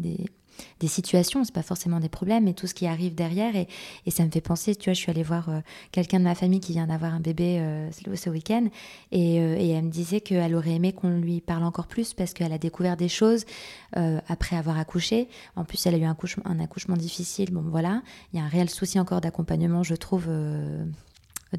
des, 0.80 0.88
situations, 0.88 1.44
c'est 1.44 1.54
pas 1.54 1.64
forcément 1.64 2.00
des 2.00 2.08
problèmes, 2.08 2.44
mais 2.46 2.54
tout 2.54 2.68
ce 2.68 2.76
qui 2.76 2.86
arrive 2.86 3.16
derrière. 3.16 3.56
Et, 3.56 3.68
et 4.06 4.12
ça 4.12 4.24
me 4.24 4.30
fait 4.30 4.42
penser, 4.42 4.76
tu 4.76 4.90
vois, 4.90 4.94
je 4.94 5.00
suis 5.00 5.10
allée 5.10 5.24
voir 5.24 5.50
euh, 5.50 5.60
quelqu'un 5.92 6.20
de 6.20 6.24
ma 6.24 6.36
famille 6.36 6.60
qui 6.60 6.74
vient 6.74 6.86
d'avoir 6.86 7.14
un 7.16 7.20
bébé 7.20 7.60
ce 7.92 8.30
week-end 8.30 8.68
et, 9.12 9.36
elle 9.38 9.86
me 9.86 9.90
disait 9.90 10.22
qu'elle 10.22 10.56
aurait 10.56 10.76
aimé 10.76 10.94
qu'on 10.94 11.10
lui 11.10 11.42
parle 11.42 11.64
encore 11.64 11.88
plus 11.88 12.14
parce 12.14 12.34
qu'elle 12.34 12.54
a 12.54 12.58
découvert 12.58 12.98
des 12.98 13.10
choses 13.10 13.46
après 13.94 14.56
avoir 14.56 14.78
accouché. 14.78 15.28
En 15.56 15.66
plus, 15.66 15.86
elle 15.86 15.96
a 15.96 15.98
eu 15.98 16.04
un 16.04 16.60
accouchement 16.60 16.96
difficile. 16.96 17.52
Bon, 17.52 17.64
voilà, 17.68 18.02
il 18.32 18.40
y 18.40 18.42
a 18.42 18.46
un 18.46 18.48
réel 18.48 18.70
souci 18.70 19.00
encore 19.00 19.22
d'accompagnement, 19.22 19.84
je 19.84 19.96
trouve 19.96 20.30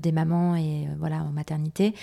des 0.02 0.12
mamans 0.12 0.56
et 0.56 0.86
euh, 0.86 0.94
voilà 0.98 1.22
en 1.22 1.30
maternité 1.30 1.94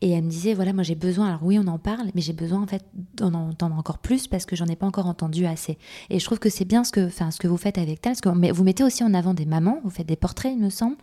et 0.00 0.10
elle 0.10 0.24
me 0.24 0.30
disait 0.30 0.54
voilà 0.54 0.72
moi 0.72 0.82
j'ai 0.82 0.94
besoin 0.94 1.28
alors 1.28 1.40
oui 1.42 1.58
on 1.58 1.66
en 1.66 1.78
parle 1.78 2.10
mais 2.14 2.20
j'ai 2.20 2.32
besoin 2.32 2.62
en 2.62 2.66
fait 2.66 2.84
d'en 3.14 3.34
entendre 3.34 3.76
encore 3.76 3.98
plus 3.98 4.26
parce 4.26 4.46
que 4.46 4.56
j'en 4.56 4.66
ai 4.66 4.76
pas 4.76 4.86
encore 4.86 5.06
entendu 5.06 5.46
assez 5.46 5.78
et 6.10 6.18
je 6.18 6.24
trouve 6.24 6.38
que 6.38 6.48
c'est 6.48 6.64
bien 6.64 6.84
ce 6.84 6.92
que 6.92 7.06
enfin 7.06 7.30
ce 7.30 7.38
que 7.38 7.48
vous 7.48 7.56
faites 7.56 7.78
avec 7.78 8.00
Tal 8.00 8.14
parce 8.22 8.36
vous 8.52 8.64
mettez 8.64 8.84
aussi 8.84 9.04
en 9.04 9.14
avant 9.14 9.34
des 9.34 9.46
mamans 9.46 9.78
vous 9.84 9.90
faites 9.90 10.06
des 10.06 10.16
portraits 10.16 10.52
il 10.52 10.60
me 10.60 10.70
semble 10.70 10.96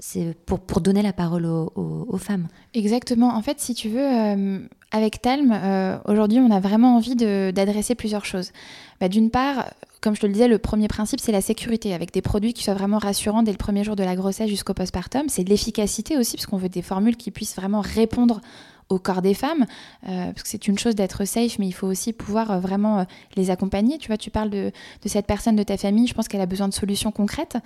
c'est 0.00 0.36
pour, 0.46 0.60
pour 0.60 0.80
donner 0.80 1.02
la 1.02 1.12
parole 1.12 1.44
aux, 1.44 2.18
femmes. 2.18 2.48
Exactement. 2.74 3.34
En 3.34 3.42
fait, 3.42 3.60
si 3.60 3.74
tu 3.74 3.88
veux, 3.88 4.00
euh, 4.00 4.60
avec 4.92 5.20
Talm, 5.20 5.52
euh, 5.52 5.98
aujourd'hui, 6.06 6.38
on 6.38 6.50
a 6.50 6.60
vraiment 6.60 6.96
envie 6.96 7.16
d'adresser 7.16 7.94
plusieurs 7.94 8.24
choses. 8.24 8.52
Bah, 9.00 9.08
d'une 9.08 9.30
part, 9.30 9.70
comme 10.00 10.14
je 10.14 10.20
te 10.20 10.26
le 10.26 10.32
disais, 10.32 10.48
le 10.48 10.58
premier 10.58 10.88
principe, 10.88 11.20
c'est 11.20 11.32
la 11.32 11.40
sécurité, 11.40 11.94
avec 11.94 12.12
des 12.12 12.22
produits 12.22 12.52
qui 12.52 12.62
soient 12.62 12.74
vraiment 12.74 12.98
rassurants 12.98 13.42
dès 13.42 13.52
le 13.52 13.58
premier 13.58 13.84
jour 13.84 13.96
de 13.96 14.04
la 14.04 14.16
grossesse 14.16 14.48
jusqu'au 14.48 14.74
postpartum. 14.74 15.28
C'est 15.28 15.44
de 15.44 15.50
l'efficacité 15.50 16.16
aussi, 16.16 16.36
parce 16.36 16.46
qu'on 16.46 16.56
veut 16.56 16.68
des 16.68 16.82
formules 16.82 17.16
qui 17.16 17.30
puissent 17.30 17.56
vraiment 17.56 17.80
répondre 17.80 18.40
au 18.88 18.98
corps 18.98 19.20
des 19.20 19.34
femmes, 19.34 19.66
euh, 20.08 20.32
parce 20.32 20.42
que 20.42 20.48
c'est 20.48 20.66
une 20.66 20.78
chose 20.78 20.94
d'être 20.94 21.24
safe, 21.26 21.58
mais 21.58 21.66
il 21.66 21.72
faut 21.72 21.86
aussi 21.86 22.12
pouvoir 22.12 22.50
euh, 22.50 22.58
vraiment 22.58 23.00
euh, 23.00 23.04
les 23.36 23.50
accompagner. 23.50 23.98
Tu 23.98 24.08
vois, 24.08 24.16
tu 24.16 24.30
parles 24.30 24.50
de, 24.50 24.72
cette 25.04 25.26
personne 25.26 25.56
de 25.56 25.62
ta 25.62 25.76
famille, 25.76 26.06
je 26.06 26.14
pense 26.14 26.26
qu'elle 26.26 26.40
a 26.40 26.46
besoin 26.46 26.68
de 26.68 26.74
solutions 26.74 27.12
concrètes. 27.12 27.56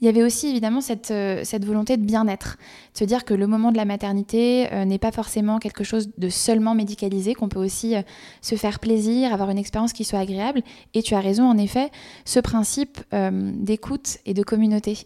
Il 0.00 0.06
y 0.06 0.08
avait 0.08 0.22
aussi 0.22 0.48
évidemment 0.48 0.80
cette, 0.80 1.12
cette 1.42 1.64
volonté 1.64 1.96
de 1.96 2.02
bien-être, 2.02 2.56
de 2.94 2.98
se 2.98 3.04
dire 3.04 3.24
que 3.24 3.34
le 3.34 3.46
moment 3.46 3.70
de 3.70 3.76
la 3.76 3.84
maternité 3.84 4.66
n'est 4.86 4.98
pas 4.98 5.12
forcément 5.12 5.58
quelque 5.58 5.84
chose 5.84 6.10
de 6.16 6.30
seulement 6.30 6.74
médicalisé, 6.74 7.34
qu'on 7.34 7.50
peut 7.50 7.62
aussi 7.62 7.94
se 8.40 8.54
faire 8.54 8.78
plaisir, 8.78 9.34
avoir 9.34 9.50
une 9.50 9.58
expérience 9.58 9.92
qui 9.92 10.04
soit 10.04 10.20
agréable. 10.20 10.62
Et 10.94 11.02
tu 11.02 11.14
as 11.14 11.20
raison, 11.20 11.44
en 11.44 11.58
effet, 11.58 11.90
ce 12.24 12.40
principe 12.40 12.98
d'écoute 13.12 14.18
et 14.24 14.32
de 14.32 14.42
communauté. 14.42 15.00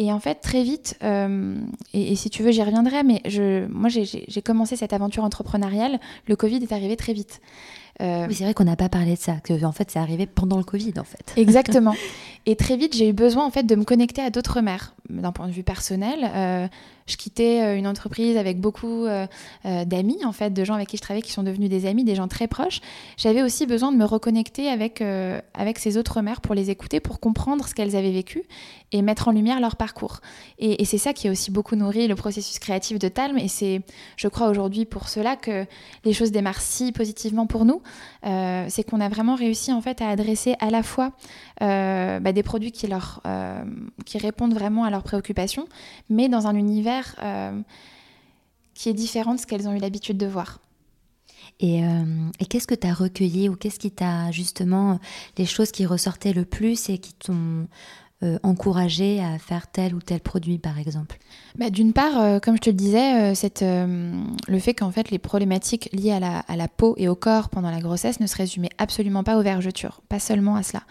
Et 0.00 0.12
en 0.12 0.20
fait, 0.20 0.36
très 0.36 0.62
vite, 0.62 0.96
et, 1.02 2.12
et, 2.12 2.14
si 2.14 2.30
tu 2.30 2.42
veux, 2.42 2.52
j'y 2.52 2.62
reviendrai, 2.62 3.02
mais 3.02 3.20
je, 3.26 3.66
moi 3.66 3.88
j'ai 3.88 4.42
commencé 4.42 4.76
cette 4.76 4.92
aventure 4.92 5.24
entrepreneuriale, 5.24 5.98
le 6.26 6.36
Covid 6.36 6.62
est 6.62 6.72
arrivé 6.72 6.96
très 6.96 7.12
vite. 7.12 7.40
Euh, 8.00 8.26
oui, 8.28 8.34
c'est 8.34 8.44
vrai 8.44 8.54
qu'on 8.54 8.64
n'a 8.64 8.76
pas 8.76 8.88
parlé 8.88 9.14
de 9.14 9.18
ça, 9.18 9.34
que 9.42 9.64
en 9.64 9.72
fait 9.72 9.90
c'est 9.90 9.98
arrivé 9.98 10.26
pendant 10.26 10.56
le 10.56 10.64
Covid 10.64 10.94
en 10.98 11.04
fait. 11.04 11.32
Exactement. 11.36 11.94
Et 12.46 12.54
très 12.54 12.76
vite 12.76 12.96
j'ai 12.96 13.08
eu 13.08 13.12
besoin 13.12 13.44
en 13.44 13.50
fait 13.50 13.64
de 13.64 13.74
me 13.74 13.84
connecter 13.84 14.22
à 14.22 14.30
d'autres 14.30 14.60
mères 14.60 14.94
d'un 15.08 15.32
point 15.32 15.46
de 15.46 15.52
vue 15.52 15.62
personnel. 15.62 16.30
Euh, 16.34 16.68
je 17.06 17.16
quittais 17.16 17.62
euh, 17.62 17.76
une 17.76 17.86
entreprise 17.86 18.36
avec 18.36 18.60
beaucoup 18.60 19.06
d'amis 19.64 20.24
en 20.24 20.32
fait, 20.32 20.50
de 20.50 20.64
gens 20.64 20.74
avec 20.74 20.88
qui 20.88 20.96
je 20.96 21.02
travaillais 21.02 21.22
qui 21.22 21.32
sont 21.32 21.42
devenus 21.42 21.70
des 21.70 21.86
amis, 21.86 22.04
des 22.04 22.14
gens 22.14 22.28
très 22.28 22.46
proches. 22.46 22.80
J'avais 23.16 23.42
aussi 23.42 23.66
besoin 23.66 23.92
de 23.92 23.96
me 23.96 24.04
reconnecter 24.04 24.68
avec 24.68 25.02
avec 25.54 25.78
ces 25.78 25.96
autres 25.96 26.20
mères 26.20 26.40
pour 26.40 26.54
les 26.54 26.70
écouter, 26.70 27.00
pour 27.00 27.20
comprendre 27.20 27.66
ce 27.66 27.74
qu'elles 27.74 27.96
avaient 27.96 28.12
vécu 28.12 28.42
et 28.92 29.02
mettre 29.02 29.28
en 29.28 29.32
lumière 29.32 29.60
leur 29.60 29.76
parcours. 29.76 30.20
Et, 30.58 30.84
c'est 30.84 30.98
ça 30.98 31.12
qui 31.12 31.28
a 31.28 31.30
aussi 31.30 31.50
beaucoup 31.50 31.76
nourri 31.76 32.08
le 32.08 32.14
processus 32.14 32.58
créatif 32.58 32.98
de 32.98 33.08
Talm. 33.08 33.36
Et 33.36 33.48
c'est, 33.48 33.82
je 34.16 34.28
crois 34.28 34.48
aujourd'hui 34.48 34.86
pour 34.86 35.08
cela 35.08 35.36
que 35.36 35.66
les 36.04 36.12
choses 36.14 36.32
démarrent 36.32 36.62
si 36.62 36.92
positivement 36.92 37.46
pour 37.46 37.64
nous 37.64 37.82
c'est 38.22 38.84
qu'on 38.84 39.00
a 39.00 39.08
vraiment 39.08 39.34
réussi 39.34 39.72
en 39.72 39.80
fait 39.80 40.00
à 40.02 40.08
adresser 40.08 40.54
à 40.60 40.70
la 40.70 40.82
fois 40.82 41.12
bah, 41.60 42.32
des 42.32 42.42
produits 42.42 42.72
qui, 42.72 42.86
leur, 42.86 43.22
qui 44.04 44.18
répondent 44.18 44.54
vraiment 44.54 44.84
à 44.84 44.90
leurs 44.98 45.04
préoccupations, 45.04 45.66
mais 46.10 46.28
dans 46.28 46.46
un 46.46 46.54
univers 46.54 47.16
qui 48.74 48.88
est 48.88 48.94
différent 48.94 49.34
de 49.34 49.40
ce 49.40 49.46
qu'elles 49.46 49.68
ont 49.68 49.74
eu 49.74 49.78
l'habitude 49.78 50.18
de 50.18 50.26
voir. 50.26 50.60
Et, 51.60 51.80
et 52.38 52.46
qu'est-ce 52.46 52.66
que 52.68 52.74
tu 52.74 52.86
as 52.86 52.94
recueilli 52.94 53.48
ou 53.48 53.56
qu'est-ce 53.56 53.80
qui 53.80 53.90
t'a 53.90 54.30
justement 54.30 55.00
les 55.36 55.46
choses 55.46 55.72
qui 55.72 55.86
ressortaient 55.86 56.32
le 56.32 56.44
plus 56.44 56.88
et 56.88 56.98
qui 56.98 57.14
t'ont 57.14 57.66
euh, 58.24 58.36
encourager 58.42 59.22
à 59.22 59.38
faire 59.38 59.68
tel 59.68 59.94
ou 59.94 60.00
tel 60.00 60.18
produit, 60.18 60.58
par 60.58 60.76
exemple 60.80 61.18
bah, 61.56 61.70
D'une 61.70 61.92
part, 61.92 62.18
euh, 62.18 62.40
comme 62.40 62.56
je 62.56 62.62
te 62.62 62.70
le 62.70 62.74
disais, 62.74 63.30
euh, 63.30 63.34
cette, 63.36 63.62
le 63.62 64.58
fait 64.58 64.74
qu'en 64.74 64.90
fait 64.90 65.12
les 65.12 65.20
problématiques 65.20 65.88
liées 65.92 66.10
à 66.10 66.18
la, 66.56 66.68
peau 66.68 66.96
et 66.96 67.06
au 67.06 67.14
corps 67.14 67.48
pendant 67.48 67.70
la 67.70 67.78
grossesse 67.78 68.18
ne 68.18 68.26
se 68.26 68.34
résumaient 68.34 68.70
absolument 68.76 69.22
pas 69.22 69.38
aux 69.38 69.42
vergetures, 69.42 70.02
pas 70.08 70.18
seulement 70.18 70.56
à 70.56 70.64
cela. 70.64 70.82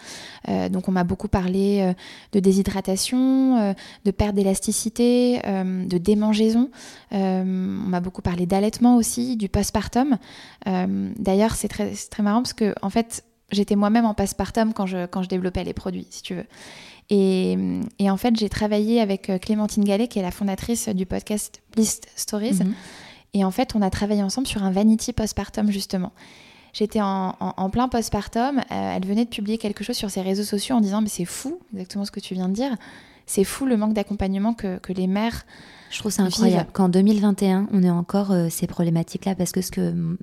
donc 0.70 0.88
on 0.88 0.92
m'a 0.92 1.04
beaucoup 1.04 1.28
parlé 1.28 1.92
de 2.32 2.40
déshydratation, 2.40 3.74
de 4.06 4.10
perte 4.10 4.34
d'élasticité, 4.34 5.40
de 5.42 5.98
démangeaison. 5.98 6.70
on 7.12 7.44
m'a 7.44 8.00
beaucoup 8.00 8.22
parlé 8.22 8.46
d'allaitement 8.46 8.96
aussi, 8.96 9.36
du 9.36 9.50
postpartum. 9.50 10.16
D'ailleurs, 10.64 11.56
c'est 11.56 11.68
très, 11.68 11.92
très 11.92 12.22
marrant 12.22 12.40
parce 12.40 12.54
que 12.54 12.74
en 12.80 12.88
fait, 12.88 13.24
j'étais 13.52 13.76
moi-même 13.76 14.06
en 14.06 14.14
postpartum 14.14 14.72
quand 14.72 14.86
je, 14.86 15.06
quand 15.06 15.22
je 15.22 15.28
développais 15.28 15.64
les 15.64 15.74
produits, 15.74 16.06
si 16.10 16.22
tu 16.22 16.34
veux. 16.34 16.46
Et, 17.10 17.56
en 18.00 18.16
fait, 18.16 18.36
j'ai 18.36 18.48
travaillé 18.48 19.00
avec 19.00 19.30
euh, 19.30 19.38
Clémentine 19.38 19.84
Gallet, 19.84 20.08
qui 20.08 20.18
est 20.18 20.22
la 20.22 20.30
fondatrice 20.30 20.88
du 20.88 21.06
podcast 21.06 21.62
List 21.76 22.08
Stories. 22.16 22.54
Mhm. 22.64 22.74
Et 23.34 23.44
en 23.44 23.50
fait, 23.50 23.74
on 23.74 23.82
a 23.82 23.90
travaillé 23.90 24.22
ensemble 24.22 24.46
sur 24.46 24.62
un 24.62 24.70
vanity 24.70 25.12
postpartum, 25.12 25.70
justement. 25.70 26.12
J'étais 26.72 27.00
en, 27.00 27.70
plein 27.72 27.88
postpartum. 27.88 28.58
Euh, 28.58 28.62
elle 28.70 29.06
venait 29.06 29.24
de 29.24 29.30
publier 29.30 29.58
quelque 29.58 29.84
chose 29.84 29.96
sur 29.96 30.10
ses 30.10 30.20
réseaux 30.20 30.44
sociaux 30.44 30.76
en 30.76 30.80
disant 30.80 31.00
Mais 31.00 31.08
c'est 31.08 31.24
fou, 31.24 31.58
exactement 31.72 32.04
ce 32.04 32.10
que 32.10 32.20
tu 32.20 32.34
viens 32.34 32.48
de 32.48 32.54
dire. 32.54 32.76
C'est 33.26 33.44
fou 33.44 33.66
le 33.66 33.76
manque 33.76 33.94
d'accompagnement 33.94 34.54
que, 34.54 34.80
les 34.92 35.06
mères. 35.06 35.44
Je 35.90 35.98
trouve 35.98 36.12
ça 36.12 36.22
incroyable 36.22 36.70
qu'en 36.72 36.88
2021, 36.88 37.68
on 37.72 37.82
ait 37.82 37.90
encore 37.90 38.30
euh, 38.30 38.48
ces 38.50 38.66
problématiques-là 38.66 39.34
parce 39.34 39.52
que 39.52 39.62
ce 39.62 39.70
que 39.70 40.16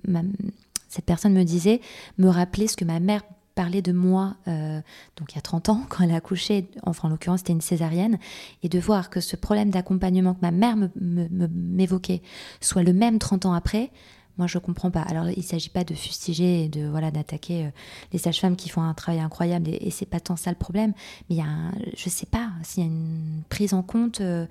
cette 0.89 1.05
personne 1.05 1.33
me 1.33 1.43
disait 1.43 1.81
me 2.17 2.29
rappelait 2.29 2.67
ce 2.67 2.77
que 2.77 2.85
ma 2.85 2.99
mère 2.99 3.23
parler 3.55 3.81
de 3.81 3.91
moi, 3.93 4.35
euh, 4.47 4.81
donc 5.15 5.31
il 5.31 5.35
y 5.35 5.39
a 5.39 5.41
30 5.41 5.69
ans, 5.69 5.81
quand 5.89 6.03
elle 6.03 6.11
a 6.11 6.15
accouché, 6.15 6.67
enfin 6.83 7.07
en 7.07 7.11
l'occurrence 7.11 7.39
c'était 7.39 7.53
une 7.53 7.61
césarienne, 7.61 8.19
et 8.61 8.69
de 8.69 8.79
voir 8.79 9.09
que 9.09 9.21
ce 9.21 9.35
problème 9.35 9.71
d'accompagnement 9.71 10.33
que 10.33 10.41
ma 10.41 10.51
mère 10.51 10.75
m'évoquait 10.95 12.21
soit 12.61 12.83
le 12.83 12.93
même 12.93 13.17
30 13.17 13.45
ans 13.45 13.53
après, 13.53 13.91
moi 14.37 14.47
je 14.47 14.57
comprends 14.57 14.91
pas. 14.91 15.01
Alors 15.01 15.29
il 15.29 15.37
ne 15.37 15.43
s'agit 15.43 15.69
pas 15.69 15.85
de 15.85 15.93
fustiger 15.93 16.65
et 16.65 16.69
de 16.69 16.87
voilà 16.87 17.09
d'attaquer 17.09 17.65
euh, 17.65 17.69
les 18.11 18.19
sages-femmes 18.19 18.57
qui 18.57 18.69
font 18.69 18.81
un 18.81 18.93
travail 18.93 19.21
incroyable 19.21 19.69
et, 19.69 19.87
et 19.87 19.91
c'est 19.91 20.05
pas 20.05 20.19
tant 20.19 20.35
ça 20.35 20.51
le 20.51 20.57
problème, 20.57 20.93
mais 21.29 21.35
il 21.35 21.37
y 21.37 21.41
a 21.41 21.71
je 21.95 22.09
sais 22.09 22.25
pas 22.25 22.49
s'il 22.63 22.83
y 22.83 22.85
a 22.85 22.89
une 22.89 23.43
prise 23.49 23.73
en 23.73 23.81
compte 23.81 24.21
euh, 24.21 24.45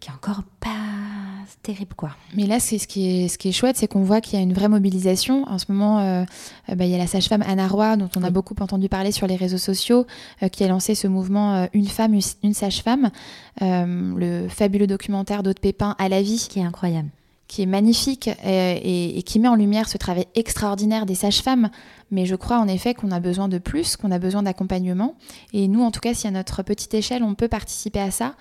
qui 0.00 0.08
est 0.08 0.12
encore 0.12 0.42
pas 0.58 0.70
terrible 1.62 1.94
quoi. 1.94 2.10
Mais 2.34 2.46
là, 2.46 2.58
c'est 2.58 2.78
ce 2.78 2.88
qui 2.88 3.24
est 3.24 3.28
ce 3.28 3.38
qui 3.38 3.48
est 3.48 3.52
chouette, 3.52 3.76
c'est 3.76 3.86
qu'on 3.86 4.02
voit 4.02 4.20
qu'il 4.20 4.38
y 4.38 4.42
a 4.42 4.42
une 4.42 4.52
vraie 4.52 4.68
mobilisation. 4.68 5.44
En 5.48 5.58
ce 5.58 5.66
moment, 5.68 6.00
euh, 6.00 6.24
euh, 6.68 6.74
bah, 6.74 6.86
il 6.86 6.90
y 6.90 6.94
a 6.94 6.98
la 6.98 7.06
sage-femme 7.06 7.42
Anna 7.46 7.68
Roy, 7.68 7.96
dont 7.96 8.08
on 8.16 8.22
a 8.22 8.30
beaucoup 8.30 8.54
entendu 8.60 8.88
parler 8.88 9.12
sur 9.12 9.26
les 9.26 9.36
réseaux 9.36 9.58
sociaux, 9.58 10.06
euh, 10.42 10.48
qui 10.48 10.64
a 10.64 10.68
lancé 10.68 10.94
ce 10.94 11.06
mouvement 11.06 11.68
Une 11.72 11.86
femme, 11.86 12.18
une 12.42 12.54
sage-femme, 12.54 13.10
le 13.60 14.48
fabuleux 14.48 14.86
documentaire 14.86 15.42
d'Aude 15.42 15.60
Pépin 15.60 15.94
à 15.98 16.08
la 16.08 16.22
vie, 16.22 16.46
qui 16.48 16.60
est 16.60 16.64
incroyable 16.64 17.08
qui 17.50 17.62
est 17.62 17.66
magnifique 17.66 18.30
et, 18.44 19.22
qui 19.26 19.40
met 19.40 19.48
en 19.48 19.56
lumière 19.56 19.88
ce 19.88 19.98
travail 19.98 20.26
extraordinaire 20.36 21.04
des 21.04 21.16
sages-femmes. 21.16 21.68
Mais 22.12 22.24
je 22.24 22.36
crois 22.36 22.58
en 22.58 22.68
effet 22.68 22.94
qu'on 22.94 23.10
a 23.10 23.18
besoin 23.18 23.48
de 23.48 23.58
plus, 23.58 23.96
qu'on 23.96 24.12
a 24.12 24.20
besoin 24.20 24.44
d'accompagnement. 24.44 25.16
Et 25.52 25.66
nous, 25.66 25.82
en 25.82 25.90
tout 25.90 25.98
cas, 25.98 26.14
si 26.14 26.28
à 26.28 26.30
notre 26.30 26.62
petite 26.62 26.94
échelle, 26.94 27.24
on 27.24 27.34
peut 27.34 27.48
participer 27.48 27.98
à 27.98 28.12
ça. 28.12 28.34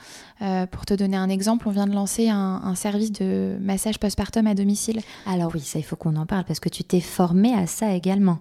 Euh, 0.44 0.68
pour 0.68 0.86
te 0.86 0.94
donner 0.94 1.18
un 1.18 1.28
exemple, 1.28 1.68
on 1.68 1.72
vient 1.72 1.88
de 1.88 1.94
lancer 1.94 2.30
un, 2.30 2.76
service 2.76 3.12
de 3.12 3.58
massage 3.60 3.98
postpartum 3.98 4.46
à 4.46 4.54
domicile. 4.54 5.02
Alors 5.26 5.52
oui, 5.56 5.62
ça, 5.62 5.80
il 5.80 5.84
faut 5.84 5.96
qu'on 5.96 6.16
en 6.16 6.28
parle 6.28 6.44
parce 6.44 6.60
que 6.60 6.70
tu 6.70 6.84
t'es 6.84 7.02
formée 7.02 7.56
à 7.56 7.66
ça 7.66 7.92
également. 7.96 8.38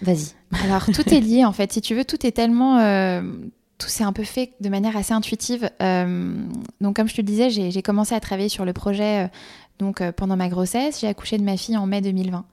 Vas-y. 0.00 0.28
Alors 0.64 0.86
tout 0.86 1.12
est 1.12 1.20
lié 1.20 1.44
en 1.44 1.52
fait. 1.52 1.72
Si 1.72 1.80
tu 1.80 1.96
veux, 1.96 2.04
tout 2.04 2.24
est 2.24 2.32
tellement... 2.32 2.78
Euh, 2.78 3.20
tout 3.78 3.88
s'est 3.88 4.04
un 4.04 4.12
peu 4.12 4.22
fait 4.22 4.52
de 4.60 4.68
manière 4.68 4.96
assez 4.96 5.12
intuitive. 5.12 5.68
Euh, 5.82 6.46
donc, 6.80 6.94
comme 6.94 7.08
je 7.08 7.14
te 7.14 7.20
le 7.20 7.26
disais, 7.26 7.50
j'ai 7.50 7.82
commencé 7.82 8.14
à 8.14 8.20
travailler 8.20 8.48
sur 8.48 8.64
le 8.64 8.72
projet 8.72 9.28
donc 9.78 10.00
euh, 10.00 10.12
pendant 10.12 10.36
ma 10.36 10.48
grossesse, 10.48 11.00
j'ai 11.00 11.08
accouché 11.08 11.38
de 11.38 11.42
ma 11.42 11.56
fille 11.56 11.76
en 11.76 11.86
mai 11.86 12.00
2020. 12.00 12.44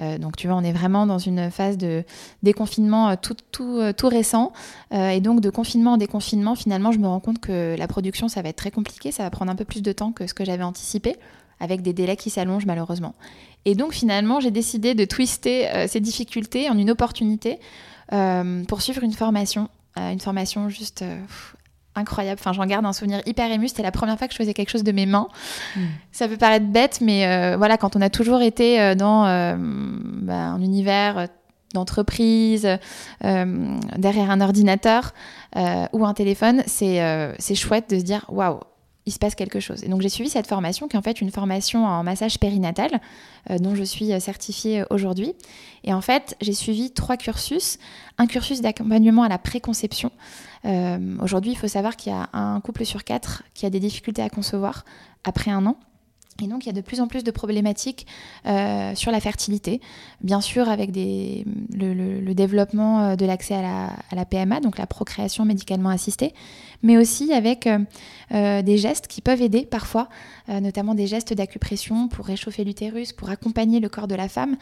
Euh, 0.00 0.18
donc 0.18 0.36
tu 0.36 0.46
vois, 0.46 0.56
on 0.56 0.62
est 0.62 0.72
vraiment 0.72 1.06
dans 1.06 1.18
une 1.18 1.50
phase 1.50 1.76
de 1.76 2.04
déconfinement 2.42 3.10
euh, 3.10 3.14
tout, 3.20 4.08
récent. 4.08 4.52
et 4.92 5.20
donc 5.20 5.40
de 5.40 5.50
confinement 5.50 5.94
en 5.94 5.96
déconfinement, 5.96 6.54
finalement, 6.54 6.92
je 6.92 6.98
me 6.98 7.08
rends 7.08 7.20
compte 7.20 7.40
que 7.40 7.74
la 7.76 7.88
production, 7.88 8.28
ça 8.28 8.42
va 8.42 8.50
être 8.50 8.56
très 8.56 8.70
compliqué, 8.70 9.12
ça 9.12 9.22
va 9.22 9.30
prendre 9.30 9.50
un 9.50 9.56
peu 9.56 9.64
plus 9.64 9.82
de 9.82 9.92
temps 9.92 10.12
que 10.12 10.26
ce 10.26 10.34
que 10.34 10.44
j'avais 10.44 10.62
anticipé, 10.62 11.16
avec 11.60 11.82
des 11.82 11.92
délais 11.92 12.16
qui 12.16 12.30
s'allongent 12.30 12.66
malheureusement. 12.66 13.14
Et 13.64 13.74
donc 13.74 13.92
finalement, 13.92 14.40
j'ai 14.40 14.52
décidé 14.52 14.94
de 14.94 15.04
twister 15.04 15.68
ces 15.88 16.00
difficultés 16.00 16.70
en 16.70 16.78
une 16.78 16.90
opportunité 16.90 17.58
pour 18.08 18.82
suivre 18.82 19.02
une 19.02 19.12
formation. 19.12 19.68
une 19.96 20.20
formation 20.20 20.68
juste 20.68 21.04
incroyable. 21.98 22.40
Enfin, 22.40 22.52
j'en 22.52 22.66
garde 22.66 22.86
un 22.86 22.92
souvenir 22.92 23.20
hyper 23.26 23.50
ému. 23.50 23.68
C'était 23.68 23.82
la 23.82 23.92
première 23.92 24.18
fois 24.18 24.28
que 24.28 24.32
je 24.32 24.38
faisais 24.38 24.54
quelque 24.54 24.70
chose 24.70 24.84
de 24.84 24.92
mes 24.92 25.06
mains. 25.06 25.28
Hmm. 25.76 25.86
Ça 26.12 26.28
peut 26.28 26.36
paraître 26.36 26.66
bête, 26.66 27.00
mais 27.00 27.26
euh, 27.26 27.56
voilà, 27.56 27.76
quand 27.76 27.96
on 27.96 28.00
a 28.00 28.10
toujours 28.10 28.42
été 28.42 28.80
euh, 28.80 28.94
dans 28.94 29.26
euh, 29.26 29.56
bah, 29.58 30.34
un 30.34 30.60
univers 30.60 31.28
d'entreprise, 31.74 32.66
derrière 33.20 34.30
un 34.30 34.40
ordinateur 34.40 35.12
ou 35.92 36.06
un 36.06 36.14
téléphone, 36.14 36.62
c'est 36.66 37.54
chouette 37.54 37.90
de 37.90 37.98
se 37.98 38.04
dire 38.04 38.24
waouh, 38.30 38.60
il 39.08 39.10
se 39.10 39.18
passe 39.18 39.34
quelque 39.34 39.58
chose. 39.58 39.82
Et 39.84 39.88
donc 39.88 40.02
j'ai 40.02 40.10
suivi 40.10 40.28
cette 40.28 40.46
formation 40.46 40.86
qui 40.86 40.96
est 40.96 40.98
en 40.98 41.02
fait 41.02 41.22
une 41.22 41.30
formation 41.30 41.86
en 41.86 42.02
massage 42.04 42.38
périnatal 42.38 43.00
euh, 43.50 43.58
dont 43.58 43.74
je 43.74 43.82
suis 43.82 44.12
euh, 44.12 44.20
certifiée 44.20 44.84
aujourd'hui. 44.90 45.34
Et 45.82 45.94
en 45.94 46.02
fait 46.02 46.36
j'ai 46.42 46.52
suivi 46.52 46.90
trois 46.90 47.16
cursus. 47.16 47.78
Un 48.18 48.26
cursus 48.26 48.60
d'accompagnement 48.60 49.22
à 49.22 49.28
la 49.28 49.38
préconception. 49.38 50.10
Euh, 50.66 51.16
aujourd'hui 51.22 51.52
il 51.52 51.56
faut 51.56 51.68
savoir 51.68 51.96
qu'il 51.96 52.12
y 52.12 52.14
a 52.14 52.28
un 52.34 52.60
couple 52.60 52.84
sur 52.84 53.02
quatre 53.02 53.44
qui 53.54 53.64
a 53.64 53.70
des 53.70 53.80
difficultés 53.80 54.20
à 54.20 54.28
concevoir 54.28 54.84
après 55.24 55.50
un 55.50 55.64
an. 55.64 55.78
Et 56.40 56.46
donc, 56.46 56.64
il 56.64 56.68
y 56.68 56.70
a 56.70 56.72
de 56.72 56.80
plus 56.80 57.00
en 57.00 57.08
plus 57.08 57.24
de 57.24 57.32
problématiques 57.32 58.06
euh, 58.46 58.94
sur 58.94 59.10
la 59.10 59.18
fertilité, 59.18 59.80
bien 60.20 60.40
sûr 60.40 60.68
avec 60.68 60.90
le, 60.94 62.32
développement 62.32 63.00
euh, 63.00 63.16
de 63.16 63.26
l'accès 63.26 63.54
à 63.54 63.90
la, 64.12 64.24
PMA, 64.24 64.60
donc 64.60 64.78
la 64.78 64.86
procréation 64.86 65.44
médicalement 65.44 65.88
assistée, 65.88 66.32
mais 66.84 66.96
aussi 66.96 67.32
avec 67.32 67.68
euh, 68.30 68.62
des 68.62 68.78
gestes 68.78 69.08
qui 69.08 69.20
peuvent 69.20 69.42
aider 69.42 69.66
parfois, 69.66 70.08
notamment 70.48 70.94
des 70.94 71.08
gestes 71.08 71.34
d'acupression 71.34 72.06
pour 72.06 72.26
réchauffer 72.26 72.62
l'utérus, 72.62 73.12
pour 73.12 73.30
accompagner 73.30 73.80
le 73.80 73.88
corps 73.88 74.06
de 74.06 74.14
la 74.14 74.28
femme 74.28 74.56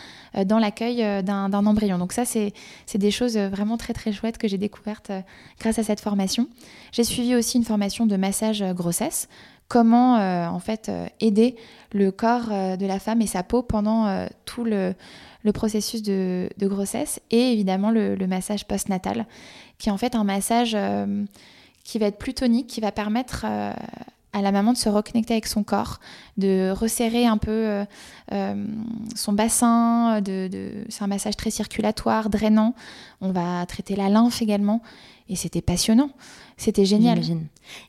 dans 0.47 0.59
l'accueil 0.59 1.23
d'un 1.23 1.53
embryon. 1.53 1.99
Donc 1.99 2.13
ça, 2.13 2.25
c'est 2.25 2.53
des 2.95 3.11
choses 3.11 3.37
vraiment 3.37 3.77
très 3.77 3.93
très 3.93 4.13
chouettes 4.13 4.39
que 4.39 4.49
j'ai 4.49 4.59
découvertes 4.59 5.13
grâce 5.61 5.79
à 5.79 5.83
cette 5.83 6.01
formation. 6.01 6.49
J'ai 6.93 7.05
suivi 7.05 7.35
aussi 7.35 7.59
une 7.59 7.65
formation 7.65 8.07
de 8.07 8.17
massage 8.17 8.65
grossesse 8.73 9.29
comment 9.69 10.17
euh, 10.17 10.47
en 10.47 10.59
fait 10.59 10.89
euh, 10.89 11.07
aider 11.21 11.57
le 11.93 12.11
corps 12.11 12.49
euh, 12.51 12.77
de 12.77 12.87
la 12.87 12.99
femme 12.99 13.21
et 13.23 13.27
sa 13.27 13.43
peau 13.43 13.63
pendant 13.63 14.27
tout 14.45 14.65
le, 14.65 14.95
processus 15.55 16.03
de, 16.03 16.49
grossesse 16.61 17.21
et 17.31 17.53
évidemment 17.53 17.91
le, 17.91 18.17
massage 18.27 18.67
postnatal 18.67 19.27
qui 19.79 19.89
est 19.89 19.93
en 19.93 19.99
fait 19.99 20.15
un 20.15 20.25
massage 20.25 20.77
qui 21.85 21.99
va 21.99 22.07
être 22.07 22.19
plus 22.19 22.35
tonique, 22.35 22.67
qui 22.67 22.81
va 22.81 22.91
permettre 22.91 23.47
à 24.37 24.43
la 24.43 24.53
maman 24.53 24.73
de 24.73 24.79
se 24.79 24.89
reconnecter 24.89 25.35
avec 25.35 25.47
son 25.47 25.63
corps, 25.63 25.99
de 26.37 26.71
resserrer 26.71 27.27
un 27.27 27.39
peu 27.39 27.85
son 29.15 29.33
bassin, 29.33 30.21
c'est 30.25 31.03
un 31.03 31.07
massage 31.07 31.37
très 31.37 31.51
circulatoire, 31.51 32.29
drainant. 32.29 32.75
On 33.21 33.33
va 33.33 33.65
traiter 33.67 33.97
la 33.97 34.09
lymphe 34.09 34.43
également. 34.43 34.83
Et 35.29 35.37
c'était 35.37 35.63
passionnant. 35.63 36.11
C'était 36.57 36.85
génial. 36.85 37.21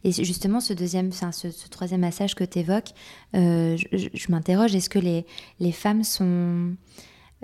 Et 0.03 0.11
justement, 0.11 0.59
ce 0.59 0.73
deuxième, 0.73 1.11
ce, 1.11 1.51
ce 1.51 1.67
troisième 1.69 2.01
massage 2.01 2.35
que 2.35 2.43
tu 2.43 2.59
évoques, 2.59 2.89
euh, 3.35 3.77
je, 3.91 4.31
m'interroge, 4.31 4.75
est-ce 4.75 4.89
que 4.89 4.99
les, 4.99 5.71
femmes 5.71 6.03
sont... 6.03 6.73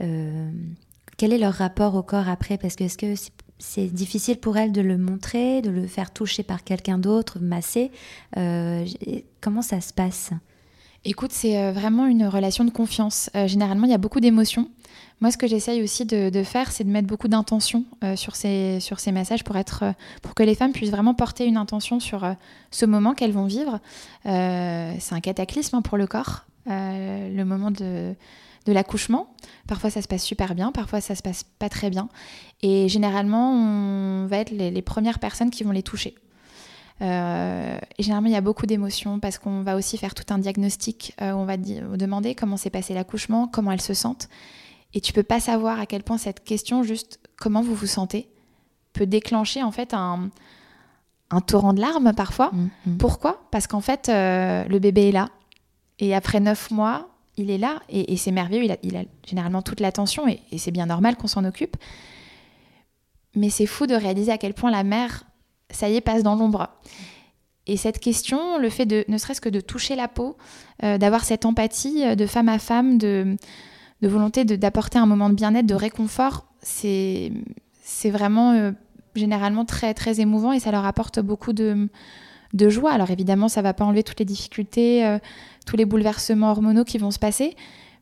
Euh, 0.01 0.51
quel 1.17 1.31
est 1.31 1.37
leur 1.37 1.53
rapport 1.53 1.95
au 1.95 2.01
corps 2.01 2.27
après? 2.27 2.57
Parce 2.57 2.75
que 2.75 2.85
est-ce 2.85 2.97
que 2.97 3.15
c'est 3.15 3.31
difficile 3.91 4.37
pour 4.37 4.57
elles 4.57 4.71
de 4.71 4.81
le 4.81 4.97
montrer, 4.97 5.61
de 5.61 5.69
le 5.69 5.87
faire 5.87 6.11
toucher 6.11 6.43
par 6.43 6.63
quelqu'un 6.63 6.97
d'autre, 6.97 7.39
masser 7.39 7.91
euh, 8.37 8.85
Comment 9.41 9.61
ça 9.61 9.81
se 9.81 9.93
passe? 9.93 10.31
Écoute, 11.05 11.31
c'est 11.31 11.71
vraiment 11.71 12.05
une 12.05 12.25
relation 12.25 12.63
de 12.63 12.69
confiance. 12.69 13.29
généralement, 13.45 13.85
il 13.85 13.91
y 13.91 13.95
a 13.95 13.97
beaucoup 13.97 14.21
d'émotions. 14.21 14.69
Moi, 15.23 15.31
ce 15.31 15.37
que 15.37 15.47
j'essaye 15.47 15.81
aussi 15.81 16.05
de, 16.05 16.43
faire, 16.43 16.71
c'est 16.71 16.83
de 16.83 16.89
mettre 16.89 17.07
beaucoup 17.07 17.29
d'intention 17.29 17.85
euh, 18.03 18.17
sur, 18.17 18.35
ces, 18.35 18.81
sur 18.81 18.99
ces 18.99 19.13
messages 19.13 19.45
pour, 19.45 19.55
être, 19.55 19.83
euh, 19.83 19.91
pour 20.21 20.35
que 20.35 20.43
les 20.43 20.53
femmes 20.53 20.73
puissent 20.73 20.91
vraiment 20.91 21.13
porter 21.13 21.45
une 21.45 21.55
intention 21.55 22.01
sur 22.01 22.25
euh, 22.25 22.33
ce 22.71 22.85
moment 22.85 23.13
qu'elles 23.13 23.31
vont 23.31 23.45
vivre. 23.45 23.79
c'est 24.25 25.13
un 25.13 25.21
cataclysme 25.21 25.77
hein, 25.77 25.81
pour 25.81 25.97
le 25.97 26.07
corps, 26.07 26.45
le 26.65 27.43
moment 27.43 27.71
de, 27.71 28.15
de 28.65 28.71
l'accouchement. 28.71 29.33
Parfois 29.67 29.89
ça 29.89 30.01
se 30.01 30.07
passe 30.07 30.23
super 30.23 30.55
bien, 30.55 30.71
parfois 30.71 31.01
ça 31.01 31.15
se 31.15 31.21
passe 31.21 31.43
pas 31.43 31.69
très 31.69 31.89
bien. 31.89 32.09
Et 32.61 32.87
généralement, 32.87 33.51
on 33.51 34.25
va 34.27 34.37
être 34.37 34.51
les, 34.51 34.81
premières 34.81 35.19
personnes 35.19 35.49
qui 35.49 35.63
vont 35.63 35.71
les 35.71 35.83
toucher. 35.83 36.15
Euh, 37.01 37.77
et 37.97 38.03
généralement, 38.03 38.29
il 38.29 38.33
y 38.33 38.37
a 38.37 38.41
beaucoup 38.41 38.65
d'émotions 38.65 39.19
parce 39.19 39.37
qu'on 39.37 39.63
va 39.63 39.75
aussi 39.75 39.97
faire 39.97 40.13
tout 40.13 40.23
un 40.33 40.37
diagnostic. 40.37 41.13
où 41.19 41.25
on 41.25 41.45
va 41.45 41.57
demander 41.57 42.35
comment 42.35 42.55
s'est 42.55 42.69
passé 42.69 42.93
l'accouchement, 42.93 43.47
comment 43.47 43.71
elles 43.71 43.81
se 43.81 43.93
sentent. 43.93 44.29
Et 44.93 45.01
tu 45.01 45.11
peux 45.11 45.23
pas 45.23 45.39
savoir 45.39 45.79
à 45.79 45.85
quel 45.85 46.03
point 46.03 46.17
cette 46.17 46.43
question, 46.43 46.83
juste 46.83 47.19
comment 47.35 47.61
vous 47.61 47.75
vous 47.75 47.87
sentez, 47.87 48.29
peut 48.93 49.07
déclencher 49.07 49.63
en 49.63 49.71
fait 49.71 49.93
un, 49.93 50.29
un 51.33 51.41
torrent 51.41 51.73
de 51.73 51.81
larmes 51.81 52.13
parfois. 52.13 52.51
Mm, 52.53 52.69
mm. 52.85 52.97
Pourquoi? 52.97 53.41
Parce 53.51 53.67
qu'en 53.67 53.81
fait, 53.81 54.09
euh, 54.09 54.63
le 54.65 54.79
bébé 54.79 55.09
est 55.09 55.11
là. 55.11 55.29
Et 55.99 56.15
après 56.15 56.39
neuf 56.39 56.71
mois, 56.71 57.09
il 57.37 57.49
est 57.49 57.57
là. 57.57 57.81
Et, 57.89 58.17
c'est 58.17 58.31
merveilleux. 58.31 58.75
Il 58.83 58.97
a, 58.97 59.03
généralement 59.25 59.61
toute 59.61 59.79
l'attention. 59.79 60.27
Et, 60.27 60.39
c'est 60.57 60.71
bien 60.71 60.85
normal 60.85 61.15
qu'on 61.15 61.27
s'en 61.27 61.43
occupe. 61.45 61.77
Mais 63.35 63.49
c'est 63.49 63.65
fou 63.65 63.87
de 63.87 63.95
réaliser 63.95 64.31
à 64.31 64.37
quel 64.37 64.53
point 64.53 64.71
la 64.71 64.83
mère, 64.83 65.23
ça 65.69 65.89
y 65.89 65.95
est, 65.95 66.01
passe 66.01 66.23
dans 66.23 66.35
l'ombre. 66.35 66.69
Et 67.65 67.77
cette 67.77 67.99
question, 67.99 68.57
le 68.57 68.69
fait 68.69 68.85
de, 68.85 69.05
ne 69.07 69.17
serait-ce 69.17 69.41
que 69.41 69.49
de 69.49 69.61
toucher 69.61 69.95
la 69.95 70.07
peau, 70.07 70.37
euh, 70.83 70.97
d'avoir 70.97 71.23
cette 71.23 71.45
empathie 71.45 72.03
euh, 72.05 72.15
de 72.15 72.25
femme 72.25 72.49
à 72.49 72.59
femme, 72.59 72.97
de, 72.97 73.37
de 74.01 74.07
volonté 74.07 74.43
d'apporter 74.43 74.99
un 74.99 75.05
moment 75.05 75.29
de 75.29 75.35
bien-être, 75.35 75.65
de 75.65 75.75
réconfort, 75.75 76.45
c'est 76.61 77.31
vraiment 78.05 78.73
généralement 79.15 79.65
très 79.65 79.93
très 79.93 80.19
émouvant 80.19 80.51
et 80.51 80.59
ça 80.59 80.71
leur 80.71 80.85
apporte 80.85 81.19
beaucoup 81.19 81.53
de, 81.53 81.89
de 82.53 82.69
joie. 82.69 82.91
Alors 82.91 83.11
évidemment, 83.11 83.47
ça 83.47 83.61
va 83.61 83.73
pas 83.73 83.85
enlever 83.85 84.03
toutes 84.03 84.19
les 84.19 84.25
difficultés, 84.25 85.05
euh, 85.05 85.19
tous 85.65 85.75
les 85.75 85.85
bouleversements 85.85 86.51
hormonaux 86.51 86.83
qui 86.83 86.97
vont 86.97 87.11
se 87.11 87.19
passer, 87.19 87.55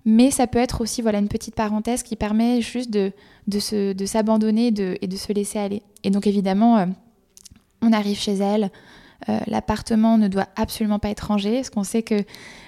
mais 0.05 0.31
ça 0.31 0.47
peut 0.47 0.59
être 0.59 0.81
aussi 0.81 1.01
voilà 1.01 1.19
une 1.19 1.27
petite 1.27 1.55
parenthèse 1.55 2.03
qui 2.03 2.15
permet 2.15 2.61
juste 2.61 2.89
de, 2.91 3.11
de, 3.47 3.93
de 3.93 4.05
s'abandonner 4.05 4.67
et 4.67 5.07
de 5.07 5.17
se 5.17 5.33
laisser 5.33 5.59
aller. 5.59 5.81
Et 6.03 6.09
donc 6.09 6.27
évidemment, 6.27 6.77
euh, 6.77 6.85
on 7.81 7.93
arrive 7.93 8.17
chez 8.17 8.33
elle, 8.33 8.71
euh, 9.29 9.39
l'appartement 9.45 10.17
ne 10.17 10.27
doit 10.27 10.47
absolument 10.55 10.97
pas 10.97 11.09
être 11.09 11.27
rangé, 11.27 11.55
parce 11.57 11.69
qu'on 11.69 11.83
sait 11.83 12.01
que 12.01 12.23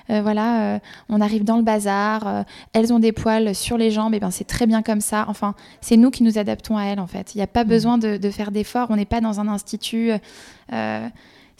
euh, 0.10 0.22
voilà, 0.22 0.76
euh, 0.76 0.80
on 1.10 1.19
arrive 1.19 1.43
dans 1.43 1.58
le 1.58 1.63
bazar, 1.63 2.46
elles 2.74 2.93
ont 2.93 3.00
des 3.00 3.12
poils 3.12 3.56
sur 3.56 3.78
les 3.78 3.89
jambes, 3.89 4.13
et 4.13 4.19
ben 4.19 4.32
c'est 4.32 4.43
très 4.43 4.67
bien 4.67 4.82
comme 4.82 5.02
ça. 5.02 5.26
Enfin, 5.28 5.56
c'est 5.82 5.98
nous 5.98 6.12
qui 6.12 6.24
nous 6.24 6.38
adaptons 6.38 6.78
à 6.78 6.84
elles 6.86 7.00
en 7.00 7.08
fait. 7.08 7.34
Il 7.34 7.39
n'y 7.39 7.43
a 7.43 7.48
pas 7.48 7.63
mmh. 7.63 7.67
besoin 7.67 7.98
de, 7.98 8.30
faire 8.30 8.52
d'efforts. 8.52 8.88
On 8.91 8.96
n'est 8.96 9.06
pas 9.06 9.22
dans 9.22 9.39
un 9.39 9.48
institut 9.48 10.12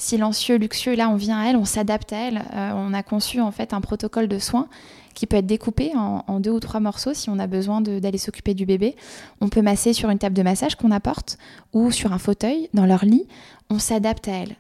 silencieux, 0.04 0.58
luxueux. 0.58 0.96
Là, 0.96 1.10
on 1.10 1.16
vient 1.16 1.40
à 1.40 1.50
elles, 1.50 1.56
on 1.56 1.66
s'adapte 1.66 2.14
à 2.14 2.18
elles. 2.18 2.44
on 2.54 2.94
a 2.94 3.04
conçu 3.04 3.42
en 3.42 3.52
fait 3.52 3.74
un 3.74 3.82
protocole 3.82 4.28
de 4.28 4.40
soins 4.40 4.68
qui 5.14 5.28
peut 5.28 5.38
être 5.38 5.46
découpé 5.46 5.92
en, 5.96 6.40
deux 6.40 6.52
ou 6.52 6.60
trois 6.60 6.80
morceaux 6.80 7.14
si 7.14 7.30
on 7.30 7.40
a 7.40 7.48
besoin 7.48 7.82
d'aller 7.82 8.18
s'occuper 8.18 8.54
du 8.54 8.66
bébé. 8.66 8.96
On 9.42 9.50
peut 9.50 9.62
masser 9.62 9.94
sur 9.94 10.10
une 10.10 10.18
table 10.18 10.36
de 10.36 10.44
massage 10.44 10.76
qu'on 10.76 10.92
apporte 10.92 11.38
ou 11.72 11.92
sur 11.92 12.14
un 12.14 12.18
fauteuil 12.18 12.70
dans 12.74 12.86
leur 12.86 13.06
lit. 13.06 13.28
On 13.70 13.80
s'adapte 13.80 14.28
à 14.28 14.32
elles 14.32 14.56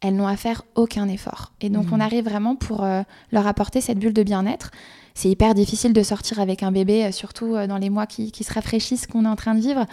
elles 0.00 0.14
n'ont 0.14 0.28
à 0.28 0.36
faire 0.36 0.62
aucun 0.74 1.08
effort. 1.08 1.52
Et 1.60 1.70
donc, 1.70 1.86
on 1.92 1.96
mmh. 1.96 2.02
arrive 2.02 2.24
vraiment 2.24 2.56
pour 2.56 2.84
euh, 2.84 3.02
leur 3.32 3.46
apporter 3.46 3.80
cette 3.80 3.98
bulle 3.98 4.12
de 4.12 4.22
bien-être. 4.22 4.70
C'est 5.18 5.30
hyper 5.30 5.52
difficile 5.52 5.92
de 5.92 6.02
sortir 6.04 6.38
avec 6.38 6.62
un 6.62 6.70
bébé, 6.70 7.06
euh, 7.06 7.10
surtout 7.10 7.56
euh, 7.56 7.66
dans 7.66 7.78
les 7.78 7.90
mois 7.90 8.06
qui, 8.06 8.30
se 8.32 8.54
rafraîchissent 8.54 9.08
qu'on 9.08 9.24
est 9.24 9.28
en 9.28 9.34
train 9.34 9.56
de 9.56 9.60
vivre. 9.60 9.84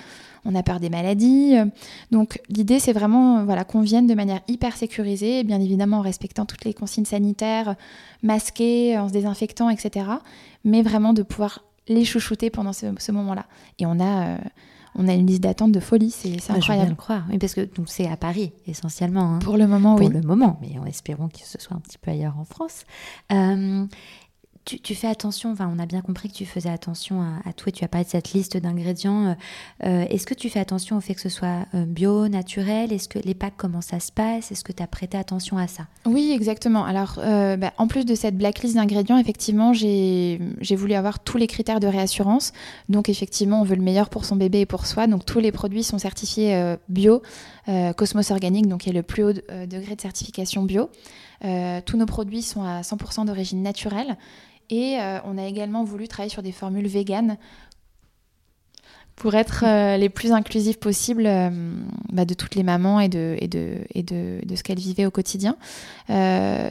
On 0.46 0.54
a 0.54 0.62
peur 0.62 0.80
des 0.80 0.92
maladies. 0.92 1.56
Donc, 2.12 2.40
l'idée, 2.48 2.78
c'est 2.78 2.94
vraiment 2.94 3.44
voilà, 3.44 3.64
qu'on 3.64 3.82
vienne 3.82 4.06
de 4.06 4.14
manière 4.14 4.42
hyper 4.48 4.78
sécurisée, 4.78 5.44
bien 5.44 5.60
évidemment 5.60 5.98
en 5.98 6.02
respectant 6.02 6.46
toutes 6.46 6.64
les 6.64 6.76
consignes 6.76 7.06
sanitaires, 7.06 7.74
masquées, 8.22 9.00
en 9.00 9.08
se 9.08 9.14
désinfectant, 9.14 9.72
etc. 9.72 10.06
Mais 10.64 10.84
vraiment 10.84 11.14
de 11.14 11.24
pouvoir 11.24 11.64
les 11.88 12.06
chouchouter 12.06 12.52
pendant 12.52 12.74
ce, 12.74 12.86
ce 12.96 13.12
moment-là. 13.12 13.48
Et 13.80 13.88
on 13.88 14.00
a 14.00 14.38
on 14.98 15.08
a 15.08 15.14
une 15.14 15.28
liste 15.28 15.42
d'attente 15.42 15.72
de 15.72 15.80
folie, 15.80 16.10
c'est 16.10 16.36
incroyable. 16.50 16.64
Je 16.64 16.72
viens 16.74 16.86
le 16.90 16.96
croire, 16.96 17.24
oui, 17.30 17.38
parce 17.38 17.54
que 17.54 17.68
c'est 17.86 18.08
à 18.08 18.16
Paris 18.16 18.54
essentiellement. 18.66 19.36
Hein. 19.36 19.40
Pour 19.40 19.58
le 19.58 19.68
moment, 19.68 19.96
oui. 19.96 20.06
Pour 20.06 20.14
le 20.14 20.22
moment, 20.22 20.58
mais 20.62 20.80
en 20.80 20.86
espérant 20.86 21.28
que 21.28 21.40
ce 21.44 21.60
soit 21.60 21.76
un 21.76 21.82
petit 21.82 21.98
peu 21.98 22.12
ailleurs 22.12 22.38
en 22.40 22.46
France. 22.46 22.86
Euh, 23.32 23.86
tu, 24.66 24.96
fais 24.96 25.08
attention, 25.08 25.52
enfin, 25.52 25.72
on 25.74 25.78
a 25.78 25.86
bien 25.86 26.02
compris 26.02 26.28
que 26.28 26.34
tu 26.34 26.46
faisais 26.46 26.70
attention 26.70 27.22
à, 27.22 27.54
tout 27.54 27.70
et 27.70 27.72
tu 27.72 27.84
as 27.84 27.88
parlé 27.88 28.04
de 28.04 28.10
cette 28.10 28.34
liste 28.34 28.58
d'ingrédients. 28.58 29.28
Euh, 29.28 29.34
euh, 29.86 30.06
est-ce 30.10 30.26
que 30.26 30.34
tu 30.34 30.50
fais 30.50 30.60
attention 30.60 30.98
au 30.98 31.02
fait 31.02 31.14
que 31.14 31.22
ce 31.22 31.30
soit 31.30 31.68
euh, 31.76 31.86
bio, 31.86 32.28
naturel? 32.28 32.92
Est-ce 32.92 33.08
que 33.08 33.20
les 33.20 33.36
packs, 33.36 33.54
comment 33.58 33.82
ça 33.82 34.00
se 34.00 34.12
passe? 34.12 34.52
Est-ce 34.52 34.64
que 34.64 34.72
tu 34.72 34.82
as 34.82 34.88
prêté 34.88 35.20
attention 35.20 35.60
à 35.60 35.68
ça? 35.68 35.86
Oui, 36.06 36.32
exactement. 36.34 36.84
Alors, 36.84 37.16
bah, 37.18 37.74
en 37.78 37.88
plus 37.88 38.06
de 38.06 38.16
cette 38.16 38.38
blacklist 38.38 38.76
d'ingrédients, 38.76 39.20
effectivement, 39.20 39.74
j'ai 39.74 40.40
voulu 40.72 40.94
avoir 40.94 41.20
tous 41.20 41.38
les 41.38 41.48
critères 41.48 41.80
de 41.80 41.88
réassurance. 41.88 42.52
Donc, 42.90 43.08
effectivement, 43.08 43.62
on 43.62 43.64
veut 43.64 43.76
le 43.76 43.84
meilleur 43.84 44.10
pour 44.10 44.26
son 44.26 44.36
bébé 44.36 44.62
et 44.62 44.66
pour 44.66 44.88
soi. 44.88 45.06
Donc, 45.06 45.26
tous 45.26 45.40
les 45.40 45.52
produits 45.52 45.84
sont 45.84 46.00
certifiés 46.00 46.76
bio, 46.90 47.22
Cosmos 47.96 48.32
Organique, 48.32 48.68
donc 48.68 48.82
qui 48.82 48.90
est 48.90 48.94
le 48.94 49.04
plus 49.04 49.24
haut 49.24 49.34
degré 49.34 49.96
de 49.96 50.02
certification 50.02 50.64
bio. 50.64 50.90
tous 51.42 51.98
nos 51.98 52.06
produits 52.06 52.42
sont 52.42 52.64
à 52.64 52.82
100% 52.82 53.26
d'origine 53.26 53.62
naturelle 53.62 54.18
et 54.70 55.00
euh, 55.00 55.20
on 55.26 55.38
a 55.38 55.46
également 55.46 55.84
voulu 55.84 56.08
travailler 56.08 56.32
sur 56.32 56.44
des 56.44 56.52
formules 56.52 56.88
véganes 56.88 57.38
pour 59.16 59.34
être 59.36 59.64
euh, 59.66 59.96
les 59.96 60.10
plus 60.10 60.34
inclusives 60.34 60.78
possibles 60.78 61.26
euh, 61.26 61.50
bah, 62.12 62.26
de 62.26 62.34
toutes 62.34 62.56
les 62.56 62.64
mamans 62.64 63.00
et 63.00 63.08
de, 63.08 63.38
et 63.40 63.48
de, 63.48 63.78
et 63.94 64.04
de, 64.04 64.40
de 64.46 64.56
ce 64.56 64.64
qu'elles 64.64 64.80
vivaient 64.80 65.06
au 65.06 65.12
quotidien. 65.12 65.56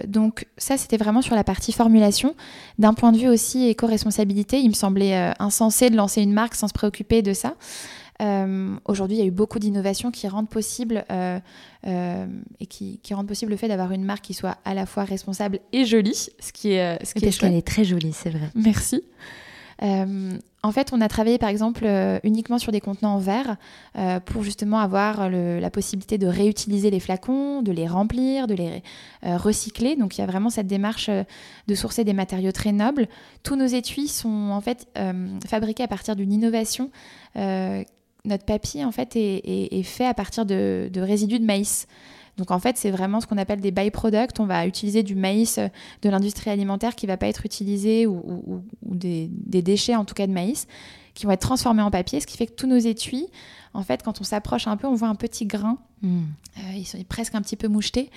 donc 0.06 0.46
ça, 0.58 0.76
c'était 0.76 0.98
vraiment 0.98 1.22
sur 1.22 1.34
la 1.34 1.44
partie 1.44 1.72
formulation. 1.72 2.34
D'un 2.78 2.92
point 2.92 3.12
de 3.12 3.18
vue 3.18 3.28
aussi 3.28 3.68
éco-responsabilité, 3.68 4.60
il 4.60 4.68
me 4.68 4.74
semblait 4.74 5.32
insensé 5.38 5.88
de 5.88 5.96
lancer 5.96 6.22
une 6.22 6.32
marque 6.32 6.54
sans 6.54 6.68
se 6.68 6.74
préoccuper 6.74 7.22
de 7.22 7.32
ça. 7.32 7.54
Euh, 8.22 8.76
aujourd'hui, 8.84 9.16
il 9.16 9.20
y 9.20 9.22
a 9.22 9.26
eu 9.26 9.32
beaucoup 9.32 9.58
d'innovations 9.58 10.10
qui 10.10 10.28
rendent 10.28 10.48
possible 10.48 11.04
euh, 11.10 11.38
euh, 11.86 12.26
et 12.60 12.66
qui, 12.66 13.00
rendent 13.12 13.26
possible 13.26 13.50
le 13.50 13.56
fait 13.56 13.68
d'avoir 13.68 13.92
une 13.92 14.04
marque 14.04 14.24
qui 14.24 14.34
soit 14.34 14.56
à 14.64 14.74
la 14.74 14.86
fois 14.86 15.04
responsable 15.04 15.60
et 15.72 15.84
jolie, 15.84 16.14
ce 16.14 16.52
qui 16.52 16.72
est 16.72 17.04
ce 17.04 17.14
qui 17.14 17.24
Parce 17.24 17.38
qu'elle 17.38 17.54
est 17.54 17.66
très 17.66 17.84
jolie, 17.84 18.12
c'est 18.12 18.30
vrai. 18.30 18.50
Merci. 18.54 19.02
en 19.80 20.72
fait, 20.72 20.92
on 20.92 21.00
a 21.00 21.08
travaillé 21.08 21.38
par 21.38 21.48
exemple 21.48 21.86
uniquement 22.22 22.58
sur 22.58 22.72
des 22.72 22.80
contenants 22.80 23.16
en 23.16 23.18
verre 23.18 23.56
pour 24.24 24.42
justement 24.42 24.78
avoir 24.78 25.28
la 25.28 25.70
possibilité 25.70 26.16
de 26.16 26.26
réutiliser 26.26 26.90
les 26.90 27.00
flacons, 27.00 27.62
de 27.62 27.72
les 27.72 27.86
remplir, 27.86 28.46
de 28.46 28.54
les 28.54 28.82
recycler. 29.22 29.96
Donc 29.96 30.16
il 30.16 30.20
y 30.20 30.24
a 30.24 30.26
vraiment 30.26 30.50
cette 30.50 30.68
démarche 30.68 31.10
de 31.10 31.74
sourcer 31.74 32.04
des 32.04 32.14
matériaux 32.14 32.52
très 32.52 32.72
nobles. 32.72 33.08
Tous 33.42 33.56
nos 33.56 33.66
étuis 33.66 34.08
sont 34.08 34.50
en 34.50 34.60
fait 34.60 34.88
fabriqués 35.46 35.82
à 35.82 35.88
partir 35.88 36.16
d'une 36.16 36.32
innovation 36.32 36.90
notre 38.24 38.44
papier 38.44 38.84
en 38.84 38.92
fait 38.92 39.16
est, 39.16 39.82
fait 39.82 40.06
à 40.06 40.14
partir 40.14 40.46
de, 40.46 40.90
résidus 40.96 41.38
de 41.38 41.44
maïs. 41.44 41.86
Donc 42.36 42.50
en 42.50 42.58
fait, 42.58 42.76
c'est 42.76 42.90
vraiment 42.90 43.20
ce 43.20 43.26
qu'on 43.26 43.38
appelle 43.38 43.60
des 43.60 43.70
byproducts. 43.70 44.40
On 44.40 44.46
va 44.46 44.66
utiliser 44.66 45.02
du 45.02 45.14
maïs 45.14 45.60
de 46.02 46.08
l'industrie 46.08 46.50
alimentaire 46.50 46.96
qui 46.96 47.06
ne 47.06 47.12
va 47.12 47.16
pas 47.16 47.28
être 47.28 47.46
utilisé 47.46 48.06
ou, 48.06 48.62
des, 48.82 49.28
déchets 49.62 49.94
en 49.94 50.04
tout 50.04 50.14
cas 50.14 50.26
de 50.26 50.32
maïs 50.32 50.66
qui 51.14 51.26
vont 51.26 51.32
être 51.32 51.42
transformés 51.42 51.82
en 51.82 51.92
papier, 51.92 52.18
ce 52.18 52.26
qui 52.26 52.36
fait 52.36 52.48
que 52.48 52.54
tous 52.54 52.66
nos 52.66 52.76
étuis, 52.76 53.28
en 53.72 53.84
fait, 53.84 54.02
quand 54.02 54.20
on 54.20 54.24
s'approche 54.24 54.66
un 54.66 54.76
peu, 54.76 54.88
on 54.88 54.94
voit 54.94 55.06
un 55.06 55.14
petit 55.14 55.46
grain. 55.46 55.78
Hmm. 56.02 56.24
Euh, 56.58 56.72
ils 56.74 56.86
sont 56.86 56.98
presque 57.08 57.36
un 57.36 57.40
petit 57.40 57.54
peu 57.54 57.68
mouchetés. 57.68 58.10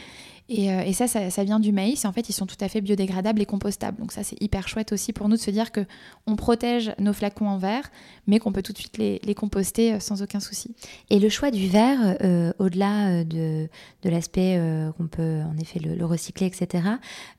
Euh, 0.50 0.82
et, 0.82 0.94
ça, 0.94 1.08
ça, 1.08 1.44
vient 1.44 1.60
du 1.60 1.72
maïs. 1.72 2.06
En 2.06 2.14
fait, 2.14 2.30
ils 2.30 2.34
sont 2.34 2.46
tout 2.46 2.58
à 2.62 2.70
fait 2.70 2.82
biodégradables 2.82 3.42
et 3.42 3.46
compostables. 3.46 4.00
Donc 4.00 4.12
ça, 4.12 4.24
c'est 4.24 4.42
hyper 4.42 4.68
chouette 4.68 4.94
aussi 4.94 5.14
pour 5.14 5.28
nous 5.28 5.36
de 5.36 5.42
se 5.42 5.52
dire 5.52 5.72
que 5.72 5.82
on 6.26 6.36
protège 6.36 6.94
nos 7.00 7.14
flacons 7.14 7.48
en 7.48 7.58
verre, 7.58 7.92
mais 8.28 8.40
qu'on 8.40 8.52
peut 8.52 8.62
tout 8.62 8.74
de 8.74 8.78
suite 8.78 8.98
les, 8.98 9.36
composter 9.36 9.94
euh, 9.94 10.00
sans 10.00 10.22
aucun 10.22 10.40
souci. 10.40 10.74
Et 11.10 11.20
le 11.20 11.30
choix 11.30 11.52
du 11.52 11.68
verre, 11.68 12.18
euh, 12.24 12.54
au-delà 12.60 13.24
de, 13.24 13.68
de 14.04 14.10
l'aspect 14.10 14.60
qu'on 14.98 15.08
peut 15.08 15.42
en 15.42 15.58
effet 15.58 15.80
le, 15.80 16.06
recycler, 16.06 16.48
etc., 16.48 16.84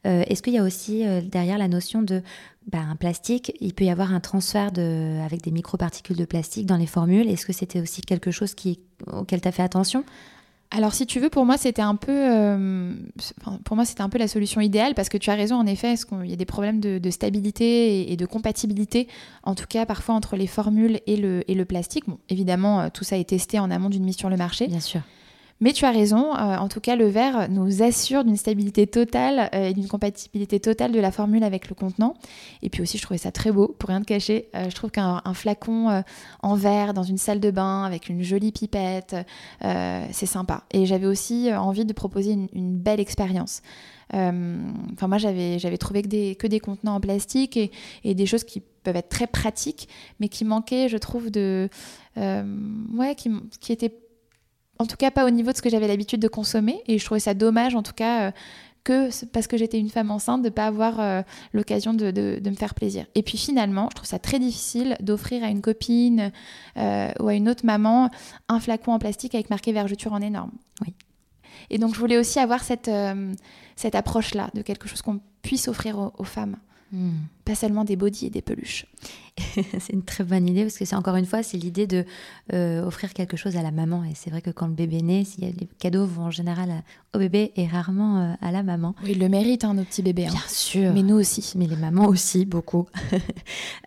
est-ce 0.04 0.42
qu'il 0.42 0.52
y 0.52 0.58
a 0.58 0.62
aussi 0.62 1.04
derrière 1.22 1.58
la 1.58 1.68
notion 1.68 2.02
de 2.02 2.22
bah, 2.70 2.80
un 2.80 2.96
plastique, 2.96 3.52
il 3.60 3.74
peut 3.74 3.84
y 3.84 3.90
avoir 3.90 4.12
un 4.12 4.20
transfert 4.20 4.70
avec 5.24 5.42
des 5.42 5.50
microparticules 5.50 6.16
de 6.16 6.24
plastique 6.24 6.66
dans 6.66 6.76
les 6.76 6.86
formules? 6.86 7.28
Est-ce 7.28 7.46
que 7.46 7.52
c'était 7.52 7.80
aussi 7.80 8.02
quelque 8.02 8.30
chose 8.30 8.54
qui, 8.54 8.80
auquel 9.06 9.40
tu 9.40 9.48
as 9.48 9.52
fait 9.52 9.62
attention? 9.62 10.04
Alors 10.70 10.92
si 10.92 11.06
tu 11.06 11.18
veux, 11.18 11.30
pour 11.30 11.46
moi 11.46 11.56
c'était 11.56 11.82
un 11.82 11.94
peu, 11.94 12.12
euh, 12.12 12.92
pour 13.64 13.74
moi 13.74 13.86
c'était 13.86 14.02
un 14.02 14.10
peu 14.10 14.18
la 14.18 14.28
solution 14.28 14.60
idéale 14.60 14.94
parce 14.94 15.08
que 15.08 15.16
tu 15.16 15.30
as 15.30 15.34
raison 15.34 15.56
en 15.56 15.66
effet, 15.66 15.94
il 16.22 16.30
y 16.30 16.32
a 16.32 16.36
des 16.36 16.44
problèmes 16.44 16.78
de, 16.80 17.10
stabilité 17.10 18.12
et, 18.12 18.16
de 18.16 18.26
compatibilité, 18.26 19.08
en 19.44 19.54
tout 19.54 19.66
cas 19.66 19.86
parfois 19.86 20.14
entre 20.14 20.36
les 20.36 20.46
formules 20.46 21.00
et 21.06 21.16
le, 21.16 21.42
et 21.50 21.54
le 21.54 21.64
plastique. 21.64 22.04
Bon, 22.06 22.18
évidemment 22.28 22.80
euh, 22.80 22.88
tout 22.92 23.04
ça 23.04 23.16
est 23.16 23.30
testé 23.30 23.58
en 23.58 23.70
amont 23.70 23.88
d'une 23.88 24.04
mise 24.04 24.18
sur 24.18 24.28
le 24.28 24.36
marché. 24.36 24.66
Bien 24.66 24.80
sûr. 24.80 25.00
Mais 25.60 25.72
tu 25.72 25.84
as 25.84 25.90
raison, 25.90 26.34
euh, 26.34 26.56
en 26.56 26.68
tout 26.68 26.80
cas 26.80 26.94
le 26.94 27.06
verre 27.06 27.48
nous 27.50 27.82
assure 27.82 28.24
d'une 28.24 28.36
stabilité 28.36 28.86
totale 28.86 29.50
euh, 29.54 29.68
et 29.68 29.74
d'une 29.74 29.88
compatibilité 29.88 30.60
totale 30.60 30.92
de 30.92 31.00
la 31.00 31.10
formule 31.10 31.42
avec 31.42 31.68
le 31.68 31.74
contenant. 31.74 32.14
Et 32.62 32.70
puis 32.70 32.82
aussi 32.82 32.96
je 32.96 33.02
trouvais 33.02 33.18
ça 33.18 33.32
très 33.32 33.50
beau, 33.50 33.74
pour 33.78 33.88
rien 33.88 34.00
te 34.00 34.06
cacher. 34.06 34.48
Euh, 34.54 34.70
je 34.70 34.74
trouve 34.74 34.90
qu'un 34.90 35.20
flacon 35.34 36.02
en 36.42 36.54
verre 36.54 36.94
dans 36.94 37.02
une 37.02 37.18
salle 37.18 37.40
de 37.40 37.50
bain 37.50 37.84
avec 37.84 38.08
une 38.08 38.22
jolie 38.22 38.52
pipette, 38.52 39.16
c'est 39.60 40.26
sympa. 40.26 40.64
Et 40.72 40.86
j'avais 40.86 41.06
aussi 41.06 41.52
envie 41.52 41.84
de 41.84 41.92
proposer 41.92 42.32
une, 42.52 42.78
belle 42.78 43.00
expérience. 43.00 43.62
Enfin 44.12 45.08
moi 45.08 45.18
j'avais, 45.18 45.58
trouvé 45.78 46.02
que 46.02 46.08
des, 46.08 46.34
que 46.36 46.46
des 46.46 46.60
contenants 46.60 46.94
en 46.94 47.00
plastique 47.00 47.56
et, 47.56 48.14
des 48.14 48.26
choses 48.26 48.44
qui 48.44 48.60
peuvent 48.82 48.96
être 48.96 49.08
très 49.08 49.26
pratiques, 49.26 49.88
mais 50.20 50.28
qui 50.28 50.44
manquaient, 50.44 50.88
je 50.88 50.96
trouve, 50.96 51.30
de. 51.30 51.68
ouais, 52.16 53.16
qui 53.16 53.72
étaient 53.72 53.94
en 54.78 54.86
tout 54.86 54.96
cas 54.96 55.10
pas 55.10 55.26
au 55.26 55.30
niveau 55.30 55.52
de 55.52 55.56
ce 55.56 55.62
que 55.62 55.70
j'avais 55.70 55.88
l'habitude 55.88 56.20
de 56.20 56.28
consommer. 56.28 56.82
Et 56.86 56.98
je 56.98 57.04
trouvais 57.04 57.20
ça 57.20 57.34
dommage, 57.34 57.74
en 57.74 57.82
tout 57.82 57.94
cas, 57.94 58.32
que 58.88 59.26
parce 59.26 59.46
que 59.46 59.56
j'étais 59.56 59.78
une 59.78 59.90
femme 59.90 60.10
enceinte, 60.10 60.42
de 60.42 60.48
ne 60.48 60.52
pas 60.52 60.66
avoir 60.66 60.98
euh, 60.98 61.22
l'occasion 61.52 61.92
de, 61.92 62.40
me 62.42 62.54
faire 62.54 62.74
plaisir. 62.74 63.04
Et 63.14 63.22
puis 63.22 63.36
finalement, 63.36 63.88
je 63.90 63.96
trouve 63.96 64.08
ça 64.08 64.18
très 64.18 64.38
difficile 64.38 64.96
d'offrir 65.00 65.44
à 65.44 65.48
une 65.48 65.60
copine 65.60 66.32
euh, 66.76 67.10
ou 67.20 67.28
à 67.28 67.34
une 67.34 67.48
autre 67.48 67.66
maman 67.66 68.10
un 68.48 68.60
flacon 68.60 68.92
en 68.92 68.98
plastique 68.98 69.34
avec 69.34 69.50
marqué 69.50 69.72
vergeture 69.72 70.12
en 70.12 70.22
énorme. 70.22 70.52
Oui. 70.80 70.94
Et 71.70 71.78
donc 71.78 71.94
je 71.94 72.00
voulais 72.00 72.16
aussi 72.16 72.38
avoir 72.38 72.62
cette, 72.62 72.88
euh, 72.88 73.34
cette 73.76 73.94
approche-là 73.94 74.50
de 74.54 74.62
quelque 74.62 74.88
chose 74.88 75.02
qu'on 75.02 75.20
puisse 75.42 75.68
offrir 75.68 76.12
aux 76.16 76.24
femmes. 76.24 76.56
Hmm. 76.92 77.10
Pas 77.48 77.54
seulement 77.54 77.84
des 77.84 77.96
bodys 77.96 78.26
et 78.26 78.30
des 78.30 78.42
peluches. 78.42 78.84
c'est 79.78 79.92
une 79.92 80.02
très 80.02 80.24
bonne 80.24 80.48
idée 80.48 80.62
parce 80.62 80.78
que 80.78 80.84
c'est 80.84 80.96
encore 80.96 81.16
une 81.16 81.26
fois, 81.26 81.42
c'est 81.42 81.56
l'idée 81.56 81.86
de 81.86 82.04
euh, 82.52 82.84
offrir 82.84 83.12
quelque 83.14 83.36
chose 83.36 83.56
à 83.56 83.62
la 83.62 83.70
maman. 83.70 84.04
Et 84.04 84.12
c'est 84.14 84.30
vrai 84.30 84.40
que 84.40 84.50
quand 84.50 84.66
le 84.66 84.74
bébé 84.74 85.02
naît, 85.02 85.24
les 85.38 85.54
cadeaux 85.78 86.06
vont 86.06 86.24
en 86.24 86.30
général 86.30 86.82
au 87.14 87.18
bébé 87.18 87.52
et 87.56 87.66
rarement 87.66 88.18
euh, 88.18 88.34
à 88.40 88.52
la 88.52 88.62
maman. 88.62 88.94
Oui, 89.04 89.14
le 89.14 89.28
mérite, 89.28 89.64
hein, 89.64 89.74
nos 89.74 89.84
petits 89.84 90.02
bébés. 90.02 90.26
Hein. 90.26 90.32
Bien 90.32 90.48
sûr. 90.48 90.92
Mais 90.92 91.02
nous 91.02 91.16
aussi. 91.16 91.52
Mais 91.56 91.66
les 91.66 91.76
mamans 91.76 92.06
aussi, 92.06 92.44
beaucoup. 92.44 92.86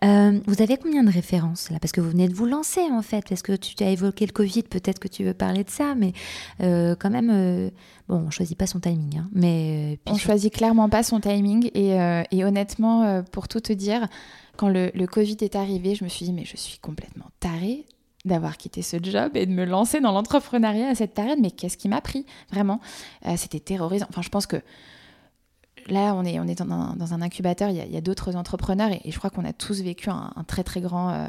Euh, 0.04 0.40
vous 0.46 0.62
avez 0.62 0.78
combien 0.78 1.04
de 1.04 1.12
références 1.12 1.70
là? 1.70 1.78
Parce 1.80 1.92
que 1.92 2.00
vous 2.00 2.10
venez 2.10 2.28
de 2.28 2.34
vous 2.34 2.46
lancer 2.46 2.80
en 2.90 3.02
fait. 3.02 3.24
Parce 3.28 3.42
que 3.42 3.52
tu 3.54 3.80
as 3.84 3.90
évoqué 3.90 4.26
le 4.26 4.32
Covid, 4.32 4.64
peut-être 4.64 4.98
que 4.98 5.06
tu 5.06 5.22
veux 5.22 5.34
parler 5.34 5.62
de 5.62 5.70
ça, 5.70 5.94
mais 5.94 6.12
quand 6.58 7.10
même, 7.10 7.70
bon, 8.08 8.24
on 8.26 8.30
choisit 8.30 8.58
pas 8.58 8.66
son 8.66 8.80
timing. 8.80 9.18
Hein, 9.18 9.28
mais 9.32 10.00
on 10.06 10.16
choisit 10.16 10.52
clairement 10.52 10.88
pas 10.88 11.04
son 11.04 11.20
timing. 11.20 11.70
Et, 11.74 11.96
et 12.32 12.44
honnêtement, 12.44 13.22
pour 13.30 13.46
tout 13.52 13.60
te 13.60 13.72
dire, 13.72 14.08
quand 14.56 14.68
le, 14.68 14.90
Covid 15.06 15.36
est 15.40 15.56
arrivé, 15.56 15.94
je 15.94 16.04
me 16.04 16.08
suis 16.08 16.24
dit, 16.24 16.32
mais 16.32 16.44
je 16.44 16.56
suis 16.56 16.78
complètement 16.78 17.26
tarée 17.40 17.86
d'avoir 18.24 18.56
quitté 18.56 18.82
ce 18.82 18.98
job 19.02 19.36
et 19.36 19.46
de 19.46 19.52
me 19.52 19.64
lancer 19.64 20.00
dans 20.00 20.12
l'entrepreneuriat 20.12 20.88
à 20.88 20.94
cette 20.94 21.12
période. 21.12 21.38
Mais 21.40 21.50
qu'est-ce 21.50 21.76
qui 21.76 21.88
m'a 21.88 22.00
pris 22.00 22.24
Vraiment, 22.50 22.80
euh, 23.26 23.34
c'était 23.36 23.60
terrorisant. 23.60 24.06
Enfin, 24.08 24.22
je 24.22 24.28
pense 24.28 24.46
que 24.46 24.56
là, 25.88 26.14
on 26.14 26.24
est, 26.24 26.38
on 26.38 26.46
est 26.46 26.58
dans, 26.58 27.14
un, 27.14 27.22
incubateur, 27.22 27.70
il 27.70 27.76
y 27.76 27.96
a, 27.96 28.00
d'autres 28.00 28.36
entrepreneurs 28.36 28.90
et, 28.92 29.10
je 29.10 29.18
crois 29.18 29.30
qu'on 29.30 29.44
a 29.44 29.52
tous 29.52 29.82
vécu 29.82 30.10
un, 30.10 30.32
très 30.46 30.64
très 30.64 30.80
grand... 30.80 31.10
Euh, 31.10 31.26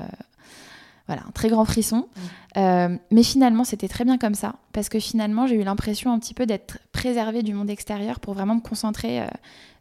voilà, 1.07 1.23
un 1.27 1.31
très 1.31 1.49
grand 1.49 1.65
frisson. 1.65 2.07
Euh, 2.55 2.95
mais 3.11 3.23
finalement, 3.23 3.65
c'était 3.65 3.89
très 3.89 4.05
bien 4.05 4.17
comme 4.17 4.35
ça, 4.35 4.55
parce 4.71 4.87
que 4.87 5.01
finalement, 5.01 5.47
j'ai 5.47 5.55
eu 5.55 5.63
l'impression 5.63 6.13
un 6.13 6.19
petit 6.19 6.33
peu 6.33 6.45
d'être 6.45 6.77
préservée 6.93 7.43
du 7.43 7.53
monde 7.53 7.69
extérieur 7.69 8.21
pour 8.21 8.33
vraiment 8.33 8.55
me 8.55 8.61
concentrer 8.61 9.27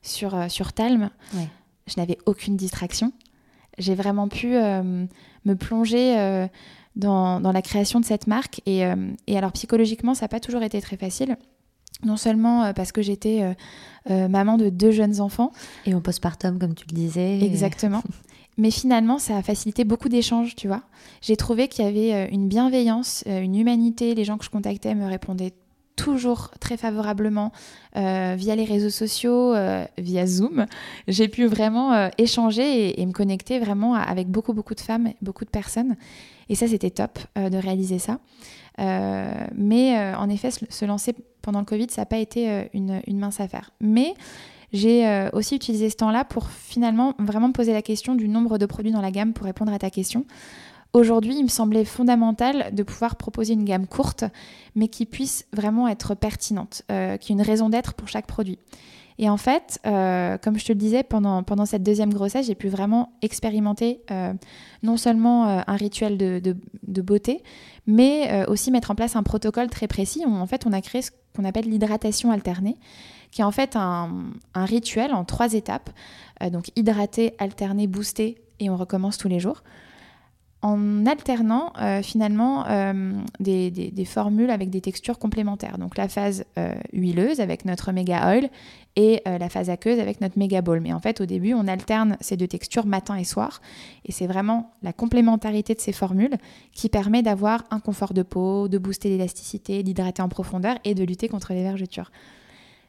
sur, 0.02 0.50
sur 0.50 0.72
Talm. 0.72 1.10
Je 1.86 1.94
n'avais 1.98 2.18
aucune 2.26 2.56
distraction 2.56 3.12
j'ai 3.78 3.94
vraiment 3.94 4.28
pu 4.28 4.54
euh, 4.54 5.06
me 5.44 5.54
plonger 5.54 6.18
euh, 6.18 6.46
dans, 6.96 7.40
la 7.40 7.62
création 7.62 8.00
de 8.00 8.04
cette 8.04 8.26
marque. 8.26 8.60
Et, 8.66 8.84
euh, 8.84 9.12
et 9.26 9.36
alors 9.38 9.52
psychologiquement, 9.52 10.14
ça 10.14 10.24
n'a 10.24 10.28
pas 10.28 10.40
toujours 10.40 10.62
été 10.62 10.80
très 10.80 10.96
facile. 10.96 11.36
Non 12.04 12.16
seulement 12.16 12.72
parce 12.72 12.90
que 12.90 13.00
j'étais 13.00 13.54
maman 14.08 14.56
de 14.56 14.70
deux 14.70 14.90
jeunes 14.90 15.20
enfants. 15.20 15.52
Et 15.86 15.94
en 15.94 16.00
postpartum, 16.00 16.58
comme 16.58 16.74
tu 16.74 16.84
le 16.90 16.94
disais. 16.96 17.40
Exactement. 17.40 18.02
Mais 18.58 18.72
finalement, 18.72 19.18
ça 19.18 19.36
a 19.36 19.42
facilité 19.42 19.84
beaucoup 19.84 20.08
d'échanges, 20.08 20.56
tu 20.56 20.66
vois. 20.66 20.82
J'ai 21.20 21.36
trouvé 21.36 21.68
qu'il 21.68 21.84
y 21.84 21.88
avait 21.88 22.28
une 22.30 22.48
bienveillance, 22.48 23.22
une 23.26 23.54
humanité. 23.54 24.16
Les 24.16 24.24
gens 24.24 24.36
que 24.36 24.44
je 24.44 24.50
contactais 24.50 24.96
me 24.96 25.06
répondaient 25.06 25.54
toujours 25.96 26.50
très 26.60 26.76
favorablement 26.76 27.52
euh, 27.96 28.34
via 28.36 28.56
les 28.56 28.64
réseaux 28.64 28.90
sociaux, 28.90 29.54
euh, 29.54 29.84
via 29.98 30.26
Zoom. 30.26 30.66
J'ai 31.08 31.28
pu 31.28 31.46
vraiment 31.46 31.92
euh, 31.92 32.08
échanger 32.18 33.00
et, 33.00 33.06
me 33.06 33.12
connecter 33.12 33.58
vraiment 33.58 33.94
avec 33.94 34.28
beaucoup, 34.28 34.52
beaucoup 34.52 34.74
de 34.74 34.80
femmes, 34.80 35.12
beaucoup 35.20 35.44
de 35.44 35.50
personnes. 35.50 35.96
Et 36.48 36.54
ça, 36.54 36.66
c'était 36.68 36.90
top 36.90 37.18
de 37.36 37.56
réaliser 37.56 37.98
ça. 37.98 38.18
mais 38.78 40.14
en 40.14 40.28
effet, 40.28 40.50
se 40.50 40.84
lancer 40.84 41.14
pendant 41.40 41.60
le 41.60 41.64
Covid, 41.64 41.86
ça 41.90 42.02
n'a 42.02 42.06
pas 42.06 42.18
été 42.18 42.68
une, 42.74 43.00
une, 43.06 43.18
mince 43.18 43.40
affaire. 43.40 43.70
Mais 43.80 44.14
j'ai 44.72 45.28
aussi 45.32 45.54
utilisé 45.56 45.88
ce 45.88 45.96
temps-là 45.96 46.24
pour 46.24 46.50
finalement 46.50 47.14
vraiment 47.18 47.52
poser 47.52 47.72
la 47.72 47.80
question 47.80 48.14
du 48.14 48.28
nombre 48.28 48.58
de 48.58 48.66
produits 48.66 48.92
dans 48.92 49.00
la 49.00 49.10
gamme 49.10 49.32
pour 49.32 49.46
répondre 49.46 49.72
à 49.72 49.78
ta 49.78 49.88
question. 49.88 50.26
Aujourd'hui, 50.94 51.36
il 51.38 51.44
me 51.44 51.48
semblait 51.48 51.86
fondamental 51.86 52.74
de 52.74 52.82
pouvoir 52.82 53.16
proposer 53.16 53.54
une 53.54 53.64
gamme 53.64 53.86
courte, 53.86 54.24
mais 54.74 54.88
qui 54.88 55.06
puisse 55.06 55.46
vraiment 55.54 55.88
être 55.88 56.14
pertinente, 56.14 56.82
euh, 56.90 57.16
qui 57.16 57.32
ait 57.32 57.34
une 57.34 57.40
raison 57.42 57.70
d'être 57.70 57.94
pour 57.94 58.08
chaque 58.08 58.26
produit. 58.26 58.58
Et 59.18 59.30
en 59.30 59.38
fait, 59.38 59.78
euh, 59.86 60.36
comme 60.36 60.58
je 60.58 60.66
te 60.66 60.72
le 60.72 60.78
disais, 60.78 61.02
pendant, 61.02 61.64
cette 61.64 61.82
deuxième 61.82 62.12
grossesse, 62.12 62.46
j'ai 62.46 62.54
pu 62.54 62.68
vraiment 62.68 63.12
expérimenter 63.22 64.02
euh, 64.10 64.34
non 64.82 64.98
seulement 64.98 65.62
un 65.66 65.76
rituel 65.76 66.18
de, 66.18 67.00
beauté, 67.00 67.42
mais 67.86 68.44
aussi 68.46 68.70
mettre 68.70 68.90
en 68.90 68.94
place 68.94 69.16
un 69.16 69.22
protocole 69.22 69.70
très 69.70 69.86
précis. 69.86 70.24
en 70.26 70.46
fait, 70.46 70.66
on 70.66 70.72
a 70.72 70.80
créé 70.82 71.00
ce 71.00 71.10
qu'on 71.34 71.44
appelle 71.44 71.66
l'hydratation 71.66 72.30
alternée, 72.30 72.76
qui 73.30 73.40
est 73.40 73.44
en 73.44 73.50
fait 73.50 73.76
un, 73.76 74.10
un 74.54 74.64
rituel 74.66 75.14
en 75.14 75.24
trois 75.24 75.54
étapes. 75.54 75.90
donc 76.50 76.70
hydrater, 76.76 77.34
alterner, 77.38 77.86
booster, 77.86 78.42
et 78.60 78.68
on 78.68 78.76
recommence 78.76 79.16
tous 79.16 79.28
les 79.28 79.40
jours 79.40 79.62
en 80.62 81.06
alternant 81.06 81.72
euh, 81.80 82.02
finalement 82.02 82.64
euh, 82.68 83.12
des, 83.40 84.04
formules 84.04 84.50
avec 84.50 84.70
des 84.70 84.80
textures 84.80 85.18
complémentaires. 85.18 85.76
Donc 85.76 85.96
la 85.96 86.08
phase 86.08 86.44
euh, 86.56 86.72
huileuse 86.92 87.40
avec 87.40 87.64
notre 87.64 87.90
méga 87.90 88.28
oil 88.30 88.48
et 88.94 89.22
la 89.24 89.48
phase 89.48 89.70
aqueuse 89.70 89.98
avec 89.98 90.20
notre 90.20 90.38
méga 90.38 90.60
ball. 90.60 90.80
Mais 90.80 90.92
en 90.92 91.00
fait 91.00 91.20
au 91.22 91.26
début 91.26 91.54
on 91.54 91.66
alterne 91.66 92.18
ces 92.20 92.36
deux 92.36 92.46
textures 92.46 92.84
matin 92.84 93.16
et 93.16 93.24
soir 93.24 93.62
et 94.04 94.12
c'est 94.12 94.26
vraiment 94.26 94.70
la 94.82 94.92
complémentarité 94.92 95.74
de 95.74 95.80
ces 95.80 95.92
formules 95.92 96.36
qui 96.74 96.90
permet 96.90 97.22
d'avoir 97.22 97.64
un 97.70 97.80
confort 97.80 98.12
de 98.12 98.22
peau, 98.22 98.68
de 98.68 98.76
booster 98.76 99.08
l'élasticité, 99.08 99.82
d'hydrater 99.82 100.20
en 100.20 100.28
profondeur 100.28 100.76
et 100.84 100.94
de 100.94 101.04
lutter 101.04 101.28
contre 101.28 101.54
les 101.54 101.62
vergetures. 101.62 102.12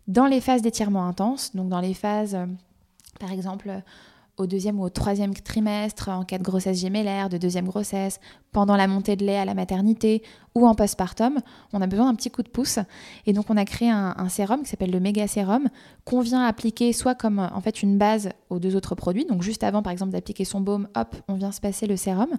Dans 0.10 0.28
les 0.28 0.42
phases 0.42 0.62
d'étirement 0.62 1.08
intense, 1.08 1.56
donc 1.56 1.70
dans 1.70 1.80
les 1.80 1.94
phases 1.94 2.38
par 3.20 3.32
exemple 3.32 3.72
au 4.38 4.48
deuxième 4.48 4.80
ou 4.80 4.84
au 4.84 4.90
troisième 4.90 5.34
trimestre, 5.34 6.10
en 6.10 6.24
cas 6.24 6.40
de 6.40 6.44
grossesse 6.44 6.80
gémellaire, 6.80 7.30
de 7.30 7.38
deuxième 7.38 7.68
grossesse, 7.68 8.20
pendant 8.52 8.76
la 8.76 8.88
montée 8.88 9.16
de 9.16 9.24
lait 9.24 9.38
à 9.38 9.46
la 9.46 9.54
maternité 9.54 10.24
ou 10.56 10.68
en 10.68 10.74
postpartum, 10.74 11.40
on 11.72 11.82
a 11.82 11.88
besoin 11.88 12.08
d'un 12.08 12.16
petit 12.16 12.32
coup 12.32 12.42
de 12.42 12.50
pouce. 12.50 12.80
Et 13.26 13.34
donc 13.34 13.50
on 13.50 13.58
a 13.58 13.66
créé 13.66 13.90
un, 13.90 14.30
sérum 14.30 14.64
qui 14.64 14.70
s'appelle 14.70 14.92
le 14.92 15.00
méga 15.00 15.28
sérum, 15.28 15.70
qu'on 16.04 16.22
vient 16.22 16.44
appliquer 16.46 16.94
soit 16.94 17.14
comme 17.14 17.40
en 17.40 17.62
fait 17.62 17.84
une 17.84 17.98
base 17.98 18.30
aux 18.50 18.60
deux 18.60 18.76
autres 18.76 18.96
produits, 18.96 19.26
donc 19.26 19.44
juste 19.44 19.64
avant 19.64 19.84
par 19.84 19.92
exemple 19.92 20.12
d'appliquer 20.12 20.46
son 20.46 20.62
baume, 20.62 20.88
hop, 20.96 21.16
on 21.28 21.36
vient 21.36 21.52
se 21.52 21.62
passer 21.62 21.86
le 21.86 21.98
sérum, 21.98 22.30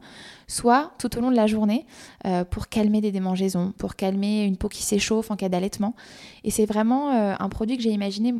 soit 0.49 0.93
tout 0.99 1.17
au 1.17 1.21
long 1.21 1.31
de 1.31 1.37
la 1.37 1.47
journée 1.47 1.87
euh, 2.27 2.45
pour 2.45 2.69
calmer 2.69 3.01
des 3.01 3.13
démangeaisons, 3.13 3.73
pour 3.79 3.95
calmer 3.95 4.45
une 4.45 4.57
peau 4.57 4.69
qui 4.69 4.83
s'échauffe 4.83 5.31
en 5.31 5.37
cas 5.37 5.49
d'allaitement. 5.49 5.95
Et 6.43 6.51
c'est 6.51 6.67
vraiment 6.67 7.11
euh, 7.11 7.35
un 7.39 7.49
produit 7.49 7.77
que 7.77 7.83
j'ai 7.83 7.93
imaginé 7.93 8.35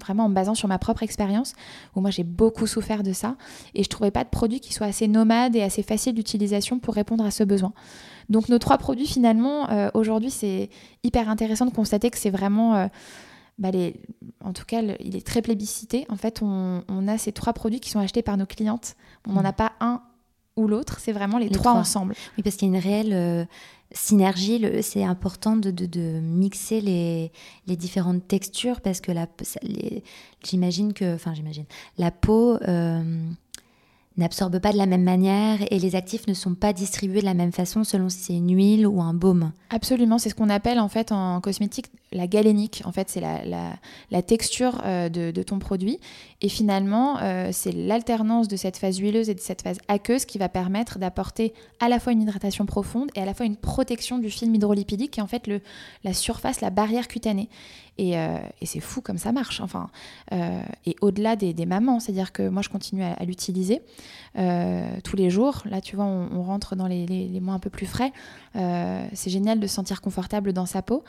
vraiment 0.00 0.24
en 0.24 0.28
me 0.28 0.34
basant 0.34 0.54
sur 0.54 0.68
ma 0.68 0.78
propre 0.78 1.02
expérience, 1.02 1.54
où 1.94 2.00
moi 2.00 2.10
j'ai 2.10 2.24
beaucoup 2.24 2.66
souffert 2.66 3.02
de 3.02 3.12
ça, 3.12 3.36
et 3.74 3.82
je 3.82 3.88
trouvais 3.88 4.10
pas 4.10 4.24
de 4.24 4.28
produit 4.28 4.60
qui 4.60 4.72
soit 4.72 4.86
assez 4.86 5.08
nomade 5.08 5.56
et 5.56 5.62
assez 5.62 5.82
facile 5.82 6.14
d'utilisation 6.14 6.78
pour 6.78 6.94
répondre 6.94 7.24
à 7.24 7.30
ce 7.30 7.44
besoin. 7.44 7.72
Donc 8.28 8.48
nos 8.48 8.58
trois 8.58 8.78
produits 8.78 9.06
finalement, 9.06 9.70
euh, 9.70 9.90
aujourd'hui 9.94 10.30
c'est 10.30 10.70
hyper 11.02 11.28
intéressant 11.28 11.66
de 11.66 11.72
constater 11.72 12.10
que 12.10 12.18
c'est 12.18 12.30
vraiment... 12.30 12.74
Euh, 12.74 12.86
bah, 13.56 13.70
les, 13.70 14.00
en 14.42 14.52
tout 14.52 14.64
cas, 14.64 14.82
il 14.98 15.14
est 15.14 15.24
très 15.24 15.40
plébiscité. 15.40 16.06
En 16.08 16.16
fait, 16.16 16.42
on, 16.42 16.82
a 17.06 17.18
ces 17.18 17.30
trois 17.30 17.52
produits 17.52 17.78
qui 17.78 17.88
sont 17.88 18.00
achetés 18.00 18.20
par 18.20 18.36
nos 18.36 18.46
clientes. 18.46 18.96
On 19.28 19.34
n'en 19.34 19.42
mmh. 19.42 19.46
a 19.46 19.52
pas 19.52 19.72
un 19.78 20.02
ou 20.56 20.68
l'autre, 20.68 20.98
c'est 21.00 21.12
vraiment 21.12 21.38
les, 21.38 21.50
trois, 21.50 21.72
ensemble. 21.72 22.14
Oui, 22.36 22.42
parce 22.42 22.56
qu'il 22.56 22.68
y 22.68 22.70
a 22.72 22.76
une 22.76 22.82
réelle 22.82 23.12
euh, 23.12 23.44
synergie, 23.94 24.60
c'est 24.82 25.04
important 25.04 25.56
de, 25.56 25.70
de, 25.70 26.20
mixer 26.20 26.80
les, 26.80 27.32
les, 27.66 27.76
différentes 27.76 28.26
textures 28.26 28.80
parce 28.80 29.00
que 29.00 29.12
j'imagine 30.44 30.92
que, 30.92 31.14
enfin 31.14 31.32
j'imagine, 31.32 31.64
la 31.96 32.10
peau 32.10 32.58
euh, 32.68 33.30
n'absorbe 34.16 34.58
pas 34.60 34.72
de 34.72 34.78
la 34.78 34.86
même 34.86 35.02
manière 35.02 35.58
et 35.70 35.78
les 35.78 35.96
actifs 35.96 36.26
ne 36.28 36.34
sont 36.34 36.54
pas 36.54 36.72
distribués 36.72 37.20
de 37.20 37.24
la 37.24 37.34
même 37.34 37.52
façon 37.52 37.82
selon 37.82 38.08
si 38.08 38.18
c'est 38.18 38.34
une 38.34 38.54
huile 38.54 38.86
ou 38.86 39.00
un 39.02 39.14
baume. 39.14 39.52
Absolument, 39.70 40.18
c'est 40.18 40.30
ce 40.30 40.34
qu'on 40.34 40.50
appelle 40.50 40.78
en 40.78 40.88
fait 40.88 41.10
en 41.10 41.40
cosmétique 41.40 41.86
la 42.14 42.26
galénique. 42.26 42.82
En 42.84 42.92
fait, 42.92 43.10
c'est 43.10 43.20
la, 43.20 43.44
la, 44.10 44.22
texture 44.22 44.80
euh, 44.84 45.08
de, 45.08 45.30
de, 45.30 45.42
ton 45.42 45.58
produit. 45.58 45.98
Et 46.40 46.48
finalement, 46.48 47.18
euh, 47.20 47.50
c'est 47.52 47.72
l'alternance 47.72 48.48
de 48.48 48.56
cette 48.56 48.76
phase 48.76 48.98
huileuse 48.98 49.28
et 49.28 49.34
de 49.34 49.40
cette 49.40 49.62
phase 49.62 49.78
aqueuse 49.88 50.24
qui 50.24 50.38
va 50.38 50.48
permettre 50.48 50.98
d'apporter 50.98 51.52
à 51.80 51.88
la 51.88 51.98
fois 51.98 52.12
une 52.12 52.22
hydratation 52.22 52.66
profonde 52.66 53.10
et 53.16 53.20
à 53.20 53.24
la 53.24 53.34
fois 53.34 53.46
une 53.46 53.56
protection 53.56 54.18
du 54.18 54.30
film 54.30 54.54
hydrolipidique 54.54 55.10
qui 55.10 55.20
est 55.20 55.22
en 55.22 55.26
fait 55.26 55.46
le, 55.46 55.60
la 56.04 56.14
surface, 56.14 56.60
la 56.60 56.70
barrière 56.70 57.08
cutanée. 57.08 57.48
Et, 57.98 58.16
euh, 58.18 58.38
et 58.60 58.66
c'est 58.66 58.80
fou 58.80 59.00
comme 59.00 59.18
ça 59.18 59.32
marche. 59.32 59.60
Enfin, 59.60 59.88
et 60.32 60.96
au-delà 61.00 61.36
des, 61.36 61.52
des 61.52 61.66
mamans, 61.66 62.00
c'est-à-dire 62.00 62.32
que 62.32 62.48
moi, 62.48 62.62
je 62.62 62.68
continue 62.68 63.02
à, 63.02 63.12
à 63.12 63.24
l'utiliser. 63.24 63.82
Tous 64.34 65.16
les 65.16 65.30
jours. 65.30 65.62
Là, 65.66 65.80
tu 65.80 65.96
vois, 65.96 66.04
on, 66.04 66.42
rentre 66.42 66.76
dans 66.76 66.86
les, 66.86 67.06
les, 67.06 67.40
mois 67.40 67.54
un 67.54 67.58
peu 67.58 67.70
plus 67.70 67.86
frais. 67.86 68.12
c'est 68.54 69.30
génial 69.30 69.60
de 69.60 69.66
se 69.66 69.74
sentir 69.74 70.00
confortable 70.00 70.52
dans 70.52 70.66
sa 70.66 70.82
peau. 70.82 71.04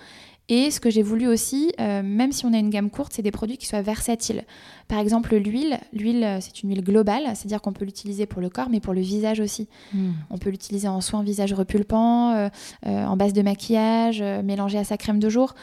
Et 0.48 0.70
ce 0.70 0.80
que 0.80 0.92
j'ai 0.92 1.02
voulu 1.02 1.28
aussi, 1.28 1.74
euh, 1.80 2.04
même 2.04 2.32
si 2.32 2.46
on 2.46 2.54
a 2.54 2.58
une 2.58 2.70
gamme 2.70 2.92
courte, 2.92 3.14
c'est 3.14 3.24
des 3.24 3.32
produits 3.32 3.58
qui 3.58 3.66
soient 3.66 3.82
versatiles. 3.82 4.44
Par 4.88 5.00
exemple, 5.00 5.36
l'huile, 5.36 5.80
l'huile 5.92 6.24
euh, 6.24 6.38
c'est 6.40 6.62
une 6.62 6.70
huile 6.70 6.84
globale, 6.84 7.24
c'est-à-dire 7.34 7.62
qu'on 7.62 7.74
peut 7.74 7.86
l'utiliser 7.86 8.28
pour 8.28 8.42
le 8.42 8.50
corps, 8.50 8.70
mais 8.70 8.80
pour 8.80 8.94
le 8.94 9.02
visage 9.02 9.40
aussi. 9.40 9.68
Hmm. 9.94 10.12
On 10.30 10.38
peut 10.38 10.52
l'utiliser 10.52 10.88
en 10.88 11.02
soin 11.02 11.24
visage 11.24 11.54
repulpant, 11.54 12.34
euh, 12.34 12.50
en 12.84 13.18
base 13.18 13.34
de 13.34 13.42
maquillage, 13.42 14.22
mélangé 14.22 14.78
à 14.78 14.84
sa 14.84 14.98
crème 14.98 15.20
de 15.20 15.30
jour. 15.30 15.56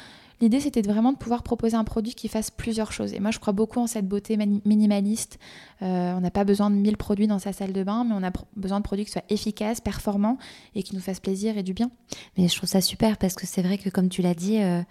L'idée, 0.42 0.60
c'était 0.60 0.82
vraiment 0.82 1.12
de 1.12 1.16
pouvoir 1.16 1.42
proposer 1.42 1.76
un 1.76 1.84
produit 1.84 2.14
qui 2.14 2.28
fasse 2.28 2.50
plusieurs 2.50 2.92
choses. 2.92 3.14
Et 3.14 3.20
moi, 3.20 3.30
je 3.30 3.38
crois 3.38 3.54
beaucoup 3.54 3.78
en 3.78 3.86
cette 3.86 4.06
beauté 4.06 4.36
minimaliste. 4.36 5.38
on 5.80 6.20
n'a 6.20 6.30
pas 6.30 6.44
besoin 6.44 6.68
de 6.68 6.74
1000 6.74 6.96
produits 6.96 7.28
dans 7.28 7.38
sa 7.38 7.52
salle 7.52 7.72
de 7.72 7.82
bain, 7.82 8.04
mais 8.04 8.14
on 8.14 8.22
a 8.22 8.32
besoin 8.56 8.80
de 8.80 8.84
produits 8.84 9.04
qui 9.04 9.12
soient 9.12 9.22
efficaces, 9.30 9.80
performants 9.80 10.38
et 10.74 10.82
qui 10.82 10.94
nous 10.94 11.00
fassent 11.00 11.20
plaisir 11.20 11.56
et 11.56 11.62
du 11.62 11.72
bien. 11.72 11.90
Mais 12.36 12.48
je 12.48 12.56
trouve 12.56 12.68
ça 12.68 12.80
super 12.80 13.16
parce 13.18 13.34
que 13.34 13.46
c'est 13.46 13.62
vrai 13.62 13.78
que, 13.78 13.88
comme 13.88 14.08
tu 14.08 14.20
l'as 14.20 14.34
dit, 14.34 14.60
euh, 14.60 14.82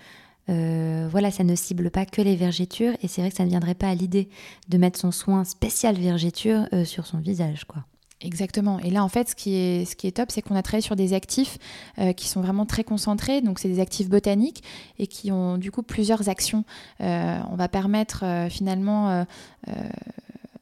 euh, 0.49 1.07
voilà, 1.11 1.31
ça 1.31 1.43
ne 1.43 1.55
cible 1.55 1.91
pas 1.91 2.05
que 2.05 2.21
les 2.21 2.35
vergetures 2.35 2.93
et 3.01 3.07
c'est 3.07 3.21
vrai 3.21 3.29
que 3.29 3.37
ça 3.37 3.43
ne 3.43 3.49
viendrait 3.49 3.75
pas 3.75 3.89
à 3.89 3.95
l'idée 3.95 4.29
de 4.69 4.77
mettre 4.77 4.99
son 4.99 5.11
soin 5.11 5.43
spécial 5.43 5.95
vergeture 5.95 6.65
euh, 6.73 6.85
sur 6.85 7.05
son 7.05 7.19
visage, 7.19 7.65
quoi. 7.65 7.85
Exactement. 8.24 8.80
Et 8.80 8.91
là, 8.91 9.03
en 9.03 9.09
fait, 9.09 9.30
ce 9.30 9.36
qui 9.36 9.55
est, 9.55 9.86
ce 9.86 9.95
qui 9.95 10.07
est 10.07 10.11
top, 10.11 10.32
c'est 10.32 10.41
qu'on 10.41 10.55
a 10.55 10.61
travaillé 10.61 10.84
sur 10.84 10.95
des 10.95 11.13
actifs 11.13 11.57
euh, 11.97 12.13
qui 12.13 12.28
sont 12.28 12.41
vraiment 12.41 12.65
très 12.65 12.84
concentrés. 12.84 13.41
Donc, 13.41 13.59
c'est 13.59 13.67
des 13.67 13.80
actifs 13.80 14.09
botaniques 14.09 14.63
et 14.99 15.07
qui 15.07 15.32
ont 15.32 15.57
du 15.57 15.72
coup 15.72 15.82
plusieurs 15.82 16.30
actions. 16.30 16.63
Euh, 17.01 17.39
on 17.49 17.55
va 17.55 17.67
permettre 17.67 18.24
euh, 18.24 18.49
finalement 18.49 19.26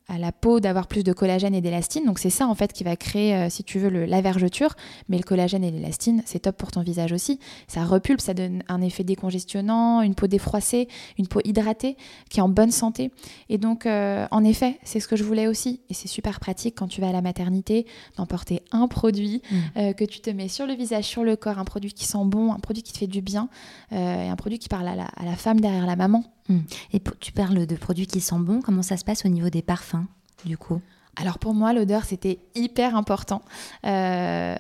à 0.10 0.18
la 0.18 0.32
peau 0.32 0.60
d'avoir 0.60 0.88
plus 0.88 1.04
de 1.04 1.14
collagène 1.14 1.54
et 1.54 1.62
d'élastine. 1.62 2.06
Donc 2.06 2.20
c'est 2.20 2.30
ça 2.30 2.48
en 2.48 2.56
fait 2.56 2.74
qui 2.74 2.84
va 2.84 2.96
créer, 2.96 3.36
euh, 3.36 3.50
si 3.50 3.64
tu 3.64 3.80
veux, 3.80 3.90
le, 3.90 4.06
la 4.06 4.22
vergeture. 4.22 4.76
Mais 5.08 5.18
le 5.18 5.24
collagène 5.24 5.64
et 5.64 5.72
l'élastine, 5.72 6.24
c'est 6.26 6.40
top 6.40 6.58
pour 6.58 6.72
ton 6.72 6.82
visage 6.82 7.14
aussi. 7.14 7.40
Ça 7.68 7.86
repulpe, 7.86 8.20
ça 8.20 8.34
donne 8.34 8.64
un 8.68 8.82
effet 8.82 9.04
décongestionnant, 9.04 10.02
une 10.02 10.16
peau 10.16 10.28
défroissée, 10.28 10.88
une 11.18 11.28
peau 11.28 11.40
hydratée, 11.46 11.96
qui 12.30 12.40
est 12.40 12.44
en 12.44 12.50
bonne 12.50 12.72
santé. 12.72 13.12
Et 13.50 13.58
donc 13.58 13.86
euh, 13.86 14.28
en 14.32 14.44
effet, 14.44 14.80
c'est 14.84 15.00
ce 15.00 15.08
que 15.08 15.16
je 15.16 15.24
voulais 15.24 15.48
aussi. 15.48 15.82
Et 15.90 15.94
c'est 15.94 16.08
super 16.08 16.40
pratique 16.40 16.76
quand 16.76 16.88
tu 16.88 17.02
vas 17.02 17.10
à 17.10 17.14
la 17.14 17.22
maternité 17.22 17.86
d'emporter 18.18 18.64
un 18.72 18.88
produit 18.88 19.42
mmh. 19.52 19.58
euh, 19.78 19.94
que 19.94 20.04
tu 20.04 20.20
te 20.20 20.30
mets 20.30 20.48
sur 20.48 20.66
le 20.66 20.74
visage, 20.74 21.06
sur 21.06 21.24
le 21.24 21.36
corps, 21.36 21.60
un 21.60 21.66
produit 21.66 21.94
qui 21.94 22.06
sent 22.06 22.26
bon, 22.26 22.52
un 22.52 22.60
produit 22.60 22.84
qui 22.84 22.94
te 22.94 22.98
fait 22.98 23.08
du 23.08 23.22
bien, 23.22 23.50
et 23.92 23.96
un 23.96 24.36
produit 24.36 24.60
qui 24.60 24.70
parle 24.70 24.88
à 24.88 24.96
la, 24.96 25.06
à 25.06 25.26
la 25.26 25.36
femme 25.36 25.60
derrière 25.60 25.86
la 25.86 25.96
maman. 25.96 26.24
Mmh. 26.50 26.58
Et 26.94 27.02
tu 27.20 27.32
parles 27.32 27.66
de 27.66 27.76
produits 27.76 28.08
qui 28.08 28.20
sentent 28.20 28.46
bon. 28.46 28.62
Comment 28.62 28.82
ça 28.82 28.98
se 28.98 29.06
passe 29.06 29.26
au 29.26 29.30
niveau 29.30 29.50
des 29.50 29.62
parfums, 29.62 30.06
du 30.46 30.58
coup? 30.58 30.82
Alors 31.16 31.38
pour 31.40 31.54
moi, 31.54 31.74
l'odeur, 31.74 32.06
c'était 32.06 32.40
hyper 32.56 32.96
important. 32.96 33.42
Euh, 33.86 34.56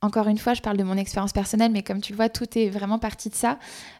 encore 0.00 0.28
une 0.28 0.38
fois, 0.38 0.54
je 0.54 0.60
parle 0.60 0.76
de 0.76 0.82
mon 0.82 0.96
expérience 0.96 1.32
personnelle, 1.32 1.72
mais 1.72 1.82
comme 1.82 2.00
tu 2.00 2.12
le 2.12 2.16
vois, 2.16 2.28
tout 2.28 2.58
est 2.58 2.68
vraiment 2.68 2.98
parti 2.98 3.28
de 3.28 3.34
ça. 3.34 3.58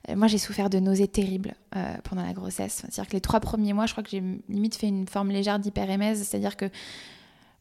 Euh, 0.09 0.17
moi, 0.17 0.27
j'ai 0.27 0.39
souffert 0.39 0.71
de 0.71 0.79
nausées 0.79 1.09
terribles 1.09 1.55
euh, 1.77 1.95
pendant 2.05 2.23
la 2.23 2.33
grossesse. 2.33 2.83
C'est-à-dire 2.83 3.07
que 3.07 3.13
les 3.13 3.21
trois 3.21 3.41
premiers 3.41 3.73
mois, 3.73 3.87
je 3.87 3.93
crois 3.93 4.03
que 4.03 4.11
j'ai 4.11 4.23
limite 4.49 4.75
fait 4.75 4.89
une 4.89 5.07
forme 5.07 5.31
légère 5.31 5.59
d'hyperémèse, 5.59 6.27
c'est-à-dire 6.27 6.57
que 6.57 6.67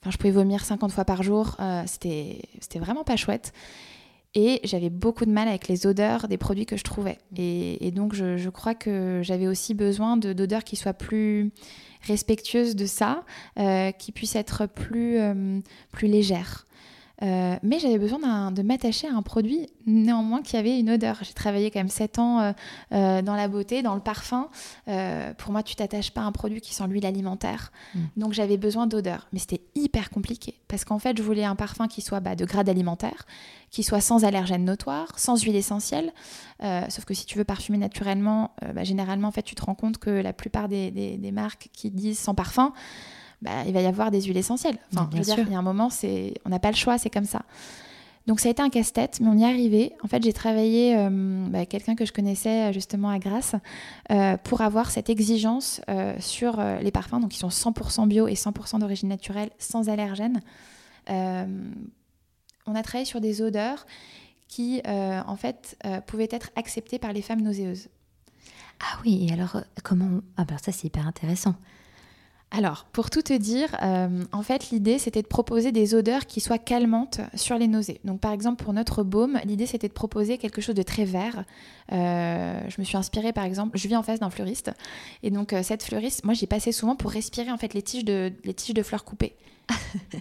je 0.10 0.18
pouvais 0.18 0.32
vomir 0.32 0.66
50 0.66 0.91
fois 0.91 1.06
par 1.06 1.24
jour. 1.24 1.56
c'était 1.86 2.39
vraiment 2.76 3.06
pas 3.06 3.16
chouette. 3.16 3.54
Et 4.36 4.61
j'avais 4.63 4.89
beaucoup 4.89 5.25
de 5.25 5.31
mal 5.31 5.47
avec 5.47 5.67
les 5.67 5.86
odeurs 5.86 6.27
des 6.27 6.38
produits 6.38 6.65
que 6.65 6.75
je 6.75 6.84
trouvais. 6.84 7.19
Et, 7.38 7.91
donc, 7.91 8.15
je, 8.15 8.49
crois 8.49 8.73
que 8.73 9.21
j'avais 9.21 9.47
aussi 9.47 9.75
besoin 9.75 10.17
d'odeurs 10.17 10.63
qui 10.63 10.75
soient 10.75 10.93
plus 10.93 11.51
respectueuses 12.01 12.75
de 12.75 12.86
ça, 12.88 13.23
euh, 13.59 13.91
qui 13.91 14.11
puissent 14.11 14.36
être 14.36 14.65
plus, 14.65 15.19
euh, 15.19 15.59
plus 15.91 16.07
légères. 16.07 16.65
Euh, 17.22 17.55
mais 17.61 17.80
j'avais 17.80 17.99
besoin 17.99 18.51
de 18.51 18.61
m'attacher 18.64 19.07
à 19.07 19.14
un 19.14 19.22
produit 19.22 19.68
néanmoins 19.86 20.41
qui 20.41 20.57
avait 20.57 20.80
une 20.80 20.89
odeur. 20.89 21.20
J'ai 21.22 21.34
travaillé 21.34 21.70
quand 21.70 21.80
même 21.80 21.89
7 21.89 22.20
ans 22.20 22.39
euh, 22.39 22.51
euh, 22.91 23.22
dans 23.22 23.36
la 23.36 23.47
beauté, 23.47 23.84
dans 23.84 23.93
le 23.93 24.01
parfum. 24.01 24.49
pour 25.38 25.51
moi, 25.51 25.64
tu 25.64 25.76
t'attaches 25.76 26.11
pas 26.11 26.22
à 26.22 26.26
un 26.26 26.32
produit 26.32 26.59
qui 26.59 26.74
sent 26.74 26.86
l'huile 26.88 27.05
alimentaire. 27.05 27.72
Mm. 27.93 27.99
Donc 28.18 28.34
j'avais 28.34 28.57
besoin 28.57 28.88
d'odeur. 28.88 29.28
Mais 29.32 29.39
c'était 29.39 29.61
hyper 29.76 30.09
compliqué 30.09 30.55
parce 30.68 30.86
qu'en 30.86 30.99
fait, 30.99 31.18
je 31.18 31.24
voulais 31.24 31.43
un 31.43 31.55
parfum 31.55 31.88
qui 31.88 32.01
soit 32.01 32.20
bah, 32.20 32.36
de 32.36 32.45
grade 32.45 32.68
alimentaire, 32.68 33.26
qui 33.70 33.84
soit 33.84 34.01
sans 34.01 34.26
allergènes 34.26 34.66
notoires, 34.66 35.18
sans 35.18 35.41
huile 35.41 35.55
essentielle. 35.55 36.11
sauf 36.89 37.05
que 37.05 37.14
si 37.14 37.26
tu 37.26 37.38
veux 37.38 37.43
parfumer 37.43 37.78
naturellement, 37.78 38.51
bah, 38.74 38.84
généralement, 38.84 39.28
en 39.28 39.32
fait, 39.32 39.43
tu 39.43 39.55
te 39.55 39.64
rends 39.64 39.76
compte 39.76 39.99
que 39.99 40.09
la 40.09 40.34
plupart 40.34 40.68
des, 40.68 40.89
des 40.91 41.32
marques 41.32 41.70
qui 41.74 41.91
disent 41.91 42.20
sans 42.20 42.34
parfum, 42.34 42.74
bah, 43.43 43.63
il 43.67 43.73
va 43.73 43.81
y 43.81 43.85
avoir 43.85 44.09
des 44.09 44.21
huiles 44.21 44.37
essentielles. 44.37 44.77
Enfin, 44.93 45.09
je 45.11 45.17
veux 45.17 45.23
dire, 45.23 45.39
il 45.39 45.51
y 45.51 45.55
a 45.55 45.59
un 45.59 45.63
moment, 45.63 45.89
c'est, 45.89 46.33
on 46.45 46.49
n'a 46.49 46.59
pas 46.59 46.71
le 46.71 46.77
choix, 46.77 46.97
c'est 46.97 47.09
comme 47.09 47.25
ça. 47.25 47.41
Donc 48.25 48.39
ça 48.39 48.47
a 48.47 48.51
été 48.51 48.61
un 48.61 48.69
casse-tête, 48.69 49.19
mais 49.19 49.27
on 49.27 49.37
y 49.37 49.43
est 49.43 49.45
arrivé. 49.45 49.93
En 50.01 50.07
fait, 50.07 50.23
j'ai 50.23 50.31
travaillé 50.31 50.95
avec 50.95 51.11
euh, 51.11 51.47
bah, 51.49 51.65
quelqu'un 51.65 51.95
que 51.95 52.05
je 52.05 52.13
connaissais 52.13 52.69
euh, 52.69 52.71
justement 52.71 53.09
à 53.09 53.19
Grasse 53.19 53.55
euh, 54.11 54.37
pour 54.37 54.61
avoir 54.61 54.91
cette 54.91 55.09
exigence 55.09 55.81
sur 56.19 56.61
les 56.81 56.91
parfums, 56.91 57.19
donc 57.19 57.31
qui 57.31 57.39
sont 57.39 57.49
100% 57.49 58.07
bio 58.07 58.27
et 58.27 58.33
100% 58.33 58.79
d'origine 58.79 59.09
naturelle, 59.09 59.49
sans 59.59 59.89
allergènes. 59.89 60.41
on 61.09 61.55
a 62.75 62.83
travaillé 62.83 63.05
sur 63.05 63.19
des 63.19 63.41
odeurs 63.41 63.85
qui, 64.47 64.81
en 64.85 65.35
fait, 65.35 65.77
pouvaient 66.07 66.29
être 66.31 66.51
acceptées 66.55 66.99
par 66.99 67.11
les 67.11 67.21
femmes 67.21 67.41
nauséeuses. 67.41 67.89
Ah 68.79 68.99
oui, 69.03 69.27
et 69.27 69.33
alors 69.33 69.61
comment 69.83 70.21
Ah 70.37 70.45
ben 70.45 70.57
ça 70.57 70.71
c'est 70.71 70.87
hyper 70.87 71.07
intéressant. 71.07 71.55
Alors, 72.56 72.86
pour 72.93 73.10
tout 73.10 73.24
te 73.24 73.34
dire, 73.34 73.76
euh, 73.82 74.24
en 74.32 74.43
fait, 74.43 74.70
l'idée, 74.70 74.99
c'était 74.99 75.24
de 75.24 75.28
proposer 75.28 75.72
des 75.72 75.95
odeurs 75.95 76.28
qui 76.28 76.39
soient 76.39 76.60
calmantes 76.60 77.20
sur 77.34 77.58
les 77.58 77.68
nausées. 77.68 77.99
Donc, 78.04 78.20
par 78.20 78.32
exemple, 78.32 78.64
pour 78.64 78.74
notre 78.74 79.01
baume, 79.01 79.39
l'idée, 79.43 79.66
c'était 79.66 79.88
de 79.88 79.93
proposer 79.93 80.38
quelque 80.38 80.62
chose 80.62 80.76
de 80.76 80.84
très 80.84 81.04
vert. 81.04 81.45
Euh, 81.91 82.62
je 82.70 82.76
me 82.80 82.86
suis 82.86 82.95
inspirée, 82.95 83.34
par 83.34 83.43
exemple, 83.43 83.76
je 83.80 83.88
vis 83.88 83.95
en 83.95 84.04
face 84.04 84.20
d'un 84.20 84.30
fleuriste. 84.30 84.72
Et 85.24 85.32
donc, 85.32 85.51
euh, 85.51 85.64
cette 85.64 85.82
fleuriste, 85.82 86.26
moi, 86.26 86.36
j'y 86.36 86.45
passais 86.45 86.72
souvent 86.72 86.95
pour 86.95 87.10
respirer, 87.10 87.51
en 87.51 87.58
fait, 87.58 87.74
les 87.74 87.82
tiges 87.82 88.06
de, 88.06 88.32
les 88.43 88.54
tiges 88.54 88.76
de 88.76 88.84
fleurs 88.84 89.04
coupées. 89.04 89.36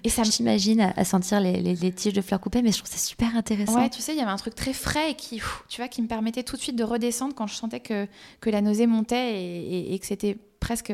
Et 0.04 0.08
ça 0.08 0.22
J'imagine 0.22 0.90
à, 0.96 1.04
sentir 1.04 1.38
les, 1.38 1.92
tiges 1.92 2.14
de 2.14 2.22
fleurs 2.22 2.40
coupées, 2.40 2.62
mais 2.62 2.72
je 2.72 2.78
trouve 2.78 2.90
ça 2.90 2.96
super 2.96 3.36
intéressant. 3.36 3.78
Ouais, 3.78 3.90
tu 3.90 4.00
sais, 4.00 4.14
il 4.14 4.18
y 4.18 4.22
avait 4.22 4.30
un 4.30 4.36
truc 4.36 4.54
très 4.54 4.72
frais 4.72 5.10
et 5.10 5.14
qui, 5.16 5.42
tu 5.68 5.82
vois, 5.82 5.88
qui 5.88 6.00
me 6.00 6.08
permettait 6.08 6.44
tout 6.44 6.56
de 6.56 6.62
suite 6.62 6.76
de 6.76 6.84
redescendre 6.84 7.34
quand 7.34 7.46
je 7.46 7.56
sentais 7.56 7.80
que, 7.80 8.06
que 8.40 8.48
la 8.48 8.62
nausée 8.62 8.86
montait 8.86 9.92
et 9.92 9.98
que 9.98 10.06
c'était 10.06 10.38
presque 10.62 10.92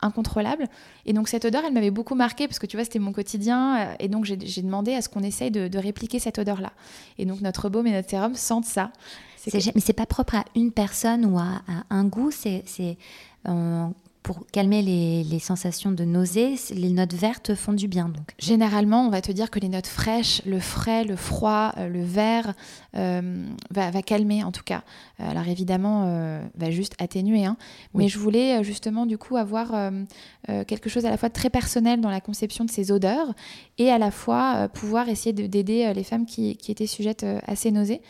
incontrôlable. 0.00 0.66
Et 1.04 1.12
donc 1.12 1.28
cette 1.28 1.44
odeur, 1.44 1.62
elle 1.66 1.74
m'avait 1.74 1.90
beaucoup 1.90 2.14
marqué 2.14 2.46
parce 2.48 2.58
que 2.58 2.66
tu 2.66 2.76
vois, 2.76 2.84
c'était 2.84 2.98
mon 2.98 3.12
quotidien. 3.12 3.78
Euh, 3.78 3.94
et 3.98 4.08
donc 4.08 4.24
j'ai 4.24 4.62
demandé 4.62 4.94
à 4.94 5.02
ce 5.02 5.10
qu'on 5.10 5.22
essaye 5.22 5.50
de, 5.50 5.78
répliquer 5.78 6.18
cette 6.18 6.38
odeur-là. 6.38 6.72
Et 7.18 7.26
donc 7.26 7.40
notre 7.40 7.68
baume 7.68 7.86
et 7.86 7.92
notre 7.92 8.08
sérum 8.08 8.34
sentent 8.34 8.64
ça. 8.64 8.90
Mais 9.52 9.80
c'est 9.80 9.92
pas 9.92 10.06
propre 10.06 10.36
à 10.36 10.44
une 10.54 10.70
personne 10.70 11.24
ou 11.26 11.38
à, 11.38 11.62
un 11.90 12.04
goût. 12.04 12.30
C'est 12.30 12.64
pour 14.22 14.46
calmer 14.52 14.82
les, 14.82 15.38
sensations 15.38 15.90
de 15.90 16.04
nausée, 16.04 16.54
les 16.74 16.90
notes 16.90 17.14
vertes 17.14 17.54
font 17.54 17.72
du 17.72 17.88
bien. 17.88 18.08
Donc. 18.08 18.34
Généralement, 18.38 19.06
on 19.06 19.10
va 19.10 19.22
te 19.22 19.32
dire 19.32 19.50
que 19.50 19.58
les 19.58 19.68
notes 19.68 19.86
fraîches, 19.86 20.42
le 20.44 20.60
frais, 20.60 21.04
le 21.04 21.16
froid, 21.16 21.72
euh, 21.78 21.88
le 21.88 22.02
vert, 22.02 22.52
euh, 22.96 23.46
va, 23.70 24.02
calmer 24.02 24.44
en 24.44 24.52
tout 24.52 24.62
cas. 24.62 24.82
Euh, 25.20 25.30
alors 25.30 25.48
évidemment, 25.48 26.40
va 26.54 26.70
juste 26.70 26.94
atténuer. 26.98 27.44
Hein. 27.44 27.56
Mais 27.94 28.08
je 28.08 28.18
voulais 28.18 28.62
justement 28.62 29.06
du 29.06 29.16
coup 29.18 29.36
avoir 29.36 29.72
quelque 30.66 30.88
chose 30.88 31.06
à 31.06 31.10
la 31.10 31.16
fois 31.16 31.30
très 31.30 31.50
personnel 31.50 32.00
dans 32.00 32.10
la 32.10 32.20
conception 32.20 32.64
de 32.64 32.70
ces 32.70 32.92
odeurs 32.92 33.34
et 33.78 33.90
à 33.90 33.98
la 33.98 34.10
fois 34.10 34.68
pouvoir 34.68 35.08
essayer 35.08 35.32
d'aider 35.32 35.92
les 35.94 36.04
femmes 36.04 36.26
qui, 36.26 36.56
qui, 36.56 36.70
étaient 36.72 36.86
sujettes 36.86 37.24
à 37.46 37.56
ces 37.56 37.70
nausées. 37.70 38.02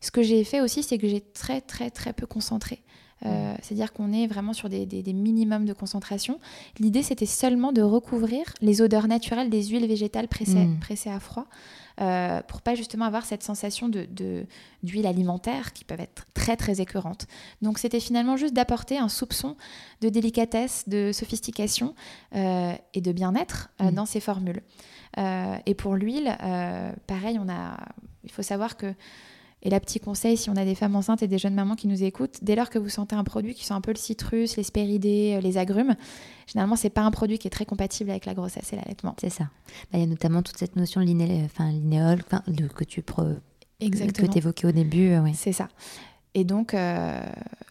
Ce 0.00 0.10
que 0.10 0.22
j'ai 0.22 0.44
fait 0.44 0.60
aussi, 0.60 0.82
c'est 0.82 0.98
que 0.98 1.08
j'ai 1.08 1.20
très 1.20 1.60
très 1.60 1.90
très 1.90 2.12
peu 2.12 2.26
concentré. 2.26 2.82
Euh, 3.24 3.54
c'est-à-dire 3.62 3.92
qu'on 3.92 4.12
est 4.12 4.26
vraiment 4.26 4.52
sur 4.52 4.68
des, 4.68 4.86
minimums 5.12 5.64
de 5.64 5.72
concentration. 5.72 6.38
L'idée, 6.78 7.02
c'était 7.02 7.26
seulement 7.26 7.72
de 7.72 7.82
recouvrir 7.82 8.44
les 8.60 8.82
odeurs 8.82 9.08
naturelles 9.08 9.48
des 9.48 9.64
huiles 9.64 9.86
végétales 9.86 10.28
pressées, 10.28 10.66
mm. 10.66 11.08
à 11.08 11.20
froid, 11.20 11.46
euh, 12.00 12.42
pour 12.42 12.60
pas 12.60 12.74
justement 12.74 13.06
avoir 13.06 13.24
cette 13.24 13.42
sensation 13.42 13.88
de, 13.88 14.06
d'huile 14.82 15.06
alimentaire 15.06 15.72
qui 15.72 15.84
peuvent 15.84 16.00
être 16.00 16.26
très 16.34 16.56
très 16.56 16.80
écœurantes. 16.80 17.26
Donc 17.62 17.78
c'était 17.78 18.00
finalement 18.00 18.36
juste 18.36 18.52
d'apporter 18.52 18.98
un 18.98 19.08
soupçon 19.08 19.56
de 20.02 20.10
délicatesse, 20.10 20.84
de 20.88 21.10
sophistication 21.12 21.94
euh, 22.34 22.74
et 22.92 23.00
de 23.00 23.12
bien-être 23.12 23.70
euh, 23.80 23.90
mm. 23.90 23.94
dans 23.94 24.06
ces 24.06 24.20
formules. 24.20 24.62
et 25.16 25.74
pour 25.74 25.94
l'huile, 25.94 26.36
pareil, 27.06 27.38
on 27.40 27.48
a, 27.48 27.78
il 28.24 28.30
faut 28.30 28.42
savoir 28.42 28.76
que 28.76 28.92
et 29.66 29.70
la 29.70 29.80
petit 29.80 29.98
conseil, 29.98 30.36
si 30.36 30.48
on 30.48 30.54
a 30.54 30.64
des 30.64 30.76
femmes 30.76 30.94
enceintes 30.94 31.24
et 31.24 31.26
des 31.26 31.38
jeunes 31.38 31.54
mamans 31.54 31.74
qui 31.74 31.88
nous 31.88 32.04
écoutent, 32.04 32.38
dès 32.40 32.54
lors 32.54 32.70
que 32.70 32.78
vous 32.78 32.88
sentez 32.88 33.16
un 33.16 33.24
produit 33.24 33.52
qui 33.52 33.64
sent 33.64 33.74
un 33.74 33.80
peu 33.80 33.90
le 33.90 33.98
citrus, 33.98 34.56
les 34.56 34.62
spéridés, 34.62 35.34
euh, 35.36 35.40
les 35.40 35.58
agrumes, 35.58 35.96
généralement 36.46 36.76
c'est 36.76 36.88
pas 36.88 37.00
un 37.00 37.10
produit 37.10 37.36
qui 37.36 37.48
est 37.48 37.50
très 37.50 37.66
compatible 37.66 38.10
avec 38.10 38.26
la 38.26 38.34
grossesse 38.34 38.72
et 38.72 38.76
l'allaitement. 38.76 39.16
C'est 39.20 39.28
ça. 39.28 39.48
Bah, 39.90 39.98
il 39.98 40.00
y 40.00 40.02
a 40.04 40.06
notamment 40.06 40.42
toute 40.42 40.56
cette 40.56 40.76
notion 40.76 41.00
de 41.00 41.44
enfin, 41.44 41.72
linéol 41.72 42.22
que 42.76 42.84
tu 42.84 43.02
pro... 43.02 43.24
que 43.80 44.26
tu 44.26 44.38
évoquais 44.38 44.68
au 44.68 44.72
début. 44.72 45.16
C'est 45.34 45.50
ça. 45.52 45.66
Et 46.38 46.44
donc, 46.44 46.74
il 46.74 46.78
euh, 46.78 47.18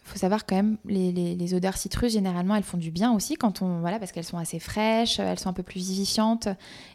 faut 0.02 0.18
savoir 0.18 0.44
quand 0.44 0.56
même, 0.56 0.76
les, 0.86 1.12
les, 1.12 1.54
odeurs 1.54 1.76
citrus, 1.76 2.12
généralement, 2.12 2.56
elles 2.56 2.64
font 2.64 2.78
du 2.78 2.90
bien 2.90 3.12
aussi 3.12 3.36
quand 3.36 3.62
on, 3.62 3.78
voilà, 3.78 4.00
parce 4.00 4.10
qu'elles 4.10 4.24
sont 4.24 4.38
assez 4.38 4.58
fraîches, 4.58 5.20
elles 5.20 5.38
sont 5.38 5.48
un 5.48 5.52
peu 5.52 5.62
plus 5.62 5.78
vivifiantes 5.78 6.48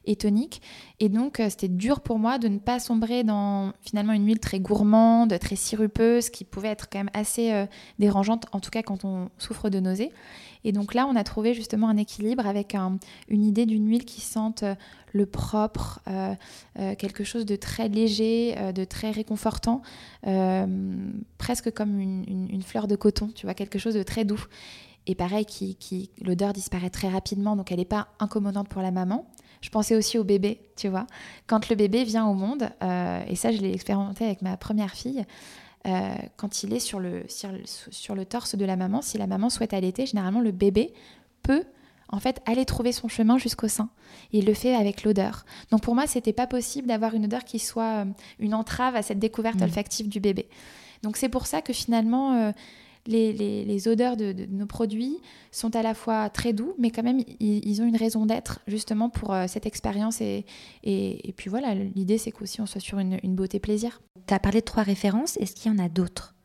et 0.04 0.18
toniques. 0.18 0.62
Et 1.00 1.08
donc, 1.08 1.40
euh, 1.40 1.48
c'était 1.50 1.70
dur 1.70 2.02
pour 2.02 2.20
moi 2.20 2.40
de 2.40 2.50
ne 2.50 2.60
pas 2.60 2.80
sombrer 2.80 3.24
dans 3.24 3.72
finalement 3.80 4.12
une 4.12 4.26
huile 4.26 4.42
très 4.42 4.60
gourmande, 4.60 5.40
très 5.40 5.56
sirupeuse, 5.56 6.30
qui 6.30 6.44
pouvait 6.44 6.68
être 6.68 6.90
quand 6.90 7.00
même 7.00 7.10
assez 7.14 7.54
euh, 7.54 7.66
dérangeante, 8.00 8.48
en 8.52 8.60
tout 8.60 8.70
cas 8.70 8.84
quand 8.84 9.06
on 9.06 9.30
souffre 9.38 9.70
de 9.70 9.80
nausées. 9.80 10.12
Et 10.64 10.72
donc 10.72 10.94
là, 10.94 11.08
on 11.08 11.16
a 11.16 11.24
trouvé 11.24 11.54
justement 11.54 11.88
un 11.90 11.98
équilibre 11.98 12.46
avec 12.46 12.76
une 13.28 13.44
idée 13.44 13.66
d'une 13.66 13.88
huile 13.88 14.06
qui 14.06 14.22
sente 14.22 14.64
euh, 14.64 14.76
le 15.14 15.26
propre, 15.26 16.00
euh, 16.08 16.34
euh, 16.80 16.96
quelque 16.96 17.24
chose 17.24 17.46
de 17.46 17.56
très 17.56 17.90
léger, 17.90 18.56
de 18.74 18.84
très 18.86 19.12
réconfortant, 19.12 19.82
presque 21.38 21.72
comme 21.72 22.00
une, 22.00 22.64
fleur 22.64 22.88
de 22.88 22.96
coton, 22.96 23.30
tu 23.36 23.46
vois, 23.46 23.54
quelque 23.54 23.78
chose 23.78 23.96
de 23.96 24.04
très 24.04 24.24
doux. 24.24 24.42
Et 25.08 25.16
pareil, 25.16 25.46
qui, 25.46 26.12
l'odeur 26.22 26.54
disparaît 26.54 26.90
très 26.90 27.10
rapidement, 27.10 27.58
donc 27.58 27.72
elle 27.72 27.80
n'est 27.80 27.86
pas 27.86 28.08
incommodante 28.20 28.70
pour 28.70 28.82
la 28.82 28.92
maman. 28.92 29.26
Je 29.60 29.70
pensais 29.70 29.96
aussi 29.96 30.18
au 30.18 30.24
bébé, 30.24 30.62
tu 30.78 30.88
vois. 30.88 31.08
Quand 31.46 31.68
le 31.70 31.76
bébé 31.76 32.06
vient 32.06 32.26
au 32.28 32.34
monde, 32.34 32.70
et 33.28 33.36
ça 33.36 33.52
je 33.52 33.58
l'ai 33.58 33.74
expérimenté 33.74 34.24
avec 34.24 34.42
ma 34.42 34.56
première 34.56 34.92
fille, 34.92 35.26
euh, 35.88 36.16
quand 36.38 36.64
il 36.64 36.74
est 36.74 36.80
sur 36.80 37.00
le, 37.00 37.24
sur, 37.28 38.16
le 38.16 38.26
torse 38.26 38.56
de 38.56 38.66
la 38.66 38.76
maman, 38.76 39.02
si 39.02 39.18
la 39.18 39.28
maman 39.28 39.50
souhaite 39.50 39.74
allaiter, 39.74 40.06
généralement 40.06 40.42
le 40.42 40.52
bébé 40.52 40.94
peut 41.42 41.64
en 42.10 42.20
fait 42.20 42.42
aller 42.46 42.66
trouver 42.66 42.92
son 42.92 43.08
chemin 43.08 43.38
jusqu'au 43.38 43.68
sein. 43.68 43.90
il 44.32 44.46
le 44.46 44.54
fait 44.54 44.76
avec 44.76 45.04
l'odeur. 45.04 45.46
Donc 45.72 45.82
pour 45.82 45.96
moi, 45.96 46.08
c'était 46.08 46.34
pas 46.34 46.46
possible 46.46 46.88
d'avoir 46.88 47.16
une 47.16 47.26
odeur 47.26 47.46
qui 47.46 47.58
soit 47.58 48.04
euh, 48.04 48.06
une 48.40 48.54
entrave 48.54 48.96
à 48.96 49.02
cette 49.02 49.20
découverte 49.20 49.60
mmh. 49.60 49.64
olfactive 49.64 50.10
du 50.10 50.20
bébé. 50.20 50.48
Donc 51.04 51.18
c'est 51.18 51.30
pour 51.30 51.48
ça 51.48 51.62
que 51.62 51.74
finalement, 51.74 52.34
euh, 52.34 52.52
les, 53.08 53.88
odeurs 53.88 54.18
de, 54.18 54.34
nos 54.50 54.66
produits 54.66 55.18
sont 55.52 55.76
à 55.76 55.82
la 55.82 55.94
fois 55.94 56.30
très 56.30 56.54
doux, 56.54 56.74
mais 56.78 56.92
quand 56.92 57.04
même, 57.04 57.22
ils, 57.40 57.82
ont 57.82 57.86
une 57.86 57.98
raison 57.98 58.26
d'être 58.26 58.60
justement 58.68 59.10
pour 59.10 59.34
euh, 59.34 59.46
cette 59.48 59.66
expérience. 59.66 60.22
Et, 60.22 60.46
et, 60.84 61.34
puis 61.36 61.50
voilà, 61.50 61.74
l'idée, 61.74 62.18
c'est 62.18 62.32
qu'aussi 62.32 62.62
on 62.62 62.66
soit 62.66 62.82
sur 62.82 63.00
une, 63.00 63.18
beauté 63.36 63.60
plaisir. 63.60 64.02
Tu 64.28 64.34
as 64.34 64.40
parlé 64.40 64.60
de 64.60 64.66
trois 64.66 64.84
références, 64.84 65.38
est-ce 65.38 65.56
qu'il 65.56 65.72
y 65.72 65.76
en 65.76 65.80
a 65.80 65.90
d'autres? 65.90 66.36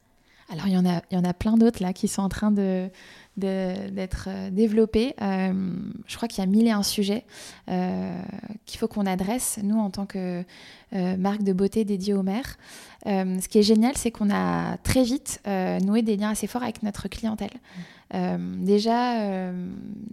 Alors 0.49 0.69
il 0.69 0.75
y 0.75 0.79
en 0.79 0.87
a, 0.87 1.03
il 1.11 1.17
y 1.17 1.19
en 1.19 1.25
a 1.25 1.35
plein 1.35 1.57
d'autres 1.57 1.83
là 1.83 1.93
qui 1.93 2.07
sont 2.07 2.23
en 2.23 2.29
train 2.29 2.53
de, 2.53 2.89
d'être 3.37 4.29
euh, 4.29 4.51
développés. 4.51 5.15
Euh, 5.21 5.53
je 6.07 6.17
crois 6.17 6.29
qu'il 6.29 6.43
y 6.43 6.47
a 6.47 6.51
mille 6.51 6.67
et 6.67 6.71
un 6.71 6.83
sujets 6.83 7.25
qu'il 8.67 8.79
faut 8.79 8.89
qu'on 8.89 9.07
adresse, 9.07 9.59
nous, 9.63 9.79
en 9.79 9.91
tant 9.91 10.07
que 10.07 10.45
marque 10.93 11.43
de 11.43 11.53
beauté 11.53 11.85
dédiée 11.85 12.15
aux 12.15 12.23
mères. 12.23 12.57
Euh, 13.07 13.41
ce 13.41 13.49
qui 13.49 13.59
est 13.59 13.63
génial, 13.63 13.97
c'est 13.97 14.11
qu'on 14.11 14.31
a 14.31 14.79
très 14.79 15.05
vite 15.05 15.41
euh, 15.47 15.79
noué 15.81 16.03
des 16.03 16.17
liens 16.17 16.31
assez 16.31 16.47
forts 16.47 16.63
avec 16.63 16.83
notre 16.83 17.09
clientèle. 17.09 17.51
Euh, 18.15 18.37
déjà, 18.59 19.53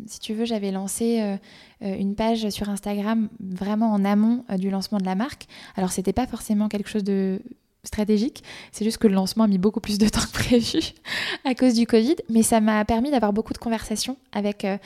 si 0.07 0.19
tu 0.19 0.33
veux, 0.33 0.45
j'avais 0.45 0.71
lancé 0.71 1.37
une 1.81 2.15
page 2.15 2.49
sur 2.49 2.69
Instagram 2.69 3.29
vraiment 3.39 3.91
en 3.91 4.05
amont 4.05 4.45
du 4.57 4.69
lancement 4.69 4.99
de 4.99 5.05
la 5.05 5.15
marque. 5.15 5.47
Alors, 5.75 5.91
c'était 5.91 6.13
pas 6.13 6.27
forcément 6.27 6.69
quelque 6.69 6.89
chose 6.89 7.03
de 7.03 7.41
stratégique. 7.83 8.43
C'est 8.71 8.85
juste 8.85 8.97
que 8.97 9.07
le 9.07 9.13
lancement 9.13 9.43
a 9.43 9.47
mis 9.47 9.57
beaucoup 9.57 9.81
plus 9.81 9.97
de 9.97 10.07
temps 10.07 10.21
que 10.21 10.31
prévu 10.31 10.79
à 11.45 11.53
cause 11.53 11.73
du 11.73 11.85
Covid, 11.85 12.15
mais 12.29 12.41
ça 12.41 12.61
m'a 12.61 12.83
permis 12.85 13.11
d'avoir 13.11 13.33
beaucoup 13.33 13.53
de 13.53 13.57
conversations 13.57 14.17
avec 14.31 14.63
euh, 14.63 14.77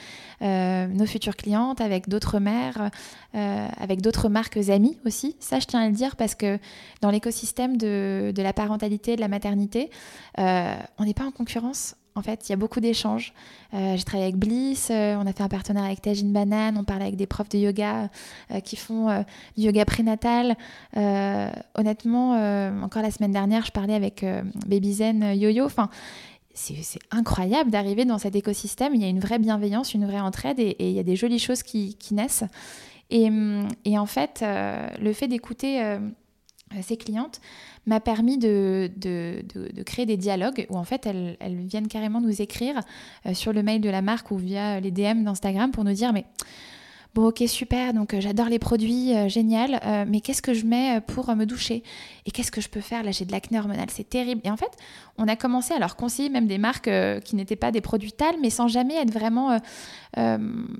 euh, 0.42 0.86
nos 0.88 1.06
futures 1.06 1.36
clientes, 1.36 1.80
avec 1.80 2.08
d'autres 2.08 2.40
mères, 2.40 2.90
euh, 3.34 3.68
avec 3.78 4.02
d'autres 4.02 4.28
marques 4.28 4.58
amies 4.68 4.98
aussi. 5.06 5.36
Ça, 5.38 5.60
je 5.60 5.66
tiens 5.66 5.80
à 5.80 5.86
le 5.86 5.94
dire 5.94 6.16
parce 6.16 6.34
que 6.34 6.58
dans 7.00 7.10
l'écosystème 7.10 7.76
de, 7.76 8.32
de, 8.34 8.42
la 8.42 8.52
parentalité, 8.52 9.14
de 9.14 9.20
la 9.20 9.28
maternité, 9.28 9.90
on 10.36 11.04
n'est 11.04 11.14
pas 11.14 11.24
en 11.24 11.30
concurrence. 11.30 11.94
En 12.18 12.22
fait, 12.22 12.48
il 12.48 12.50
y 12.50 12.52
a 12.52 12.56
beaucoup 12.56 12.80
d'échanges. 12.80 13.32
Euh, 13.74 13.96
j'ai 13.96 14.02
travaillé 14.02 14.24
avec 14.24 14.40
Bliss, 14.40 14.88
euh, 14.90 15.14
on 15.22 15.24
a 15.24 15.32
fait 15.32 15.44
un 15.44 15.48
partenariat 15.48 15.86
avec 15.86 16.02
Tajin 16.02 16.26
Banane, 16.26 16.76
on 16.76 16.82
parle 16.82 17.02
avec 17.02 17.14
des 17.14 17.28
profs 17.28 17.48
de 17.48 17.58
yoga 17.58 18.10
euh, 18.50 18.58
qui 18.58 18.74
font 18.74 19.24
du 19.56 19.62
yoga 19.62 19.84
prénatal. 19.84 20.56
honnêtement, 20.96 22.32
encore 22.82 23.02
la 23.02 23.12
semaine 23.12 23.30
dernière, 23.30 23.64
je 23.64 23.70
parlais 23.70 23.94
avec 23.94 24.26
Baby 24.66 24.94
Zen 24.94 25.32
Yo-Yo. 25.36 25.64
Enfin, 25.64 25.90
c'est 26.54 26.98
incroyable 27.12 27.70
d'arriver 27.70 28.04
dans 28.04 28.18
cet 28.18 28.34
écosystème. 28.34 28.96
Il 28.96 29.00
y 29.00 29.04
a 29.04 29.08
une 29.08 29.20
vraie 29.20 29.38
bienveillance, 29.38 29.94
une 29.94 30.06
vraie 30.06 30.18
entraide 30.18 30.58
et, 30.58 30.74
il 30.80 30.92
y 30.92 30.98
a 30.98 31.04
des 31.04 31.14
jolies 31.14 31.38
choses 31.38 31.62
qui, 31.62 31.96
naissent. 32.10 32.44
Et, 33.10 33.30
et, 33.84 33.96
en 33.96 34.06
fait, 34.06 34.44
le 35.00 35.12
fait 35.12 35.28
d'écouter 35.28 35.98
ses 36.82 36.96
clientes 36.96 37.40
m'a 37.86 38.00
permis 38.00 38.38
de, 38.38 38.90
de, 38.96 39.42
de, 39.54 39.82
créer 39.82 40.06
des 40.06 40.16
dialogues 40.16 40.66
où 40.70 40.76
en 40.76 40.84
fait 40.84 41.06
elles, 41.06 41.36
elles 41.40 41.56
viennent 41.56 41.88
carrément 41.88 42.20
nous 42.20 42.42
écrire 42.42 42.80
euh, 43.26 43.34
sur 43.34 43.52
le 43.52 43.62
mail 43.62 43.80
de 43.80 43.90
la 43.90 44.02
marque 44.02 44.30
ou 44.30 44.36
via 44.36 44.80
les 44.80 44.90
DM 44.90 45.24
d'Instagram 45.24 45.70
pour 45.70 45.84
nous 45.84 45.92
dire 45.92 46.12
mais 46.12 46.24
bon 47.18 47.28
ok 47.28 47.42
super. 47.48 47.92
Donc 47.94 48.14
euh, 48.14 48.20
j'adore 48.20 48.48
les 48.48 48.58
produits 48.60 49.14
euh, 49.14 49.28
génial. 49.28 49.80
Mais 50.08 50.20
qu'est-ce 50.20 50.42
que 50.42 50.54
je 50.54 50.64
mets 50.64 51.00
pour 51.00 51.34
me 51.34 51.44
doucher? 51.44 51.82
Et 52.26 52.30
qu'est-ce 52.30 52.52
que 52.52 52.60
je 52.60 52.68
peux 52.68 52.80
faire? 52.80 53.02
Là 53.02 53.10
j'ai 53.10 53.24
de 53.24 53.32
l'acné 53.32 53.58
hormonal 53.58 53.88
c'est 53.90 54.08
terrible. 54.08 54.40
Et 54.44 54.50
en 54.50 54.56
fait 54.56 54.70
on 55.18 55.26
a 55.26 55.34
commencé 55.34 55.74
à 55.74 55.78
leur 55.78 55.96
conseiller 55.96 56.28
même 56.28 56.46
des 56.46 56.58
marques 56.58 56.90
qui 57.24 57.36
n'étaient 57.36 57.56
pas 57.56 57.72
des 57.72 57.80
produits 57.80 58.12
tales 58.12 58.36
mais 58.40 58.50
sans 58.50 58.68
jamais 58.68 58.94
être 58.94 59.12
vraiment 59.12 59.58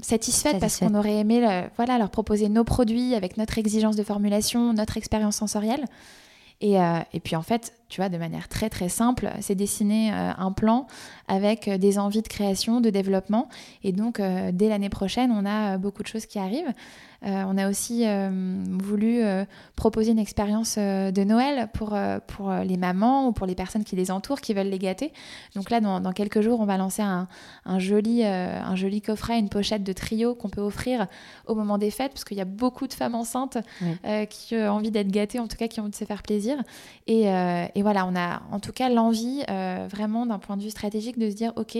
satisfaites 0.02 0.60
parce 0.60 0.78
qu'on 0.78 0.94
aurait 0.94 1.16
aimé 1.16 1.40
voilà 1.76 1.98
leur 1.98 2.10
proposer 2.10 2.48
nos 2.48 2.64
produits 2.64 3.14
avec 3.14 3.36
notre 3.36 3.58
exigence 3.58 3.96
de 3.96 4.02
formulation 4.02 4.72
notre 4.72 4.96
expérience 4.96 5.36
sensorielle 5.36 5.84
et, 6.60 6.80
euh, 6.80 6.98
et, 7.12 7.20
puis 7.20 7.36
en 7.36 7.42
fait, 7.42 7.72
tu 7.88 8.00
vois, 8.00 8.08
de 8.08 8.18
manière 8.18 8.48
très 8.48 8.68
très 8.68 8.88
simple, 8.88 9.30
c'est 9.40 9.54
dessiner 9.54 10.12
euh, 10.12 10.32
un 10.36 10.52
plan 10.52 10.86
avec 11.28 11.68
euh, 11.68 11.78
des 11.78 11.98
envies 11.98 12.22
de 12.22 12.28
création, 12.28 12.80
de 12.80 12.90
développement. 12.90 13.48
Et 13.84 13.92
donc, 13.92 14.20
dès 14.52 14.68
l'année 14.68 14.88
prochaine, 14.88 15.30
on 15.30 15.46
a 15.46 15.78
beaucoup 15.78 16.02
de 16.02 16.08
choses 16.08 16.26
qui 16.26 16.38
arrivent. 16.38 16.72
On 17.22 17.58
a 17.58 17.68
aussi 17.68 18.04
voulu 18.78 19.22
proposer 19.76 20.12
une 20.12 20.18
expérience 20.18 20.78
de 20.78 21.24
Noël 21.24 21.68
pour, 21.74 21.96
pour 22.26 22.52
les 22.52 22.76
mamans 22.76 23.28
ou 23.28 23.32
pour 23.32 23.46
les 23.46 23.54
personnes 23.54 23.84
qui 23.84 23.96
les 23.96 24.10
entourent, 24.10 24.40
qui 24.40 24.54
veulent 24.54 24.68
les 24.68 24.78
gâter. 24.78 25.12
Donc 25.54 25.70
là, 25.70 25.80
dans, 25.80 26.00
dans 26.00 26.12
quelques 26.12 26.40
jours, 26.40 26.60
on 26.60 26.64
va 26.64 26.76
lancer 26.76 27.02
un, 27.02 27.28
un 27.64 27.78
joli, 27.78 28.24
un 28.24 28.76
joli 28.76 29.00
coffret, 29.00 29.38
une 29.38 29.48
pochette 29.48 29.82
de 29.82 29.92
trio 29.92 30.34
qu'on 30.34 30.48
peut 30.48 30.60
offrir 30.60 31.06
au 31.46 31.54
moment 31.54 31.78
des 31.78 31.90
fêtes, 31.90 32.12
parce 32.12 32.24
qu'il 32.24 32.36
y 32.36 32.42
a 32.42 32.46
beaucoup 32.46 32.86
de 32.86 32.92
femmes 32.92 33.14
enceintes 33.14 33.58
qui 34.30 34.54
ont 34.54 34.70
envie 34.70 34.90
d'être 34.90 35.10
gâtées, 35.10 35.40
en 35.40 35.48
tout 35.48 35.56
cas 35.56 35.68
qui 35.68 35.80
ont 35.80 35.84
envie 35.84 35.92
de 35.92 35.96
se 35.96 36.04
faire 36.04 36.22
plaisir. 36.22 36.56
Et, 37.06 37.24
et 37.24 37.82
voilà, 37.82 38.06
on 38.06 38.14
a 38.14 38.42
en 38.50 38.60
tout 38.60 38.72
cas 38.72 38.88
l'envie, 38.88 39.42
euh, 39.50 39.86
vraiment 39.90 40.26
d'un 40.26 40.38
point 40.38 40.56
de 40.56 40.62
vue 40.62 40.70
stratégique, 40.70 41.18
de 41.18 41.30
se 41.30 41.34
dire, 41.34 41.52
OK, 41.56 41.78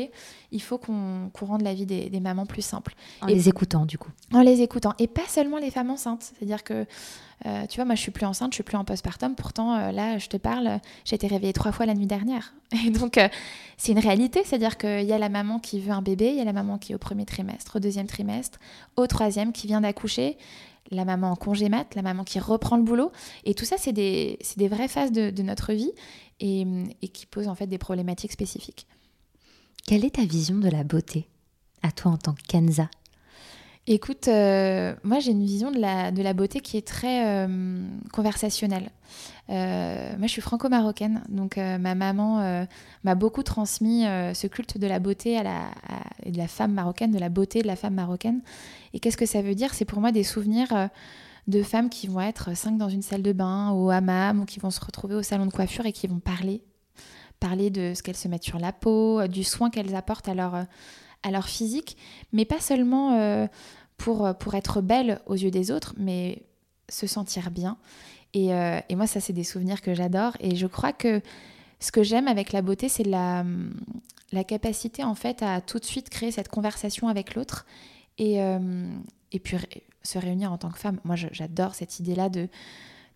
il 0.51 0.63
faut 0.63 0.79
qu'on 0.79 1.31
rende 1.41 1.63
la 1.63 1.75
vie 1.75 1.87
des, 1.87 2.21
mamans 2.21 2.47
plus 2.47 2.63
simple. 2.63 2.95
En 3.21 3.27
les 3.27 3.49
écoutant, 3.49 3.87
du 3.87 3.99
coup. 3.99 4.11
En 4.33 4.41
les 4.41 4.63
écoutant. 4.63 4.95
Et 4.99 5.07
pas 5.07 5.27
seulement 5.29 5.59
les 5.59 5.71
femmes 5.71 5.91
enceintes. 5.91 6.33
C'est-à-dire 6.35 6.65
que, 6.65 6.87
euh, 7.47 7.67
tu 7.67 7.77
vois, 7.77 7.85
moi, 7.85 7.95
je 7.95 8.01
suis 8.01 8.11
plus 8.11 8.27
enceinte, 8.27 8.53
je 8.53 8.57
suis 8.57 8.63
plus 8.65 8.77
en 8.77 8.85
postpartum. 8.85 9.35
Pourtant, 9.35 9.75
euh, 9.75 9.93
là, 9.93 10.19
je 10.19 10.29
te 10.29 10.37
parle, 10.37 10.81
j'ai 11.05 11.17
été 11.17 11.27
réveillée 11.27 11.53
trois 11.53 11.73
fois 11.73 11.87
la 11.87 11.95
nuit 11.95 12.07
dernière. 12.07 12.55
Et 12.87 12.91
donc, 12.91 13.19
c'est 13.77 13.93
une 13.93 13.99
réalité. 13.99 14.43
C'est-à-dire 14.45 14.77
qu'il 14.77 15.05
y 15.05 15.13
a 15.13 15.19
la 15.19 15.29
maman 15.29 15.59
qui 15.59 15.81
veut 15.81 15.93
un 15.93 16.03
bébé, 16.03 16.29
il 16.31 16.37
y 16.37 16.41
a 16.41 16.45
la 16.45 16.53
maman 16.53 16.79
qui 16.79 16.93
est 16.93 16.95
au 16.95 16.99
premier 16.99 17.25
trimestre, 17.25 17.77
au 17.77 17.81
deuxième 17.81 18.07
trimestre, 18.07 18.59
au 18.97 19.07
troisième 19.07 19.53
qui 19.53 19.67
vient 19.67 19.81
d'accoucher 19.81 20.37
la 20.91 21.05
maman 21.05 21.33
en 21.33 21.37
congé 21.37 21.69
mat, 21.69 21.95
la 21.95 22.03
maman 22.03 22.25
qui 22.25 22.39
reprend 22.39 22.77
le 22.77 22.83
boulot. 22.83 23.13
Et 23.45 23.55
tout 23.55 23.65
ça, 23.65 23.77
c'est 23.79 23.93
des, 23.93 24.39
des, 24.57 24.69
vraies 24.69 24.89
phases 24.89 25.13
de, 25.13 25.43
notre 25.43 25.73
vie 25.73 25.93
et, 26.41 26.65
qui 27.13 27.27
posent 27.27 27.49
en 27.49 27.55
fait 27.55 27.67
des 27.67 27.79
problématiques 27.79 28.33
spécifiques. 28.33 28.87
Quelle 29.87 30.05
est 30.05 30.17
ta 30.17 30.25
vision 30.25 30.57
de 30.57 30.69
la 30.69 30.85
beauté, 30.85 31.29
à 31.83 31.93
toi 31.93 32.13
en 32.13 32.17
tant 32.17 32.35
que 32.35 32.43
Kenza 32.47 32.89
Écoute, 33.91 34.29
euh, 34.29 34.95
moi 35.03 35.19
j'ai 35.19 35.31
une 35.31 35.47
vision 35.47 35.71
de 35.71 35.79
la, 35.81 36.33
beauté 36.35 36.61
qui 36.61 36.77
est 36.77 36.87
très 36.87 37.27
euh, 37.27 37.89
conversationnelle. 38.13 38.91
Euh, 39.49 40.11
moi 40.19 40.27
je 40.27 40.33
suis 40.33 40.43
franco-marocaine, 40.43 41.23
donc 41.31 41.57
ma 41.57 41.95
maman 41.95 42.67
m'a 43.03 43.15
beaucoup 43.15 43.43
transmis 43.43 44.03
ce 44.03 44.47
culte 44.47 44.77
de 44.77 44.87
la 44.87 44.99
beauté 44.99 45.41
et 46.23 46.31
de 46.31 46.37
la 46.37 46.49
femme 46.49 46.75
marocaine, 46.75 47.13
de 47.13 47.19
la 47.19 47.31
beauté 47.31 47.63
de 47.63 47.67
la 47.67 47.77
femme 47.77 47.95
marocaine. 47.95 48.43
Et 48.93 49.01
qu'est-ce 49.01 49.17
que 49.17 49.25
ça 49.25 49.41
veut 49.41 49.55
dire? 49.55 49.73
C'est 49.73 49.87
pour 49.87 50.03
moi 50.03 50.13
des 50.13 50.23
souvenirs 50.23 50.91
de 51.47 51.63
femmes 51.63 51.89
qui 51.89 52.09
vont 52.09 52.21
être 52.21 52.55
cinq 52.55 52.77
dans 52.77 52.91
une 52.91 53.01
salle 53.01 53.23
de 53.23 53.33
bain, 53.33 53.71
au 53.71 53.89
hammam, 53.89 54.41
ou 54.41 54.45
qui 54.45 54.61
vont 54.61 54.71
se 54.71 54.85
retrouver 54.85 55.15
au 55.15 55.23
salon 55.23 55.47
de 55.47 55.51
coiffure 55.51 55.87
et 55.87 55.93
qui 55.93 56.09
vont 56.09 56.21
parler. 56.21 56.63
Parler 57.41 57.71
de 57.71 57.95
ce 57.95 58.03
qu'elles 58.03 58.17
se 58.17 58.29
mettent 58.29 58.45
sur 58.45 58.59
la 58.59 58.73
peau, 58.73 59.27
du 59.29 59.45
soin 59.45 59.71
qu'elles 59.71 59.95
apportent 59.95 60.29
à 60.29 60.35
leur 60.35 61.49
physique, 61.49 61.97
mais 62.35 62.45
pas 62.45 62.61
seulement 62.61 63.49
pour, 63.99 64.25
euh, 64.25 64.33
pour 64.33 64.55
être 64.55 64.81
belle 64.81 65.21
aux 65.27 65.35
yeux 65.35 65.51
des 65.51 65.71
autres, 65.71 65.95
mais 65.99 66.43
se 66.89 67.07
sentir 67.07 67.51
bien. 67.51 67.77
Et, 68.33 68.55
euh, 68.55 68.81
et 68.89 68.97
moi, 68.97 69.07
ça, 69.07 69.21
c'est 69.21 69.35
des 69.35 69.45
souvenirs 69.45 69.83
que 69.83 69.95
j'adore. 69.95 70.33
Et 70.41 70.57
je 70.57 70.67
crois 70.67 70.95
que 70.95 71.21
ce 71.81 71.93
que 71.93 72.03
j'aime 72.03 72.29
avec 72.29 72.53
la 72.53 72.63
beauté, 72.63 72.89
c'est 72.89 73.05
la, 73.05 73.45
la 74.33 74.45
capacité, 74.45 75.05
en 75.05 75.15
fait, 75.15 75.43
à 75.43 75.61
tout 75.61 75.79
de 75.79 75.85
suite 75.85 76.09
créer 76.09 76.31
cette 76.31 76.49
conversation 76.49 77.09
avec 77.09 77.35
l'autre. 77.35 77.67
Et, 78.17 78.41
et 79.31 79.39
puis 79.39 79.57
se 80.03 80.19
réunir 80.19 80.53
en 80.53 80.59
tant 80.59 80.71
que 80.71 80.79
femme. 80.79 80.99
Moi, 81.05 81.15
j'adore 81.15 81.75
cette 81.75 82.01
idée-là 82.01 82.29
de 82.29 82.49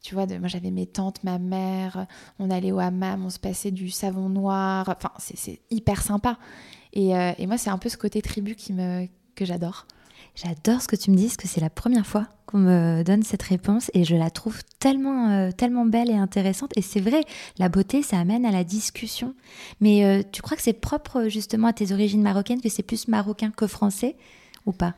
tu 0.02 0.14
vois, 0.14 0.26
de, 0.26 0.36
moi 0.36 0.48
j'avais 0.48 0.72
mes 0.72 0.86
tantes, 0.86 1.22
ma 1.22 1.38
mère, 1.38 2.06
on 2.40 2.50
allait 2.50 2.72
au 2.72 2.80
hammam, 2.80 3.24
on 3.24 3.30
se 3.30 3.38
passait 3.38 3.70
du 3.70 3.88
savon 3.88 4.28
noir. 4.28 4.88
Enfin, 4.88 5.12
c'est 5.18 5.60
hyper 5.70 6.02
sympa. 6.02 6.38
Et, 6.92 7.16
euh, 7.16 7.32
et 7.38 7.46
moi, 7.46 7.56
c'est 7.56 7.70
un 7.70 7.78
peu 7.78 7.88
ce 7.88 7.96
côté 7.96 8.20
tribu 8.20 8.56
qui 8.56 8.72
me, 8.72 9.06
que 9.36 9.44
j'adore. 9.44 9.86
J'adore 10.34 10.80
ce 10.80 10.88
que 10.88 10.96
tu 10.96 11.10
me 11.10 11.16
dis, 11.16 11.36
que 11.36 11.46
c'est 11.46 11.60
la 11.60 11.68
première 11.68 12.06
fois 12.06 12.26
qu'on 12.46 12.58
me 12.58 13.02
donne 13.02 13.22
cette 13.22 13.42
réponse 13.42 13.90
et 13.92 14.04
je 14.04 14.16
la 14.16 14.30
trouve 14.30 14.60
tellement, 14.78 15.30
euh, 15.30 15.50
tellement 15.50 15.84
belle 15.84 16.10
et 16.10 16.16
intéressante. 16.16 16.72
Et 16.76 16.82
c'est 16.82 17.00
vrai, 17.00 17.22
la 17.58 17.68
beauté, 17.68 18.02
ça 18.02 18.18
amène 18.18 18.46
à 18.46 18.50
la 18.50 18.64
discussion. 18.64 19.34
Mais 19.80 20.04
euh, 20.04 20.22
tu 20.32 20.40
crois 20.40 20.56
que 20.56 20.62
c'est 20.62 20.72
propre 20.72 21.28
justement 21.28 21.68
à 21.68 21.72
tes 21.74 21.92
origines 21.92 22.22
marocaines, 22.22 22.62
que 22.62 22.70
c'est 22.70 22.82
plus 22.82 23.08
marocain 23.08 23.50
que 23.54 23.66
français 23.66 24.16
ou 24.64 24.72
pas? 24.72 24.94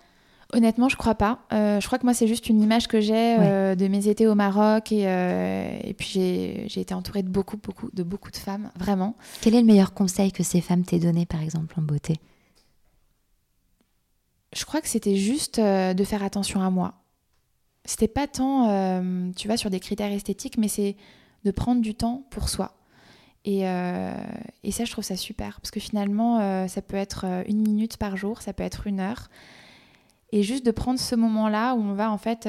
Honnêtement, 0.53 0.89
je 0.89 0.97
crois 0.97 1.17
pas. 1.17 1.41
Euh, 1.53 1.81
je 1.81 1.87
crois 1.87 1.99
que 1.99 2.05
moi, 2.05 2.15
c'est 2.15 2.29
juste 2.29 2.49
une 2.49 2.63
image 2.63 2.87
que 2.87 3.01
j'ai 3.01 3.37
de 3.37 3.89
mes 3.89 4.07
étés 4.07 4.29
au 4.29 4.37
Maroc 4.37 4.93
et, 4.93 5.03
et 5.03 5.95
puis 5.95 6.13
j'ai 6.69 6.81
été 6.81 6.95
entourée 6.95 7.25
de 7.25 7.29
beaucoup, 7.29 7.57
beaucoup, 7.57 7.91
de 7.93 8.05
beaucoup 8.05 8.31
de 8.31 8.37
femmes, 8.37 8.71
vraiment. 8.79 9.17
Quel 9.41 9.57
est 9.57 9.61
le 9.61 9.67
meilleur 9.67 9.95
conseil 9.95 10.31
que 10.31 10.45
ces 10.45 10.61
femmes 10.61 10.85
t'aient 10.85 11.01
donné, 11.01 11.27
par 11.27 11.43
exemple, 11.43 11.75
en 11.77 11.83
beauté? 11.83 12.21
Je 14.55 14.65
crois 14.65 14.81
que 14.81 14.89
c'était 14.89 15.17
juste 15.17 15.59
euh, 15.59 15.95
de 15.95 16.05
faire 16.05 16.23
attention 16.23 16.63
à 16.63 16.71
moi. 16.71 16.95
C'était 17.85 18.09
pas 18.09 18.27
tant, 18.27 18.69
euh, 18.69 19.31
tu 19.37 19.49
vois, 19.49 19.57
sur 19.57 19.69
des 19.69 19.81
critères 19.81 20.13
esthétiques, 20.13 20.57
mais 20.57 20.69
c'est 20.69 20.97
de 21.45 21.51
prendre 21.51 21.83
du 21.83 21.95
temps 21.95 22.27
pour 22.31 22.49
soi. 22.49 22.73
Et, 23.45 23.69
euh, 23.69 24.15
ça, 24.71 24.85
je 24.85 24.93
trouve 24.93 25.05
ça 25.05 25.17
super, 25.17 25.61
parce 25.61 25.71
que 25.71 25.81
finalement, 25.81 26.67
ça 26.67 26.81
peut 26.81 26.97
être 26.97 27.27
une 27.47 27.61
minute 27.61 27.99
par 27.99 28.17
jour, 28.17 28.41
ça 28.41 28.55
peut 28.55 28.63
être 28.63 28.87
une 28.87 29.01
heure. 29.01 29.29
Et 30.33 30.43
juste 30.43 30.65
de 30.65 30.71
prendre 30.71 30.99
ce 30.99 31.15
moment-là 31.15 31.75
où 31.75 31.81
on 31.81 31.93
va 31.93 32.11
en 32.11 32.17
fait 32.17 32.49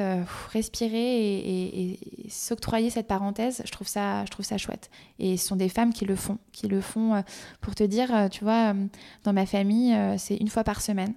respirer 0.50 1.38
et, 1.38 1.92
et 2.24 2.30
s'octroyer 2.30 2.88
cette 2.88 3.06
parenthèse, 3.06 3.60
je 3.66 3.70
trouve, 3.70 3.86
ça, 3.86 4.24
je 4.24 4.30
trouve 4.30 4.46
ça 4.46 4.56
chouette. 4.56 4.90
Et 5.18 5.36
ce 5.36 5.46
sont 5.46 5.56
des 5.56 5.68
femmes 5.68 5.92
qui 5.92 6.06
le 6.06 6.16
font, 6.16 6.38
qui 6.52 6.66
le 6.66 6.80
font 6.80 7.22
pour 7.60 7.74
te 7.74 7.84
dire, 7.84 8.28
tu 8.30 8.42
vois, 8.42 8.72
dans 9.24 9.34
ma 9.34 9.44
famille, 9.44 9.94
c'est 10.16 10.36
une 10.36 10.48
fois 10.48 10.64
par 10.64 10.80
semaine. 10.80 11.12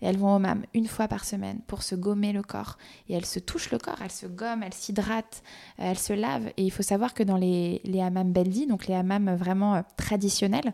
Et 0.00 0.06
elles 0.06 0.16
vont 0.16 0.36
au 0.36 0.38
MAM 0.38 0.64
une 0.74 0.86
fois 0.86 1.08
par 1.08 1.24
semaine 1.24 1.60
pour 1.66 1.82
se 1.82 1.94
gommer 1.94 2.32
le 2.32 2.42
corps. 2.42 2.78
Et 3.08 3.14
elles 3.14 3.26
se 3.26 3.38
touchent 3.38 3.70
le 3.70 3.78
corps, 3.78 3.98
elles 4.02 4.12
se 4.12 4.26
gomment, 4.26 4.62
elles 4.62 4.74
s'hydratent, 4.74 5.42
euh, 5.80 5.90
elles 5.90 5.98
se 5.98 6.12
lavent. 6.12 6.48
Et 6.56 6.64
il 6.64 6.70
faut 6.70 6.82
savoir 6.82 7.14
que 7.14 7.22
dans 7.22 7.36
les, 7.36 7.80
les 7.84 8.00
hammams 8.00 8.32
beldi, 8.32 8.66
donc 8.66 8.86
les 8.86 8.94
hammams 8.94 9.34
vraiment 9.34 9.74
euh, 9.74 9.82
traditionnels, 9.96 10.72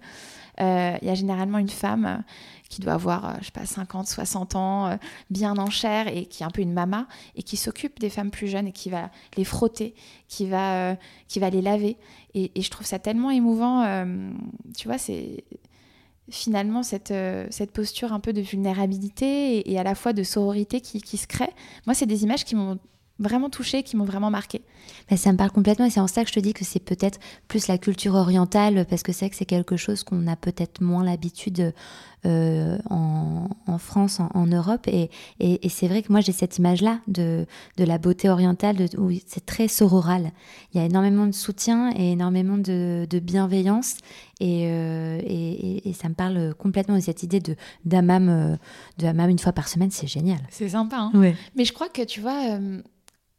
euh, 0.60 0.96
il 1.00 1.08
y 1.08 1.10
a 1.10 1.14
généralement 1.14 1.58
une 1.58 1.70
femme 1.70 2.22
qui 2.68 2.80
doit 2.80 2.94
avoir, 2.94 3.38
je 3.40 3.46
sais 3.46 3.50
pas, 3.50 3.66
50, 3.66 4.06
60 4.06 4.56
ans, 4.56 4.98
bien 5.30 5.56
en 5.56 5.70
chair 5.70 6.08
et 6.08 6.26
qui 6.26 6.42
est 6.42 6.46
un 6.46 6.50
peu 6.50 6.62
une 6.62 6.72
mama 6.72 7.06
et 7.34 7.42
qui 7.42 7.56
s'occupe 7.56 7.98
des 7.98 8.10
femmes 8.10 8.30
plus 8.30 8.48
jeunes 8.48 8.68
et 8.68 8.72
qui 8.72 8.90
va 8.90 9.10
les 9.36 9.44
frotter, 9.44 9.94
qui 10.28 10.46
va, 10.46 10.96
qui 11.28 11.40
va 11.40 11.50
les 11.50 11.60
laver. 11.60 11.96
Et, 12.34 12.52
et, 12.54 12.62
je 12.62 12.70
trouve 12.70 12.86
ça 12.86 12.98
tellement 12.98 13.30
émouvant. 13.30 13.84
tu 14.76 14.88
vois, 14.88 14.98
c'est 14.98 15.44
finalement 16.30 16.82
cette, 16.82 17.10
euh, 17.10 17.46
cette 17.50 17.70
posture 17.70 18.12
un 18.12 18.20
peu 18.20 18.32
de 18.32 18.40
vulnérabilité 18.40 19.70
et, 19.70 19.78
à 19.78 19.82
la 19.82 19.94
fois 19.94 20.12
de 20.12 20.22
sororité 20.22 20.80
qui, 20.80 21.00
qui 21.00 21.16
se 21.16 21.26
crée. 21.26 21.50
Moi, 21.86 21.94
c'est 21.94 22.06
des 22.06 22.24
images 22.24 22.44
qui 22.44 22.54
m'ont 22.54 22.78
vraiment 23.18 23.50
touchée, 23.50 23.82
qui 23.82 23.96
m'ont 23.96 24.04
vraiment 24.04 24.30
marqué. 24.30 24.62
Mais 25.10 25.16
ça 25.16 25.32
me 25.32 25.36
parle 25.36 25.50
complètement 25.50 25.86
et 25.86 25.90
c'est 25.90 26.00
en 26.00 26.06
ça 26.06 26.22
que 26.22 26.28
je 26.28 26.34
te 26.34 26.40
dis 26.40 26.52
que 26.52 26.64
c'est 26.64 26.80
peut-être 26.80 27.18
plus 27.48 27.68
la 27.68 27.78
culture 27.78 28.14
orientale 28.14 28.86
parce 28.88 29.02
que 29.02 29.12
c'est 29.12 29.30
que 29.30 29.36
c'est 29.36 29.44
quelque 29.44 29.76
chose 29.76 30.02
qu'on 30.02 30.26
a 30.26 30.36
peut-être 30.36 30.80
moins 30.80 31.04
l'habitude 31.04 31.72
euh, 32.26 32.78
en, 32.88 33.48
en, 33.66 33.76
France, 33.76 34.18
en, 34.18 34.46
Europe 34.46 34.88
et, 34.88 35.10
et, 35.40 35.68
c'est 35.68 35.88
vrai 35.88 36.02
que 36.02 36.10
moi 36.10 36.22
j'ai 36.22 36.32
cette 36.32 36.56
image-là 36.56 37.00
de, 37.06 37.44
de 37.76 37.84
la 37.84 37.98
beauté 37.98 38.30
orientale 38.30 38.76
de, 38.76 38.98
où 38.98 39.10
c'est 39.26 39.44
très 39.44 39.68
sororal. 39.68 40.32
Il 40.72 40.80
y 40.80 40.82
a 40.82 40.86
énormément 40.86 41.26
de 41.26 41.32
soutien 41.32 41.92
et 41.94 42.12
énormément 42.12 42.56
de, 42.56 43.06
de 43.10 43.18
bienveillance 43.18 43.98
et, 44.40 44.64
euh, 44.68 45.20
et, 45.22 45.92
ça 45.92 46.08
me 46.08 46.14
parle 46.14 46.54
complètement 46.54 46.94
de 46.94 47.00
cette 47.00 47.22
idée 47.22 47.40
de 47.40 47.56
d'amam 47.84 48.28
euh, 48.30 48.56
de 48.96 49.06
hammam 49.06 49.28
une 49.28 49.38
fois 49.38 49.52
par 49.52 49.68
semaine, 49.68 49.90
c'est 49.90 50.06
génial. 50.06 50.40
C'est 50.48 50.70
sympa. 50.70 50.96
Hein 50.96 51.10
ouais. 51.14 51.36
Mais 51.56 51.66
je 51.66 51.74
crois 51.74 51.90
que 51.90 52.02
tu 52.02 52.22
vois 52.22 52.58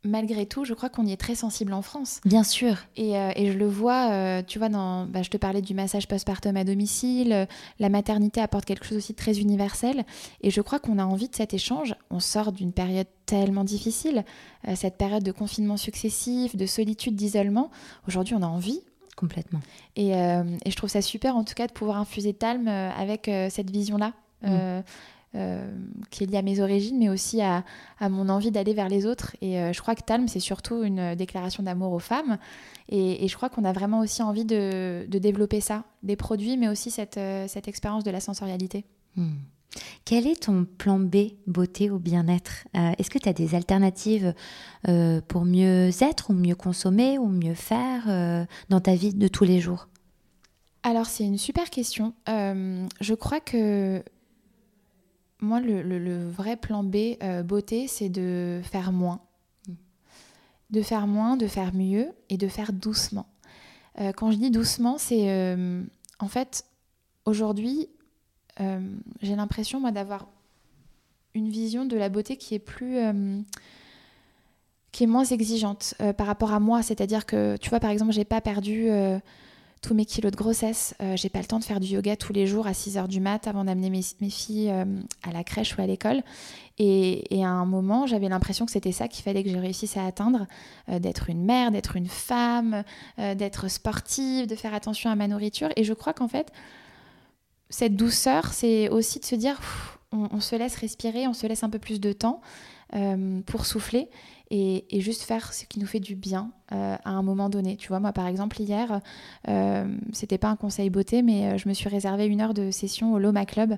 malgré 0.05 0.45
tout, 0.45 0.63
je 0.63 0.73
crois 0.73 0.89
qu'on 0.89 1.05
y 1.05 1.11
est 1.11 1.17
très 1.17 1.35
sensible 1.35 1.73
en 1.73 1.81
France. 1.81 2.21
Bien 2.25 2.43
sûr. 2.43 2.77
Et, 2.95 3.17
euh, 3.17 3.31
je 3.35 3.57
le 3.57 3.67
vois, 3.67 4.11
euh, 4.11 4.41
tu 4.45 4.59
vois, 4.59 4.69
dans, 4.69 5.05
bah, 5.05 5.23
je 5.23 5.29
te 5.29 5.37
parlais 5.37 5.61
du 5.61 5.73
massage 5.73 6.07
postpartum 6.07 6.55
à 6.55 6.63
domicile, 6.63 7.33
euh, 7.33 7.45
la 7.79 7.89
maternité 7.89 8.39
apporte 8.39 8.65
quelque 8.65 8.85
chose 8.85 8.97
aussi 8.97 9.13
de 9.13 9.17
très 9.17 9.39
universel. 9.39 10.05
Et 10.41 10.51
je 10.51 10.61
crois 10.61 10.79
qu'on 10.79 10.99
a 10.99 11.05
envie 11.05 11.27
de 11.27 11.35
cet 11.35 11.53
échange. 11.53 11.95
On 12.09 12.19
sort 12.19 12.51
d'une 12.51 12.71
période 12.71 13.07
tellement 13.25 13.63
difficile, 13.63 14.23
cette 14.75 14.97
période 14.97 15.23
de 15.23 15.31
confinement 15.31 15.77
successif, 15.77 16.55
de 16.55 16.67
solitude, 16.67 17.15
d'isolement. 17.15 17.71
Aujourd'hui, 18.07 18.35
on 18.35 18.43
a 18.43 18.47
envie. 18.47 18.81
Complètement. 19.15 19.61
Et, 19.95 20.11
je 20.11 20.75
trouve 20.75 20.89
ça 20.91 21.01
super, 21.01 21.35
en 21.35 21.43
tout 21.43 21.55
cas, 21.55 21.65
de 21.65 21.71
pouvoir 21.71 21.97
infuser 21.97 22.33
Talm 22.33 22.67
avec 22.67 23.31
cette 23.49 23.71
vision-là. 23.71 24.13
Mm. 24.43 24.83
Euh, 25.35 25.69
qui 26.11 26.23
est 26.23 26.27
lié 26.27 26.37
à 26.37 26.41
mes 26.41 26.61
origines, 26.61 26.97
mais 26.97 27.09
aussi 27.09 27.41
à, 27.41 27.65
mon 27.99 28.29
envie 28.29 28.51
d'aller 28.51 28.73
vers 28.73 28.87
les 28.87 29.05
autres. 29.05 29.35
Et 29.41 29.59
euh, 29.59 29.73
je 29.73 29.81
crois 29.81 29.93
que 29.93 30.01
Talm, 30.01 30.29
c'est 30.29 30.39
surtout 30.39 30.83
une 30.83 31.13
déclaration 31.15 31.61
d'amour 31.61 31.91
aux 31.91 31.99
femmes. 31.99 32.37
Et, 32.87 33.27
je 33.27 33.35
crois 33.35 33.49
qu'on 33.49 33.65
a 33.65 33.73
vraiment 33.73 33.99
aussi 33.99 34.23
envie 34.23 34.45
de, 34.45 35.05
développer 35.09 35.59
ça, 35.59 35.83
des 36.03 36.15
produits, 36.15 36.55
mais 36.55 36.69
aussi 36.69 36.89
cette, 36.89 37.17
euh, 37.17 37.49
cette 37.49 37.67
expérience 37.67 38.05
de 38.05 38.11
la 38.11 38.21
sensorialité. 38.21 38.85
Hmm. 39.17 39.33
Quel 40.05 40.25
est 40.25 40.43
ton 40.43 40.65
plan 40.77 40.99
B, 40.99 41.33
beauté 41.47 41.89
ou 41.89 41.99
bien-être? 41.99 42.65
Est-ce 42.73 43.09
que 43.09 43.19
tu 43.19 43.27
as 43.27 43.33
des 43.33 43.55
alternatives 43.55 44.33
pour 45.27 45.43
mieux 45.43 45.89
être 46.01 46.29
ou 46.29 46.33
mieux 46.33 46.55
consommer 46.55 47.17
ou 47.17 47.27
mieux 47.27 47.55
faire 47.55 48.47
dans 48.69 48.79
ta 48.79 48.95
vie 48.95 49.13
de 49.13 49.27
tous 49.27 49.43
les 49.43 49.59
jours? 49.59 49.89
Alors 50.83 51.07
c'est 51.07 51.25
une 51.25 51.37
super 51.37 51.69
question. 51.69 52.13
je 52.25 53.13
crois 53.15 53.41
que 53.41 54.01
moi, 55.45 55.61
le, 55.61 56.29
vrai 56.29 56.57
plan 56.57 56.83
B 56.83 56.95
euh, 57.23 57.43
beauté, 57.43 57.87
c'est 57.87 58.09
de 58.09 58.61
faire 58.63 58.91
moins. 58.91 59.21
De 60.71 60.81
faire 60.81 61.07
moins, 61.07 61.37
de 61.37 61.47
faire 61.47 61.73
mieux 61.73 62.07
et 62.29 62.37
de 62.37 62.47
faire 62.47 62.73
doucement. 62.73 63.27
Euh, 64.01 64.11
quand 64.11 64.31
je 64.31 64.37
dis 64.37 64.51
doucement, 64.51 64.97
c'est 64.97 65.29
euh, 65.29 65.83
en 66.19 66.27
fait, 66.27 66.65
aujourd'hui, 67.25 67.87
j'ai 69.21 69.35
l'impression, 69.35 69.81
moi, 69.81 69.91
d'avoir 69.91 70.27
une 71.33 71.49
vision 71.49 71.85
de 71.85 71.97
la 71.97 72.07
beauté 72.07 72.37
qui 72.37 72.55
est 72.55 72.59
plus. 72.59 72.97
qui 74.93 75.03
est 75.03 75.07
moins 75.07 75.25
exigeante 75.25 75.93
par 76.17 76.25
rapport 76.25 76.53
à 76.53 76.61
moi. 76.61 76.81
C'est-à-dire 76.81 77.25
que, 77.25 77.57
tu 77.57 77.69
vois, 77.69 77.81
par 77.81 77.89
exemple, 77.89 78.13
j'ai 78.13 78.23
pas 78.23 78.39
perdu 78.39 78.89
tous 79.85 79.93
mes 79.93 80.05
kilos 80.05 80.31
de 80.31 80.37
grossesse. 80.37 80.95
Euh, 81.01 81.15
j'ai 81.15 81.29
pas 81.29 81.39
le 81.39 81.45
temps 81.45 81.59
de 81.59 81.63
faire 81.63 81.79
du 81.79 81.87
yoga 81.87 82.15
tous 82.15 82.33
les 82.33 82.47
jours 82.47 82.65
à 82.65 82.73
6 82.73 82.97
heures 82.97 83.07
du 83.07 83.19
mat 83.19 83.47
avant 83.47 83.63
d'amener 83.63 83.89
mes, 83.91 84.29
filles 84.29 84.71
euh, 84.71 84.85
à 85.21 85.31
la 85.31 85.43
crèche 85.43 85.77
ou 85.77 85.81
à 85.81 85.85
l'école. 85.85 86.23
Et, 86.79 87.23
à 87.43 87.47
un 87.47 87.65
moment, 87.65 88.07
j'avais 88.07 88.27
l'impression 88.27 88.65
que 88.65 88.71
c'était 88.71 88.91
ça 88.91 89.07
qu'il 89.07 89.23
fallait 89.23 89.43
que 89.43 89.49
je 89.49 89.57
réussisse 89.57 89.95
à 89.95 90.05
atteindre, 90.05 90.47
euh, 90.89 90.97
d'être 90.97 91.29
une 91.29 91.45
mère, 91.45 91.71
d'être 91.71 91.95
une 91.95 92.07
femme, 92.07 92.83
d'être 93.17 93.69
sportive, 93.69 94.47
de 94.47 94.55
faire 94.55 94.73
attention 94.73 95.09
à 95.09 95.15
ma 95.15 95.27
nourriture. 95.27 95.69
Et 95.75 95.83
je 95.83 95.93
crois 95.93 96.13
qu'en 96.13 96.27
fait, 96.27 96.51
cette 97.69 97.95
douceur, 97.95 98.53
c'est 98.53 98.89
aussi 98.89 99.19
de 99.19 99.25
se 99.25 99.35
dire, 99.35 99.59
on, 100.11 100.39
se 100.39 100.55
laisse 100.55 100.75
respirer, 100.75 101.27
on 101.27 101.33
se 101.33 101.45
laisse 101.45 101.63
un 101.63 101.69
peu 101.69 101.79
plus 101.79 101.99
de 101.99 102.11
temps 102.11 102.41
pour 103.45 103.65
souffler 103.65 104.09
et, 104.51 105.01
juste 105.01 105.23
faire 105.23 105.53
ce 105.53 105.65
qui 105.65 105.79
nous 105.79 105.85
fait 105.85 105.99
du 105.99 106.15
bien 106.15 106.51
euh, 106.71 106.95
à 107.03 107.09
un 107.09 107.23
moment 107.23 107.49
donné. 107.49 107.77
Tu 107.77 107.87
vois, 107.87 107.99
moi 107.99 108.13
par 108.13 108.27
exemple, 108.27 108.61
hier, 108.61 109.01
euh, 109.47 109.97
c'était 110.13 110.37
pas 110.37 110.49
un 110.49 110.55
conseil 110.55 110.89
beauté, 110.89 111.21
mais 111.21 111.47
euh, 111.47 111.57
je 111.57 111.67
me 111.67 111.73
suis 111.73 111.89
réservé 111.89 112.25
une 112.27 112.41
heure 112.41 112.53
de 112.53 112.71
session 112.71 113.13
au 113.13 113.19
Loma 113.19 113.45
Club, 113.45 113.77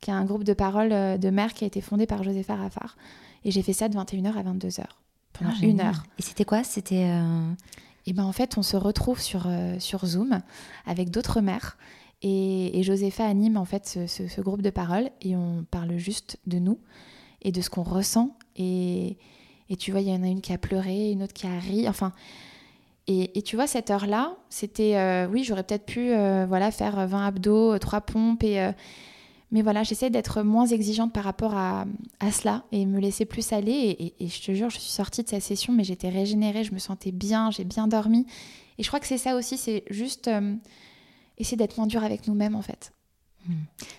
qui 0.00 0.10
est 0.10 0.14
un 0.14 0.24
groupe 0.24 0.44
de 0.44 0.52
parole 0.52 0.90
de 0.90 1.30
mère 1.30 1.54
qui 1.54 1.64
a 1.64 1.66
été 1.66 1.80
fondé 1.80 2.06
par 2.06 2.22
Josepha 2.22 2.56
Raffard. 2.56 2.96
Et 3.44 3.50
j'ai 3.50 3.62
fait 3.62 3.72
ça 3.72 3.88
de 3.88 3.96
21h 3.96 4.34
à 4.36 4.42
22h, 4.42 4.84
pendant 5.32 5.50
ah, 5.52 5.64
une 5.64 5.80
heure. 5.80 6.04
Et 6.18 6.22
c'était 6.22 6.44
quoi? 6.44 6.64
C'était. 6.64 7.08
Et 8.06 8.12
eh 8.12 8.14
ben 8.14 8.24
en 8.24 8.32
fait, 8.32 8.56
on 8.56 8.62
se 8.62 8.76
retrouve 8.76 9.20
sur, 9.20 9.46
sur 9.80 10.06
Zoom 10.06 10.40
avec 10.86 11.10
d'autres 11.10 11.40
mères. 11.42 11.76
Et, 12.22 12.80
et, 12.80 13.20
anime 13.20 13.56
en 13.58 13.64
fait 13.64 13.86
ce, 13.86 14.06
ce, 14.06 14.40
groupe 14.40 14.62
de 14.62 14.70
parole 14.70 15.10
et 15.20 15.36
on 15.36 15.64
parle 15.70 15.96
juste 15.98 16.38
de 16.46 16.58
nous 16.58 16.78
et 17.42 17.52
de 17.52 17.60
ce 17.60 17.70
qu'on 17.70 17.82
ressent. 17.82 18.36
Et, 18.56 19.18
et 19.70 19.76
tu 19.76 19.90
vois, 19.90 20.00
il 20.00 20.08
y 20.08 20.12
en 20.12 20.22
a 20.22 20.26
une 20.26 20.40
qui 20.40 20.52
a 20.52 20.58
pleuré, 20.58 21.10
une 21.10 21.22
autre 21.22 21.34
qui 21.34 21.46
a 21.46 21.58
ri. 21.58 21.88
Enfin, 21.88 22.12
et, 23.10 23.40
tu 23.40 23.56
vois, 23.56 23.66
cette 23.66 23.90
heure-là, 23.90 24.36
c'était, 24.50 24.96
euh, 24.96 25.26
oui, 25.28 25.42
j'aurais 25.42 25.62
peut-être 25.62 25.86
pu 25.86 26.12
euh, 26.12 26.44
voilà, 26.46 26.70
faire 26.70 27.06
20 27.06 27.26
abdos, 27.26 27.78
3 27.78 28.02
pompes. 28.02 28.44
Et, 28.44 28.60
euh, 28.60 28.70
mais 29.50 29.62
voilà, 29.62 29.82
j'essaie 29.82 30.10
d'être 30.10 30.42
moins 30.42 30.66
exigeante 30.66 31.10
par 31.14 31.24
rapport 31.24 31.54
à, 31.54 31.86
à, 32.20 32.30
cela 32.30 32.64
et 32.70 32.84
me 32.84 33.00
laisser 33.00 33.24
plus 33.24 33.50
aller. 33.54 33.72
Et, 33.72 34.14
et, 34.22 34.28
je 34.28 34.42
te 34.42 34.52
jure, 34.52 34.68
je 34.68 34.78
suis 34.78 34.90
sortie 34.90 35.22
de 35.22 35.28
cette 35.28 35.42
session, 35.42 35.72
mais 35.72 35.84
j'étais 35.84 36.10
régénérée, 36.10 36.64
je 36.64 36.74
me 36.74 36.78
sentais 36.78 37.10
bien, 37.10 37.50
j'ai 37.50 37.64
bien 37.64 37.88
dormi. 37.88 38.26
Et 38.76 38.82
je 38.82 38.88
crois 38.88 39.00
que 39.00 39.06
c'est 39.06 39.16
ça 39.16 39.36
aussi, 39.36 39.56
c'est 39.56 39.84
juste 39.88 40.30
essayer 41.38 41.56
d'être 41.56 41.78
moins 41.78 41.86
dur 41.86 42.04
avec 42.04 42.28
nous-mêmes, 42.28 42.56
en 42.56 42.62
fait. 42.62 42.92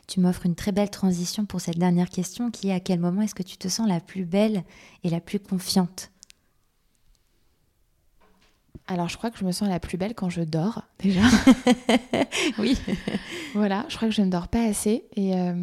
Tu 0.08 0.20
m'offres 0.20 0.46
une 0.46 0.56
très 0.56 0.72
belle 0.72 0.90
transition 0.90 1.46
pour 1.46 1.62
cette 1.62 1.78
dernière 1.78 2.10
question 2.10 2.52
qui 2.52 2.70
est 2.70 2.74
à 2.74 2.80
quel 2.80 3.00
moment 3.00 3.22
est-ce 3.22 3.36
que 3.36 3.44
tu 3.44 3.58
te 3.58 3.68
sens 3.68 3.88
la 3.88 4.00
plus 4.00 4.26
belle 4.26 4.64
et 5.04 5.10
la 5.10 5.20
plus 5.20 5.40
confiante 5.40 6.12
alors, 8.92 9.08
je 9.08 9.18
crois 9.18 9.30
que 9.30 9.38
je 9.38 9.46
me 9.46 9.52
sens 9.52 9.70
la 9.70 9.80
plus 9.80 9.98
belle 9.98 10.16
quand 10.16 10.30
je 10.30 10.42
dors, 10.42 10.82
déjà. 10.98 11.22
oui. 12.58 12.76
voilà, 13.54 13.86
je 13.88 13.96
crois 13.96 14.08
que 14.08 14.16
je 14.16 14.24
ne 14.24 14.32
dors 14.32 14.48
pas 14.48 14.64
assez. 14.64 15.06
Et 15.16 15.36
euh, 15.36 15.54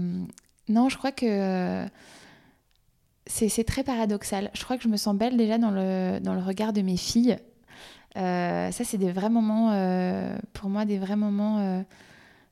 non, 0.68 0.88
je 0.88 0.96
crois 0.96 1.10
que 1.10 1.26
euh, 1.26 1.86
c'est 3.26 3.64
très 3.64 3.82
paradoxal. 3.82 4.48
Je 4.54 4.62
crois 4.62 4.76
que 4.76 4.84
je 4.84 4.88
me 4.88 4.96
sens 4.96 5.16
belle 5.16 5.36
déjà 5.36 5.58
dans 5.58 5.72
le, 5.72 6.20
dans 6.20 6.34
le 6.34 6.40
regard 6.40 6.72
de 6.72 6.82
mes 6.82 6.96
filles. 6.96 7.36
Euh, 8.16 8.70
ça, 8.70 8.84
c'est 8.84 8.96
des 8.98 9.10
vrais 9.10 9.28
moments, 9.28 9.70
pour 10.52 10.70
moi, 10.70 10.84
des 10.84 10.98
vrais 10.98 11.16
moments 11.16 11.84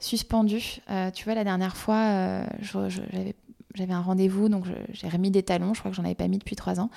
suspendus. 0.04 0.80
tu 1.14 1.24
vois, 1.24 1.34
la 1.34 1.44
dernière 1.44 1.76
fois, 1.76 2.44
j'avais 3.74 3.92
un 3.92 4.00
rendez-vous, 4.00 4.48
donc 4.48 4.66
j'ai 4.92 5.08
remis 5.08 5.30
des 5.30 5.42
talons. 5.42 5.74
Je 5.74 5.80
crois 5.80 5.90
que 5.90 5.96
j'en 5.96 6.04
avais 6.04 6.14
pas 6.14 6.28
mis 6.28 6.38
depuis 6.38 6.56
trois 6.56 6.80
ans. 6.80 6.90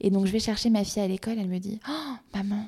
Et 0.00 0.10
donc, 0.10 0.26
je 0.26 0.32
vais 0.32 0.40
chercher 0.40 0.70
ma 0.70 0.84
fille 0.84 1.02
à 1.02 1.08
l'école. 1.08 1.38
Elle 1.38 1.48
me 1.48 1.58
dit 1.58 1.80
Oh, 1.88 2.14
maman, 2.34 2.66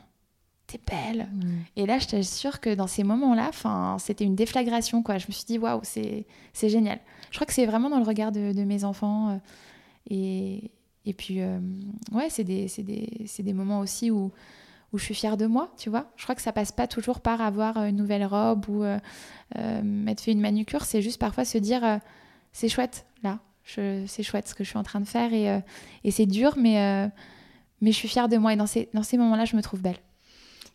belle. 0.79 1.29
Mm. 1.33 1.51
Et 1.77 1.87
là, 1.87 1.99
je 1.99 2.07
t'assure 2.07 2.61
que 2.61 2.75
dans 2.75 2.87
ces 2.87 3.05
moments-là, 3.05 3.51
c'était 3.99 4.25
une 4.25 4.35
déflagration. 4.35 5.03
Quoi. 5.03 5.19
Je 5.19 5.27
me 5.29 5.33
suis 5.33 5.45
dit, 5.45 5.59
waouh, 5.59 5.81
c'est 5.83 6.27
génial. 6.69 7.01
Je 7.31 7.37
crois 7.37 7.47
que 7.47 7.53
c'est 7.53 7.67
vraiment 7.67 7.91
dans 7.91 7.99
le 7.99 8.05
regard 8.05 8.33
de, 8.33 8.65
mes 8.65 8.85
enfants. 8.85 9.31
Euh, 9.31 9.37
et, 10.11 10.71
et 11.05 11.15
puis, 11.15 11.41
euh, 11.41 11.59
ouais, 12.13 12.29
c'est 12.31 12.45
des, 12.45 12.67
des, 12.79 13.27
des, 13.39 13.53
moments 13.53 13.81
aussi 13.81 14.11
où, 14.11 14.33
où 14.93 14.99
je 14.99 15.05
suis 15.05 15.15
fière 15.15 15.37
de 15.37 15.47
moi, 15.47 15.73
tu 15.79 15.91
vois. 15.91 16.11
Je 16.17 16.25
crois 16.25 16.35
que 16.35 16.43
ça 16.43 16.53
passe 16.53 16.73
pas 16.73 16.87
toujours 16.87 17.21
par 17.21 17.41
avoir 17.41 17.79
une 17.85 17.97
nouvelle 17.97 18.25
robe 18.25 18.69
ou 18.69 18.85
euh, 18.85 18.99
m'être 19.83 20.21
fait 20.21 20.33
une 20.33 20.41
manucure. 20.41 20.85
C'est 20.85 21.03
juste 21.03 21.19
parfois 21.19 21.45
se 21.45 21.59
dire, 21.59 22.01
c'est 22.53 22.69
chouette, 22.69 23.07
là. 23.23 23.39
C'est 23.65 24.23
chouette 24.23 24.49
ce 24.49 24.55
que 24.55 24.65
je 24.65 24.69
suis 24.69 24.79
en 24.79 24.83
train 24.83 25.01
de 25.01 25.07
faire. 25.07 25.33
Et, 25.33 25.61
et 26.05 26.11
c'est 26.11 26.27
dur, 26.27 26.55
mais, 26.59 27.09
mais 27.81 27.93
je 27.93 27.97
suis 27.97 28.09
fière 28.09 28.29
de 28.29 28.37
moi. 28.37 28.53
Et 28.53 28.57
dans 28.57 28.67
ces, 28.67 28.91
dans 28.93 29.03
ces 29.03 29.17
moments-là, 29.17 29.45
je 29.47 29.57
me 29.57 29.63
trouve 29.63 29.81
belle. 29.81 29.99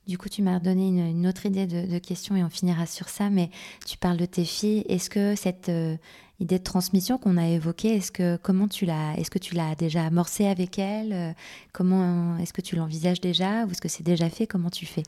Du 0.07 0.17
coup, 0.17 0.29
tu 0.29 0.41
m'as 0.41 0.59
donné 0.59 0.87
une, 0.87 1.27
autre 1.27 1.45
idée 1.45 1.67
de, 1.67 1.99
question 1.99 2.37
et 2.37 2.43
on 2.43 2.49
finira 2.49 2.85
sur 2.85 3.09
ça. 3.09 3.29
Mais 3.29 3.49
tu 3.85 3.97
parles 3.97 4.15
de 4.15 4.25
tes 4.25 4.45
filles. 4.45 4.85
Est-ce 4.87 5.09
que 5.09 5.35
cette 5.35 5.67
euh, 5.67 5.97
idée 6.39 6.59
de 6.59 6.63
transmission 6.63 7.17
qu'on 7.17 7.37
a 7.37 7.47
évoquée, 7.47 7.95
est-ce 7.95 8.11
que 8.11 8.37
comment 8.37 8.67
tu 8.67 8.85
l'as, 8.85 9.15
est-ce 9.17 9.31
que 9.31 9.39
tu 9.39 9.55
l'as 9.55 9.75
déjà 9.75 10.05
amorcée 10.05 10.45
avec 10.45 10.77
elles 10.77 11.13
euh, 11.13 11.31
Comment 11.73 12.37
est-ce 12.37 12.53
que 12.53 12.61
tu 12.61 12.75
l'envisages 12.75 13.21
déjà 13.21 13.65
ou 13.65 13.71
est-ce 13.71 13.81
que 13.81 13.89
c'est 13.89 14.03
déjà 14.03 14.29
fait 14.29 14.45
Comment 14.45 14.69
tu 14.69 14.85
fais? 14.85 15.03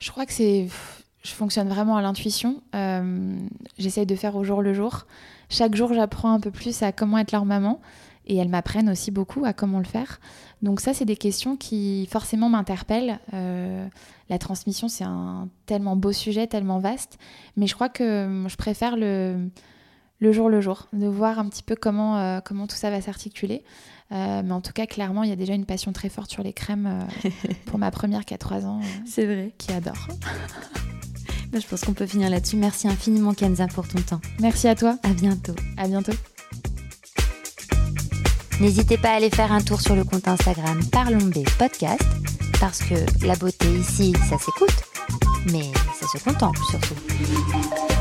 Je 0.00 0.10
crois 0.10 0.26
que 0.26 0.32
c'est, 0.32 0.68
je 1.22 1.30
fonctionne 1.30 1.68
vraiment 1.68 1.96
à 1.96 2.02
l'intuition. 2.02 2.62
Euh, 2.74 3.36
j'essaye 3.78 4.06
de 4.06 4.14
faire 4.14 4.36
au 4.36 4.44
jour 4.44 4.62
le 4.62 4.72
jour. 4.72 5.06
Chaque 5.50 5.74
jour, 5.74 5.92
j'apprends 5.92 6.32
un 6.32 6.40
peu 6.40 6.50
plus 6.50 6.82
à 6.82 6.92
comment 6.92 7.18
être 7.18 7.32
leur 7.32 7.44
maman 7.44 7.80
et 8.26 8.36
elles 8.36 8.48
m'apprennent 8.48 8.90
aussi 8.90 9.10
beaucoup 9.10 9.44
à 9.44 9.52
comment 9.52 9.78
le 9.78 9.84
faire. 9.84 10.20
Donc 10.62 10.80
ça, 10.80 10.94
c'est 10.94 11.04
des 11.04 11.16
questions 11.16 11.56
qui 11.56 12.06
forcément 12.10 12.48
m'interpellent. 12.48 13.18
Euh, 13.32 13.86
la 14.28 14.38
transmission, 14.38 14.88
c'est 14.88 15.04
un 15.04 15.48
tellement 15.66 15.96
beau 15.96 16.12
sujet, 16.12 16.46
tellement 16.46 16.78
vaste, 16.78 17.18
mais 17.56 17.66
je 17.66 17.74
crois 17.74 17.88
que 17.88 18.44
je 18.46 18.56
préfère 18.56 18.96
le, 18.96 19.48
le 20.20 20.32
jour 20.32 20.48
le 20.48 20.60
jour, 20.60 20.88
de 20.92 21.06
voir 21.06 21.38
un 21.38 21.48
petit 21.48 21.62
peu 21.62 21.76
comment, 21.76 22.18
euh, 22.18 22.40
comment 22.44 22.66
tout 22.66 22.76
ça 22.76 22.90
va 22.90 23.00
s'articuler. 23.00 23.62
Euh, 24.10 24.42
mais 24.44 24.52
en 24.52 24.60
tout 24.60 24.72
cas, 24.72 24.86
clairement, 24.86 25.22
il 25.22 25.30
y 25.30 25.32
a 25.32 25.36
déjà 25.36 25.54
une 25.54 25.66
passion 25.66 25.92
très 25.92 26.08
forte 26.08 26.30
sur 26.30 26.42
les 26.42 26.52
crèmes 26.52 27.06
pour 27.66 27.78
ma 27.78 27.90
première 27.90 28.24
qui 28.24 28.34
a 28.34 28.38
3 28.38 28.66
ans. 28.66 28.80
c'est 29.06 29.26
vrai. 29.26 29.52
Qui 29.58 29.72
adore. 29.72 30.08
je 31.52 31.66
pense 31.66 31.82
qu'on 31.82 31.92
peut 31.92 32.06
finir 32.06 32.30
là-dessus. 32.30 32.56
Merci 32.56 32.88
infiniment 32.88 33.34
Kenza 33.34 33.66
pour 33.68 33.86
ton 33.86 34.00
temps. 34.00 34.20
Merci 34.40 34.68
à 34.68 34.74
toi. 34.74 34.98
À 35.02 35.10
bientôt. 35.10 35.54
À 35.76 35.86
bientôt. 35.86 36.12
N'hésitez 38.60 38.98
pas 38.98 39.10
à 39.10 39.14
aller 39.14 39.30
faire 39.30 39.52
un 39.52 39.60
tour 39.60 39.80
sur 39.80 39.94
le 39.94 40.02
compte 40.02 40.26
Instagram 40.26 40.80
Parlons 40.90 41.26
B 41.26 41.44
Podcast, 41.58 42.02
parce 42.58 42.80
que 42.80 42.94
la 43.24 43.36
beauté 43.36 43.68
ici, 43.68 44.12
ça 44.28 44.36
s'écoute, 44.36 44.82
mais 45.52 45.70
ça 46.00 46.18
se 46.18 46.24
contemple 46.24 46.60
surtout. 46.68 47.97